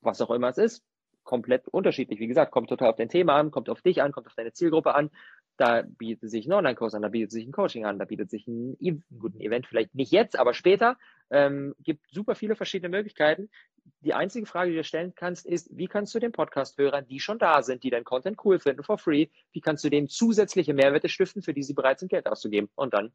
Was 0.02 0.22
auch 0.22 0.30
immer 0.30 0.50
es 0.50 0.60
ist. 0.60 0.86
Komplett 1.30 1.68
unterschiedlich. 1.68 2.20
Wie 2.20 2.26
gesagt, 2.26 2.52
kommt 2.52 2.70
total 2.70 2.90
auf 2.90 2.96
dein 2.96 3.08
Thema 3.08 3.36
an, 3.36 3.52
kommt 3.52 3.70
auf 3.70 3.84
dich 3.84 4.02
an, 4.02 4.12
kommt 4.12 4.26
auf 4.26 4.34
deine 4.34 4.52
Zielgruppe 4.52 4.96
an. 4.96 5.12
Da 5.58 5.84
bietet 5.84 6.32
sich 6.32 6.48
ein 6.48 6.54
Online-Kurs 6.54 6.96
an, 6.96 7.04
da 7.04 7.10
bietet 7.10 7.30
sich 7.30 7.46
ein 7.46 7.52
Coaching 7.52 7.86
an, 7.86 8.00
da 8.00 8.06
bietet 8.06 8.32
sich 8.32 8.48
ein, 8.48 8.76
ein 8.82 9.04
guten 9.16 9.40
Event, 9.40 9.68
vielleicht 9.68 9.94
nicht 9.94 10.12
jetzt, 10.12 10.40
aber 10.40 10.56
später. 10.56 10.98
Ähm, 11.30 11.76
gibt 11.84 12.10
super 12.10 12.34
viele 12.34 12.56
verschiedene 12.56 12.90
Möglichkeiten. 12.90 13.52
Die 14.00 14.16
einzige 14.16 14.48
Frage, 14.48 14.72
die 14.72 14.78
du 14.78 14.84
stellen 14.84 15.14
kannst, 15.14 15.46
ist, 15.46 15.70
wie 15.72 15.86
kannst 15.86 16.16
du 16.16 16.20
den 16.20 16.32
Podcast-Hörern, 16.32 17.06
die 17.06 17.20
schon 17.20 17.38
da 17.38 17.62
sind, 17.62 17.84
die 17.84 17.92
deinen 17.92 18.06
Content 18.06 18.44
cool 18.44 18.58
finden, 18.58 18.82
for 18.82 18.98
free, 18.98 19.28
wie 19.52 19.62
kannst 19.62 19.84
du 19.84 19.92
denen 19.92 20.08
zusätzliche 20.08 20.74
Mehrwerte 20.74 21.10
stiften, 21.10 21.44
für 21.44 21.54
die 21.54 21.62
sie 21.62 21.76
bereit 21.76 22.00
sind, 22.00 22.10
Geld 22.10 22.26
auszugeben? 22.26 22.72
Und 22.74 22.96
dann 22.96 23.12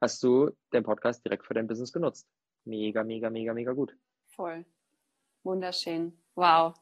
hast 0.00 0.22
du 0.22 0.52
den 0.72 0.84
Podcast 0.84 1.22
direkt 1.22 1.44
für 1.44 1.52
dein 1.52 1.66
Business 1.66 1.92
genutzt. 1.92 2.26
Mega, 2.64 3.04
mega, 3.04 3.28
mega, 3.28 3.52
mega 3.52 3.72
gut. 3.74 3.94
Voll. 4.24 4.64
Wunderschön. 5.42 6.18
Wow. 6.34 6.72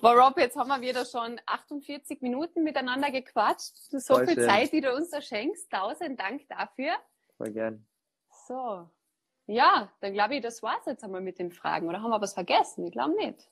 Wow, 0.00 0.16
Rob, 0.18 0.38
jetzt 0.38 0.56
haben 0.56 0.68
wir 0.68 0.80
wieder 0.80 1.04
schon 1.04 1.40
48 1.46 2.22
Minuten 2.22 2.64
miteinander 2.64 3.10
gequatscht. 3.10 3.76
So 3.76 4.14
Voll 4.14 4.26
viel 4.26 4.34
schön. 4.34 4.48
Zeit, 4.48 4.72
die 4.72 4.80
du 4.80 4.92
uns 4.92 5.10
da 5.10 5.20
schenkst. 5.20 5.70
Tausend 5.70 6.18
Dank 6.18 6.42
dafür. 6.48 6.92
Voll 7.36 7.52
gern. 7.52 7.86
So. 8.48 8.90
Ja, 9.46 9.92
dann 10.00 10.12
glaube 10.12 10.36
ich, 10.36 10.42
das 10.42 10.62
war 10.62 10.76
es 10.80 10.86
jetzt 10.86 11.04
einmal 11.04 11.20
mit 11.20 11.38
den 11.38 11.52
Fragen. 11.52 11.88
Oder 11.88 12.02
haben 12.02 12.10
wir 12.10 12.20
was 12.20 12.34
vergessen? 12.34 12.84
Ich 12.86 12.92
glaube 12.92 13.14
nicht. 13.14 13.48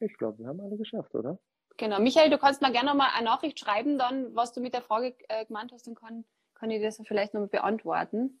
Ich 0.00 0.16
glaube, 0.16 0.38
wir 0.38 0.46
haben 0.46 0.60
alle 0.60 0.76
geschafft, 0.76 1.14
oder? 1.14 1.38
Genau. 1.76 2.00
Michael, 2.00 2.30
du 2.30 2.38
kannst 2.38 2.62
mir 2.62 2.72
gerne 2.72 2.90
noch 2.90 2.96
mal 2.96 3.10
eine 3.14 3.24
Nachricht 3.24 3.58
schreiben, 3.58 3.98
dann, 3.98 4.34
was 4.34 4.52
du 4.52 4.60
mit 4.60 4.74
der 4.74 4.82
Frage 4.82 5.14
äh, 5.28 5.44
gemeint 5.44 5.72
hast, 5.72 5.86
dann 5.86 5.94
kann, 5.94 6.24
kann 6.54 6.70
ich 6.70 6.82
das 6.82 7.00
vielleicht 7.04 7.34
noch 7.34 7.40
mal 7.40 7.48
beantworten. 7.48 8.40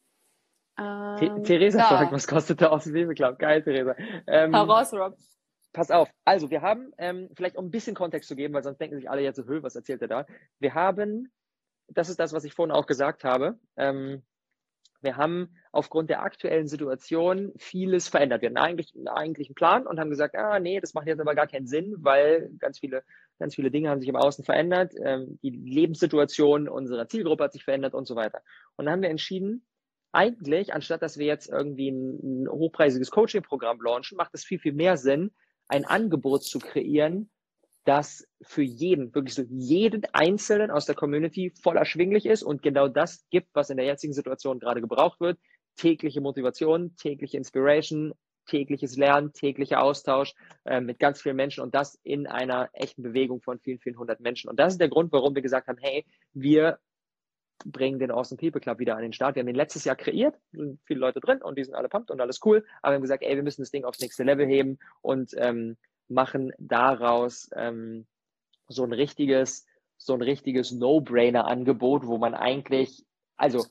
Ähm, 0.78 1.44
Theresa 1.44 1.78
ja. 1.78 1.84
fragt, 1.84 2.12
was 2.12 2.26
kostet 2.26 2.60
der 2.60 2.72
Außenwebeclub? 2.72 3.38
Geil, 3.38 3.62
Theresa. 3.62 3.96
Ähm, 4.26 4.54
Heraus, 4.54 4.92
Rob 4.92 5.16
pass 5.74 5.90
auf. 5.90 6.08
Also, 6.24 6.50
wir 6.50 6.62
haben, 6.62 6.92
ähm, 6.96 7.28
vielleicht 7.36 7.56
um 7.56 7.66
ein 7.66 7.70
bisschen 7.70 7.94
Kontext 7.94 8.28
zu 8.28 8.36
geben, 8.36 8.54
weil 8.54 8.62
sonst 8.62 8.78
denken 8.78 8.96
sich 8.96 9.10
alle 9.10 9.20
jetzt 9.20 9.36
so, 9.36 9.44
Hö, 9.44 9.62
was 9.62 9.76
erzählt 9.76 10.00
er 10.00 10.08
da? 10.08 10.26
Wir 10.58 10.72
haben, 10.72 11.30
das 11.88 12.08
ist 12.08 12.18
das, 12.18 12.32
was 12.32 12.44
ich 12.44 12.54
vorhin 12.54 12.74
auch 12.74 12.86
gesagt 12.86 13.24
habe, 13.24 13.58
ähm, 13.76 14.22
wir 15.04 15.18
haben 15.18 15.54
aufgrund 15.70 16.08
der 16.08 16.22
aktuellen 16.22 16.66
Situation 16.66 17.52
vieles 17.58 18.08
verändert. 18.08 18.40
Wir 18.40 18.48
hatten 18.48 18.56
eigentlich, 18.56 18.94
eigentlich 19.06 19.48
einen 19.48 19.54
Plan 19.54 19.86
und 19.86 20.00
haben 20.00 20.08
gesagt, 20.08 20.34
ah, 20.34 20.58
nee, 20.58 20.80
das 20.80 20.94
macht 20.94 21.06
jetzt 21.06 21.20
aber 21.20 21.34
gar 21.34 21.46
keinen 21.46 21.66
Sinn, 21.66 21.96
weil 21.98 22.50
ganz 22.58 22.78
viele, 22.78 23.04
ganz 23.38 23.54
viele 23.54 23.70
Dinge 23.70 23.90
haben 23.90 24.00
sich 24.00 24.08
im 24.08 24.16
Außen 24.16 24.44
verändert. 24.44 24.94
Ähm, 25.04 25.38
die 25.42 25.50
Lebenssituation 25.50 26.68
unserer 26.68 27.06
Zielgruppe 27.06 27.44
hat 27.44 27.52
sich 27.52 27.64
verändert 27.64 27.92
und 27.92 28.06
so 28.06 28.16
weiter. 28.16 28.40
Und 28.76 28.86
dann 28.86 28.94
haben 28.94 29.02
wir 29.02 29.10
entschieden, 29.10 29.66
eigentlich, 30.12 30.72
anstatt 30.72 31.02
dass 31.02 31.18
wir 31.18 31.26
jetzt 31.26 31.50
irgendwie 31.50 31.90
ein, 31.90 32.44
ein 32.44 32.48
hochpreisiges 32.48 33.10
Coaching-Programm 33.10 33.82
launchen, 33.82 34.16
macht 34.16 34.32
es 34.32 34.44
viel, 34.44 34.58
viel 34.58 34.72
mehr 34.72 34.96
Sinn, 34.96 35.32
ein 35.68 35.84
Angebot 35.84 36.44
zu 36.44 36.58
kreieren, 36.58 37.30
das 37.84 38.26
für 38.42 38.62
jeden, 38.62 39.14
wirklich 39.14 39.34
so 39.34 39.42
jeden 39.48 40.04
Einzelnen 40.12 40.70
aus 40.70 40.86
der 40.86 40.94
Community 40.94 41.52
voll 41.62 41.76
erschwinglich 41.76 42.26
ist 42.26 42.42
und 42.42 42.62
genau 42.62 42.88
das 42.88 43.24
gibt, 43.30 43.48
was 43.54 43.70
in 43.70 43.76
der 43.76 43.86
jetzigen 43.86 44.14
Situation 44.14 44.58
gerade 44.58 44.80
gebraucht 44.80 45.20
wird. 45.20 45.38
Tägliche 45.76 46.20
Motivation, 46.20 46.96
tägliche 46.96 47.36
Inspiration, 47.36 48.14
tägliches 48.46 48.96
Lernen, 48.96 49.32
täglicher 49.32 49.82
Austausch 49.82 50.34
äh, 50.64 50.80
mit 50.80 50.98
ganz 50.98 51.20
vielen 51.20 51.36
Menschen 51.36 51.62
und 51.62 51.74
das 51.74 51.98
in 52.02 52.26
einer 52.26 52.68
echten 52.72 53.02
Bewegung 53.02 53.40
von 53.40 53.58
vielen, 53.58 53.78
vielen 53.78 53.98
hundert 53.98 54.20
Menschen. 54.20 54.48
Und 54.48 54.58
das 54.58 54.74
ist 54.74 54.80
der 54.80 54.88
Grund, 54.88 55.12
warum 55.12 55.34
wir 55.34 55.42
gesagt 55.42 55.68
haben, 55.68 55.78
hey, 55.80 56.04
wir 56.32 56.78
bringen 57.64 57.98
den 57.98 58.10
Awesome 58.10 58.38
People 58.38 58.60
Club 58.60 58.78
wieder 58.78 58.96
an 58.96 59.02
den 59.02 59.12
Start. 59.12 59.34
Wir 59.34 59.40
haben 59.40 59.46
den 59.46 59.56
letztes 59.56 59.84
Jahr 59.84 59.96
kreiert, 59.96 60.36
sind 60.52 60.80
viele 60.84 61.00
Leute 61.00 61.20
drin 61.20 61.42
und 61.42 61.56
die 61.58 61.64
sind 61.64 61.74
alle 61.74 61.88
pumped 61.88 62.10
und 62.10 62.20
alles 62.20 62.40
cool. 62.44 62.64
Aber 62.82 62.92
wir 62.92 62.96
haben 62.96 63.02
gesagt, 63.02 63.22
ey, 63.22 63.36
wir 63.36 63.42
müssen 63.42 63.62
das 63.62 63.70
Ding 63.70 63.84
aufs 63.84 64.00
nächste 64.00 64.24
Level 64.24 64.46
heben 64.46 64.78
und 65.02 65.32
ähm, 65.36 65.76
machen 66.08 66.52
daraus 66.58 67.48
ähm, 67.54 68.06
so 68.68 68.84
ein 68.84 68.92
richtiges, 68.92 69.66
so 69.96 70.14
ein 70.14 70.22
richtiges 70.22 70.72
No-Brainer-Angebot, 70.72 72.06
wo 72.06 72.18
man 72.18 72.34
eigentlich, 72.34 73.04
also 73.36 73.64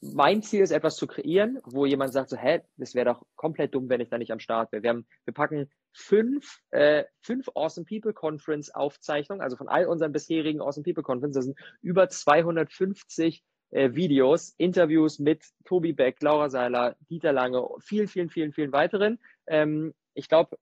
mein 0.00 0.42
Ziel 0.42 0.62
ist, 0.62 0.70
etwas 0.70 0.96
zu 0.96 1.06
kreieren, 1.06 1.58
wo 1.64 1.84
jemand 1.84 2.12
sagt 2.12 2.30
so, 2.30 2.36
hä, 2.36 2.60
das 2.76 2.94
wäre 2.94 3.06
doch 3.06 3.26
komplett 3.34 3.74
dumm, 3.74 3.88
wenn 3.88 4.00
ich 4.00 4.08
da 4.08 4.18
nicht 4.18 4.30
am 4.30 4.38
Start 4.38 4.70
wäre. 4.70 4.82
Wir, 4.82 4.90
haben, 4.90 5.06
wir 5.24 5.34
packen 5.34 5.70
fünf, 5.92 6.60
äh, 6.70 7.04
fünf 7.20 7.48
Awesome 7.54 7.84
People 7.84 8.12
Conference 8.12 8.70
Aufzeichnungen, 8.70 9.42
also 9.42 9.56
von 9.56 9.68
all 9.68 9.86
unseren 9.86 10.12
bisherigen 10.12 10.60
Awesome 10.60 10.84
People 10.84 11.02
Conference, 11.02 11.34
das 11.34 11.46
sind 11.46 11.58
über 11.82 12.08
250 12.08 13.42
äh, 13.70 13.94
Videos, 13.94 14.54
Interviews 14.56 15.18
mit 15.18 15.44
Tobi 15.64 15.92
Beck, 15.92 16.22
Laura 16.22 16.48
Seiler, 16.48 16.96
Dieter 17.10 17.32
Lange, 17.32 17.66
vielen, 17.80 18.06
vielen, 18.06 18.30
vielen, 18.30 18.52
vielen 18.52 18.72
weiteren. 18.72 19.18
Ähm, 19.46 19.94
ich 20.14 20.28
glaube, 20.28 20.56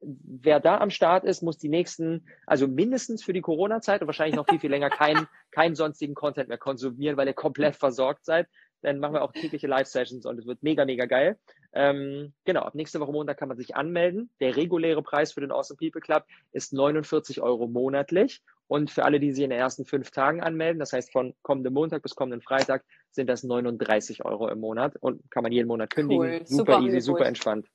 wer 0.00 0.58
da 0.58 0.78
am 0.78 0.90
Start 0.90 1.24
ist, 1.24 1.42
muss 1.42 1.58
die 1.58 1.68
nächsten, 1.68 2.26
also 2.46 2.66
mindestens 2.66 3.22
für 3.22 3.32
die 3.32 3.40
Corona-Zeit 3.40 4.00
und 4.00 4.08
wahrscheinlich 4.08 4.34
noch 4.34 4.48
viel, 4.48 4.58
viel 4.58 4.70
länger 4.70 4.90
keinen 4.90 5.28
keinen 5.52 5.76
sonstigen 5.76 6.14
Content 6.14 6.48
mehr 6.48 6.58
konsumieren, 6.58 7.16
weil 7.16 7.28
ihr 7.28 7.34
komplett 7.34 7.76
versorgt 7.76 8.24
seid 8.24 8.48
dann 8.82 8.98
machen 8.98 9.14
wir 9.14 9.22
auch 9.22 9.32
tägliche 9.32 9.66
Live-Sessions 9.66 10.26
und 10.26 10.38
es 10.38 10.46
wird 10.46 10.62
mega, 10.62 10.84
mega 10.84 11.06
geil. 11.06 11.38
Ähm, 11.72 12.32
genau, 12.44 12.60
ab 12.62 12.74
nächste 12.74 13.00
Woche 13.00 13.12
Montag 13.12 13.38
kann 13.38 13.48
man 13.48 13.56
sich 13.56 13.74
anmelden. 13.74 14.30
Der 14.40 14.56
reguläre 14.56 15.02
Preis 15.02 15.32
für 15.32 15.40
den 15.40 15.52
Awesome 15.52 15.78
People 15.78 16.00
Club 16.00 16.24
ist 16.52 16.72
49 16.72 17.40
Euro 17.40 17.66
monatlich. 17.66 18.42
Und 18.68 18.90
für 18.90 19.04
alle, 19.04 19.20
die 19.20 19.32
sich 19.32 19.44
in 19.44 19.50
den 19.50 19.58
ersten 19.58 19.84
fünf 19.84 20.10
Tagen 20.10 20.42
anmelden, 20.42 20.78
das 20.78 20.92
heißt 20.92 21.12
von 21.12 21.34
kommenden 21.42 21.74
Montag 21.74 22.02
bis 22.02 22.14
kommenden 22.14 22.40
Freitag, 22.40 22.84
sind 23.10 23.28
das 23.28 23.42
39 23.42 24.24
Euro 24.24 24.48
im 24.48 24.60
Monat 24.60 24.96
und 25.00 25.30
kann 25.30 25.42
man 25.42 25.52
jeden 25.52 25.68
Monat 25.68 25.90
kündigen. 25.90 26.24
Cool. 26.24 26.40
Super, 26.46 26.74
super 26.74 26.86
easy, 26.86 27.00
super 27.00 27.26
entspannt. 27.26 27.66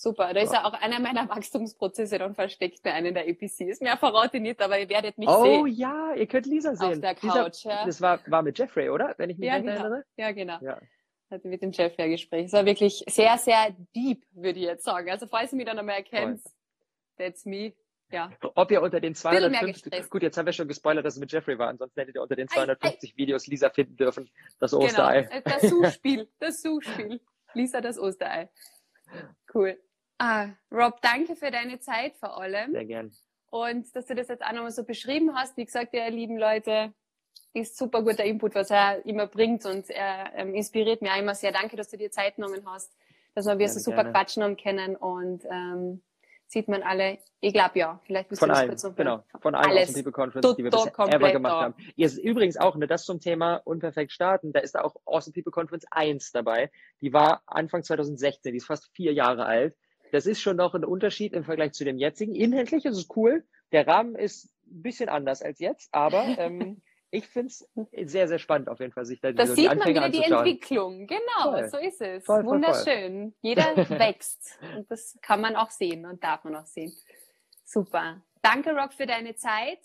Super, 0.00 0.32
da 0.32 0.40
ist 0.40 0.52
ja 0.52 0.64
auch 0.64 0.74
einer 0.74 1.00
meiner 1.00 1.28
Wachstumsprozesse 1.28 2.18
dann 2.18 2.32
versteckt 2.36 2.84
bei 2.84 2.92
einem 2.92 3.14
der 3.14 3.26
EPCs. 3.26 3.80
Mehr 3.80 3.96
verrate 3.96 4.36
ich 4.36 4.42
nicht, 4.44 4.62
aber 4.62 4.78
ihr 4.78 4.88
werdet 4.88 5.18
mich 5.18 5.28
oh, 5.28 5.42
sehen. 5.42 5.60
Oh 5.60 5.66
ja, 5.66 6.14
ihr 6.14 6.28
könnt 6.28 6.46
Lisa 6.46 6.76
sehen. 6.76 6.92
Auf 6.92 7.00
der 7.00 7.14
Couch, 7.16 7.64
Lisa, 7.64 7.70
ja. 7.70 7.84
Das 7.84 8.00
war, 8.00 8.20
war 8.28 8.42
mit 8.42 8.56
Jeffrey, 8.56 8.90
oder? 8.90 9.16
Wenn 9.18 9.28
ich 9.28 9.38
mich 9.38 9.48
ja, 9.48 9.58
genau. 9.58 9.72
erinnere. 9.72 10.04
Ja, 10.16 10.30
genau. 10.30 10.58
Ja. 10.60 10.80
Hatte 11.32 11.48
mit 11.48 11.62
dem 11.62 11.72
Jeffrey 11.72 12.04
ein 12.04 12.10
Gespräch. 12.12 12.46
Es 12.46 12.52
war 12.52 12.64
wirklich 12.64 13.02
sehr, 13.08 13.36
sehr 13.38 13.74
deep, 13.96 14.24
würde 14.30 14.60
ich 14.60 14.66
jetzt 14.66 14.84
sagen. 14.84 15.10
Also 15.10 15.26
falls 15.26 15.52
ihr 15.52 15.56
mich 15.56 15.66
dann 15.66 15.80
einmal 15.80 15.96
erkennt, 15.96 16.42
Voll. 16.42 16.52
that's 17.18 17.44
me. 17.44 17.72
Ja. 18.12 18.30
Ob 18.54 18.70
ihr 18.70 18.80
unter 18.80 19.00
den 19.00 19.16
250, 19.16 20.10
gut, 20.10 20.22
jetzt 20.22 20.38
haben 20.38 20.46
wir 20.46 20.52
schon 20.52 20.68
gespoilert, 20.68 21.04
dass 21.04 21.14
es 21.14 21.20
mit 21.20 21.32
Jeffrey 21.32 21.58
war, 21.58 21.70
ansonsten 21.70 21.98
hättet 21.98 22.14
ihr 22.14 22.22
unter 22.22 22.36
den 22.36 22.46
250 22.46 23.10
ei, 23.10 23.12
ei. 23.12 23.16
Videos 23.16 23.48
Lisa 23.48 23.68
finden 23.70 23.96
dürfen, 23.96 24.30
das 24.60 24.70
genau, 24.70 24.84
Osterei. 24.84 25.22
Genau, 25.22 25.40
das 25.44 25.62
Suchspiel, 25.62 26.28
das 26.38 26.62
Suchspiel. 26.62 27.20
Lisa, 27.54 27.80
das 27.80 27.98
Osterei. 27.98 28.48
Cool. 29.52 29.76
Ah, 30.18 30.48
Rob, 30.70 31.00
danke 31.00 31.36
für 31.36 31.50
deine 31.50 31.78
Zeit 31.80 32.16
vor 32.16 32.40
allem. 32.40 32.72
Sehr 32.72 32.84
gern. 32.84 33.12
Und 33.50 33.94
dass 33.96 34.06
du 34.06 34.14
das 34.14 34.28
jetzt 34.28 34.44
auch 34.44 34.52
nochmal 34.52 34.72
so 34.72 34.84
beschrieben 34.84 35.34
hast. 35.34 35.56
Wie 35.56 35.64
gesagt, 35.64 35.94
ihr 35.94 36.10
lieben 36.10 36.36
Leute, 36.36 36.92
ist 37.54 37.76
super 37.76 38.02
guter 38.02 38.24
Input, 38.24 38.54
was 38.54 38.70
er 38.70 39.04
immer 39.06 39.26
bringt 39.26 39.64
und 39.64 39.90
er 39.90 40.32
ähm, 40.34 40.54
inspiriert 40.54 41.02
mich 41.02 41.10
auch 41.10 41.18
immer 41.18 41.34
sehr. 41.34 41.52
Danke, 41.52 41.76
dass 41.76 41.88
du 41.88 41.96
dir 41.96 42.10
Zeit 42.10 42.36
genommen 42.36 42.62
hast, 42.66 42.92
dass 43.34 43.46
wir 43.46 43.56
gerne, 43.56 43.72
so 43.72 43.80
super 43.80 44.04
gerne. 44.04 44.12
quatschen 44.12 44.42
haben 44.42 44.56
können 44.56 44.96
und 44.96 45.44
ähm, 45.50 46.02
sieht 46.46 46.68
man 46.68 46.82
alle, 46.82 47.18
ich 47.40 47.52
glaube 47.52 47.78
ja, 47.78 48.00
vielleicht 48.04 48.28
bist 48.30 48.40
von 48.40 48.48
du 48.48 48.54
allen, 48.54 48.68
kurz 48.68 48.82
noch 48.82 48.96
genau, 48.96 49.22
von 49.40 49.54
allen 49.54 49.70
Alles. 49.70 49.92
People 49.92 50.12
Conference, 50.12 50.56
die 50.56 50.64
wir 50.64 50.70
bisher 50.70 50.92
ever 50.98 51.32
gemacht 51.32 51.52
haben. 51.52 51.74
Ihr 51.96 52.06
ist 52.06 52.18
übrigens 52.18 52.56
auch, 52.56 52.76
ne, 52.76 52.86
das 52.86 53.04
zum 53.04 53.20
Thema 53.20 53.56
unperfekt 53.64 54.12
starten, 54.12 54.52
da 54.52 54.60
ist 54.60 54.74
da 54.74 54.82
auch 54.82 54.96
Awesome 55.04 55.34
People 55.34 55.52
Conference 55.52 55.84
1 55.90 56.32
dabei. 56.32 56.70
Die 57.00 57.12
war 57.12 57.42
Anfang 57.46 57.82
2016, 57.82 58.52
die 58.52 58.56
ist 58.56 58.66
fast 58.66 58.88
vier 58.94 59.12
Jahre 59.12 59.44
alt. 59.44 59.76
Das 60.12 60.26
ist 60.26 60.40
schon 60.40 60.56
noch 60.56 60.74
ein 60.74 60.84
Unterschied 60.84 61.32
im 61.32 61.44
Vergleich 61.44 61.72
zu 61.72 61.84
dem 61.84 61.98
jetzigen. 61.98 62.34
Inhaltlich 62.34 62.84
ist 62.84 62.96
es 62.96 63.08
cool. 63.16 63.44
Der 63.72 63.86
Rahmen 63.86 64.14
ist 64.14 64.46
ein 64.66 64.82
bisschen 64.82 65.08
anders 65.08 65.42
als 65.42 65.58
jetzt, 65.58 65.88
aber 65.92 66.24
ähm, 66.38 66.82
ich 67.10 67.26
finde 67.26 67.48
es 67.48 67.68
sehr, 68.12 68.28
sehr 68.28 68.38
spannend 68.38 68.68
auf 68.68 68.80
jeden 68.80 68.92
Fall, 68.92 69.06
sich 69.06 69.20
da 69.20 69.32
das 69.32 69.50
so 69.50 69.54
sieht 69.54 69.74
man 69.74 69.88
wieder 69.88 70.08
die 70.10 70.22
Entwicklung. 70.22 71.06
Genau, 71.06 71.52
voll. 71.52 71.68
so 71.68 71.78
ist 71.78 72.00
es. 72.00 72.24
Voll, 72.24 72.42
voll, 72.42 72.54
Wunderschön. 72.54 73.34
Jeder 73.40 73.76
wächst 73.88 74.58
und 74.76 74.90
das 74.90 75.18
kann 75.22 75.40
man 75.40 75.56
auch 75.56 75.70
sehen 75.70 76.04
und 76.06 76.22
darf 76.22 76.44
man 76.44 76.56
auch 76.56 76.66
sehen. 76.66 76.92
Super. 77.64 78.22
Danke, 78.42 78.74
Rock, 78.74 78.92
für 78.92 79.06
deine 79.06 79.34
Zeit. 79.36 79.80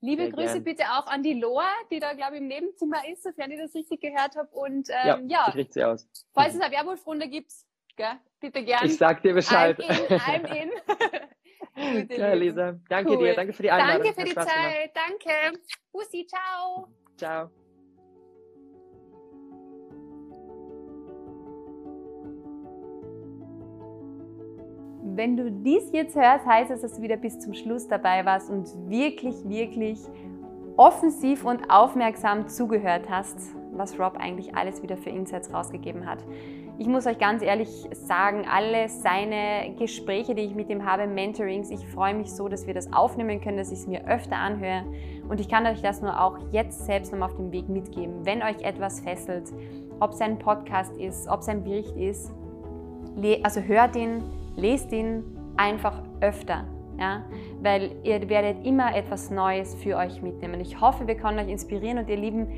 Liebe 0.00 0.24
Sehr 0.24 0.32
Grüße 0.32 0.52
gern. 0.54 0.64
bitte 0.64 0.84
auch 0.84 1.06
an 1.06 1.22
die 1.22 1.34
Loa, 1.34 1.68
die 1.90 1.98
da, 1.98 2.12
glaube 2.12 2.34
ich, 2.34 2.42
im 2.42 2.48
Nebenzimmer 2.48 3.08
ist, 3.10 3.22
sofern 3.22 3.50
ich 3.50 3.58
das 3.58 3.74
richtig 3.74 4.00
gehört 4.00 4.36
habe. 4.36 4.50
Und 4.50 4.88
ähm, 4.90 5.28
ja, 5.28 5.48
ja 5.48 5.64
sie 5.70 5.84
aus. 5.84 6.06
falls 6.34 6.54
es 6.54 6.60
eine 6.60 6.74
Werwolfrunde 6.74 7.28
gibt, 7.28 7.52
gell, 7.96 8.18
bitte 8.40 8.64
gerne. 8.64 8.86
Ich 8.86 8.96
sag 8.96 9.22
dir 9.22 9.34
Bescheid. 9.34 9.78
I'm 9.78 10.44
in, 10.52 10.70
I'm 10.76 11.20
in. 11.76 12.08
ja, 12.18 12.32
Lisa, 12.34 12.78
danke 12.88 13.12
cool. 13.12 13.18
dir, 13.18 13.34
danke 13.34 13.52
für 13.52 13.62
die 13.62 13.70
Einladung. 13.70 14.02
Danke 14.04 14.20
für 14.20 14.26
die 14.26 14.34
Zeit, 14.34 14.92
danke. 14.94 15.58
Bussi, 15.92 16.26
ciao. 16.26 16.88
Ciao. 17.16 17.50
Wenn 25.16 25.36
du 25.36 25.50
dies 25.50 25.92
jetzt 25.92 26.16
hörst, 26.16 26.44
heißt 26.44 26.72
es, 26.72 26.80
dass 26.80 26.96
du 26.96 27.02
wieder 27.02 27.16
bis 27.16 27.38
zum 27.38 27.54
Schluss 27.54 27.86
dabei 27.86 28.24
warst 28.24 28.50
und 28.50 28.66
wirklich, 28.88 29.36
wirklich 29.48 30.00
offensiv 30.76 31.44
und 31.44 31.70
aufmerksam 31.70 32.48
zugehört 32.48 33.08
hast, 33.08 33.38
was 33.72 33.98
Rob 33.98 34.16
eigentlich 34.16 34.56
alles 34.56 34.82
wieder 34.82 34.96
für 34.96 35.10
Insights 35.10 35.52
rausgegeben 35.52 36.04
hat. 36.06 36.18
Ich 36.76 36.88
muss 36.88 37.06
euch 37.06 37.18
ganz 37.18 37.40
ehrlich 37.40 37.68
sagen, 37.92 38.46
alle 38.50 38.88
seine 38.88 39.74
Gespräche, 39.78 40.34
die 40.34 40.42
ich 40.42 40.56
mit 40.56 40.68
ihm 40.70 40.84
habe, 40.84 41.06
Mentorings, 41.06 41.70
ich 41.70 41.86
freue 41.86 42.14
mich 42.14 42.32
so, 42.32 42.48
dass 42.48 42.66
wir 42.66 42.74
das 42.74 42.92
aufnehmen 42.92 43.40
können, 43.40 43.58
dass 43.58 43.70
ich 43.70 43.78
es 43.78 43.86
mir 43.86 44.08
öfter 44.08 44.36
anhöre. 44.36 44.84
Und 45.28 45.38
ich 45.38 45.48
kann 45.48 45.66
euch 45.66 45.82
das 45.82 46.02
nur 46.02 46.20
auch 46.20 46.36
jetzt 46.50 46.84
selbst 46.84 47.12
nochmal 47.12 47.30
auf 47.30 47.36
dem 47.36 47.52
Weg 47.52 47.68
mitgeben. 47.68 48.26
Wenn 48.26 48.42
euch 48.42 48.60
etwas 48.62 49.00
fesselt, 49.00 49.52
ob 50.00 50.14
es 50.14 50.20
ein 50.20 50.36
Podcast 50.36 50.96
ist, 50.96 51.28
ob 51.28 51.40
es 51.40 51.48
ein 51.48 51.62
Bericht 51.62 51.96
ist, 51.96 52.32
also 53.44 53.60
hört 53.60 53.94
ihn, 53.94 54.24
lest 54.56 54.90
ihn 54.90 55.22
einfach 55.56 56.02
öfter. 56.20 56.64
Ja? 56.98 57.24
Weil 57.62 57.92
ihr 58.02 58.28
werdet 58.28 58.66
immer 58.66 58.96
etwas 58.96 59.30
Neues 59.30 59.76
für 59.76 59.96
euch 59.96 60.22
mitnehmen. 60.22 60.60
Ich 60.60 60.80
hoffe, 60.80 61.06
wir 61.06 61.14
können 61.14 61.38
euch 61.38 61.48
inspirieren 61.48 61.98
und 61.98 62.08
ihr 62.08 62.16
Lieben, 62.16 62.48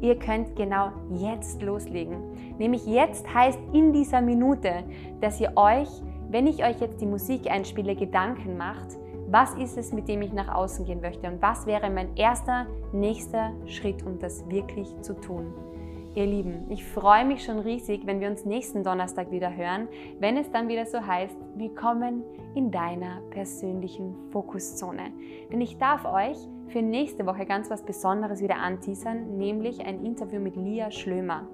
ihr 0.00 0.18
könnt 0.18 0.56
genau 0.56 0.90
jetzt 1.10 1.62
loslegen. 1.62 2.56
Nämlich 2.58 2.86
jetzt 2.86 3.32
heißt 3.32 3.58
in 3.72 3.92
dieser 3.92 4.20
Minute, 4.20 4.84
dass 5.20 5.40
ihr 5.40 5.52
euch, 5.56 5.88
wenn 6.28 6.46
ich 6.46 6.64
euch 6.64 6.80
jetzt 6.80 7.00
die 7.00 7.06
Musik 7.06 7.50
einspiele, 7.50 7.94
Gedanken 7.94 8.56
macht, 8.56 8.96
was 9.28 9.54
ist 9.54 9.76
es, 9.76 9.92
mit 9.92 10.08
dem 10.08 10.22
ich 10.22 10.32
nach 10.32 10.54
außen 10.54 10.84
gehen 10.84 11.00
möchte 11.00 11.26
und 11.28 11.42
was 11.42 11.66
wäre 11.66 11.90
mein 11.90 12.16
erster, 12.16 12.66
nächster 12.92 13.52
Schritt, 13.66 14.04
um 14.04 14.18
das 14.18 14.48
wirklich 14.48 14.88
zu 15.00 15.14
tun. 15.14 15.52
Ihr 16.14 16.24
Lieben, 16.24 16.70
ich 16.70 16.82
freue 16.82 17.26
mich 17.26 17.44
schon 17.44 17.58
riesig, 17.58 18.06
wenn 18.06 18.20
wir 18.20 18.30
uns 18.30 18.46
nächsten 18.46 18.82
Donnerstag 18.82 19.30
wieder 19.30 19.54
hören, 19.54 19.88
wenn 20.18 20.38
es 20.38 20.50
dann 20.50 20.68
wieder 20.68 20.86
so 20.86 21.04
heißt, 21.04 21.36
willkommen 21.56 22.22
in 22.54 22.70
deiner 22.70 23.20
persönlichen 23.28 24.14
Fokuszone. 24.30 25.12
Denn 25.52 25.60
ich 25.60 25.76
darf 25.76 26.06
euch 26.06 26.38
für 26.68 26.82
nächste 26.82 27.26
Woche 27.26 27.46
ganz 27.46 27.70
was 27.70 27.82
Besonderes 27.82 28.42
wieder 28.42 28.56
anteasern, 28.56 29.38
nämlich 29.38 29.84
ein 29.84 30.04
Interview 30.04 30.40
mit 30.40 30.56
Lia 30.56 30.90
Schlömer. 30.90 31.48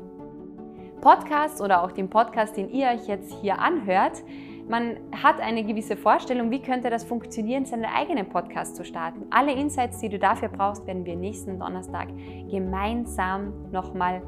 Podcast 1.01 1.61
oder 1.61 1.83
auch 1.83 1.93
den 1.93 2.09
Podcast, 2.09 2.57
den 2.57 2.71
ihr 2.71 2.89
euch 2.89 3.09
jetzt 3.09 3.33
hier 3.41 3.59
anhört, 3.59 4.23
man 4.69 4.97
hat 5.21 5.41
eine 5.41 5.65
gewisse 5.65 5.97
Vorstellung, 5.97 6.51
wie 6.51 6.63
könnte 6.63 6.89
das 6.89 7.03
funktionieren, 7.03 7.65
seinen 7.65 7.85
eigenen 7.85 8.29
Podcast 8.29 8.77
zu 8.77 8.85
starten. 8.85 9.27
Alle 9.31 9.53
Insights, 9.53 9.99
die 9.99 10.09
du 10.09 10.19
dafür 10.19 10.49
brauchst, 10.49 10.87
werden 10.87 11.05
wir 11.05 11.17
nächsten 11.17 11.59
Donnerstag 11.59 12.09
gemeinsam 12.49 13.53
nochmal 13.73 14.23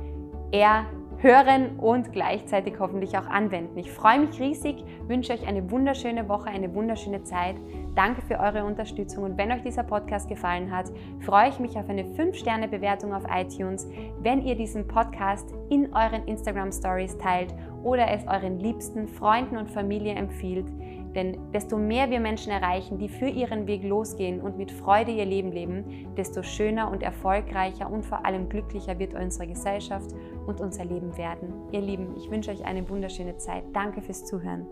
erhören 1.22 1.78
und 1.78 2.12
gleichzeitig 2.12 2.74
hoffentlich 2.78 3.16
auch 3.16 3.26
anwenden. 3.26 3.78
Ich 3.78 3.90
freue 3.90 4.20
mich 4.20 4.38
riesig, 4.40 4.84
wünsche 5.06 5.32
euch 5.32 5.46
eine 5.46 5.70
wunderschöne 5.70 6.28
Woche, 6.28 6.48
eine 6.50 6.74
wunderschöne 6.74 7.22
Zeit. 7.22 7.56
Danke 7.94 8.22
für 8.22 8.38
eure 8.38 8.64
Unterstützung 8.64 9.24
und 9.24 9.38
wenn 9.38 9.52
euch 9.52 9.62
dieser 9.62 9.84
Podcast 9.84 10.28
gefallen 10.28 10.70
hat, 10.70 10.90
freue 11.20 11.48
ich 11.48 11.58
mich 11.58 11.76
auf 11.78 11.88
eine 11.88 12.04
5-Sterne-Bewertung 12.04 13.14
auf 13.14 13.24
iTunes, 13.30 13.88
wenn 14.20 14.42
ihr 14.42 14.56
diesen 14.56 14.86
Podcast 14.86 15.54
in 15.70 15.92
euren 15.94 16.24
Instagram 16.26 16.72
Stories 16.72 17.16
teilt 17.18 17.54
oder 17.82 18.10
es 18.10 18.26
euren 18.26 18.58
liebsten 18.58 19.06
Freunden 19.06 19.56
und 19.56 19.70
Familie 19.70 20.14
empfiehlt. 20.14 20.66
Denn 21.14 21.38
desto 21.52 21.76
mehr 21.76 22.10
wir 22.10 22.20
Menschen 22.20 22.50
erreichen, 22.50 22.98
die 22.98 23.08
für 23.08 23.28
ihren 23.28 23.66
Weg 23.66 23.84
losgehen 23.84 24.40
und 24.40 24.56
mit 24.56 24.70
Freude 24.70 25.12
ihr 25.12 25.24
Leben 25.24 25.52
leben, 25.52 26.14
desto 26.16 26.42
schöner 26.42 26.90
und 26.90 27.02
erfolgreicher 27.02 27.90
und 27.90 28.04
vor 28.04 28.24
allem 28.26 28.48
glücklicher 28.48 28.98
wird 28.98 29.14
unsere 29.14 29.46
Gesellschaft 29.46 30.10
und 30.46 30.60
unser 30.60 30.84
Leben 30.84 31.16
werden. 31.16 31.52
Ihr 31.72 31.80
Lieben, 31.80 32.14
ich 32.16 32.30
wünsche 32.30 32.50
euch 32.50 32.64
eine 32.64 32.88
wunderschöne 32.88 33.36
Zeit. 33.36 33.64
Danke 33.72 34.02
fürs 34.02 34.24
Zuhören. 34.24 34.66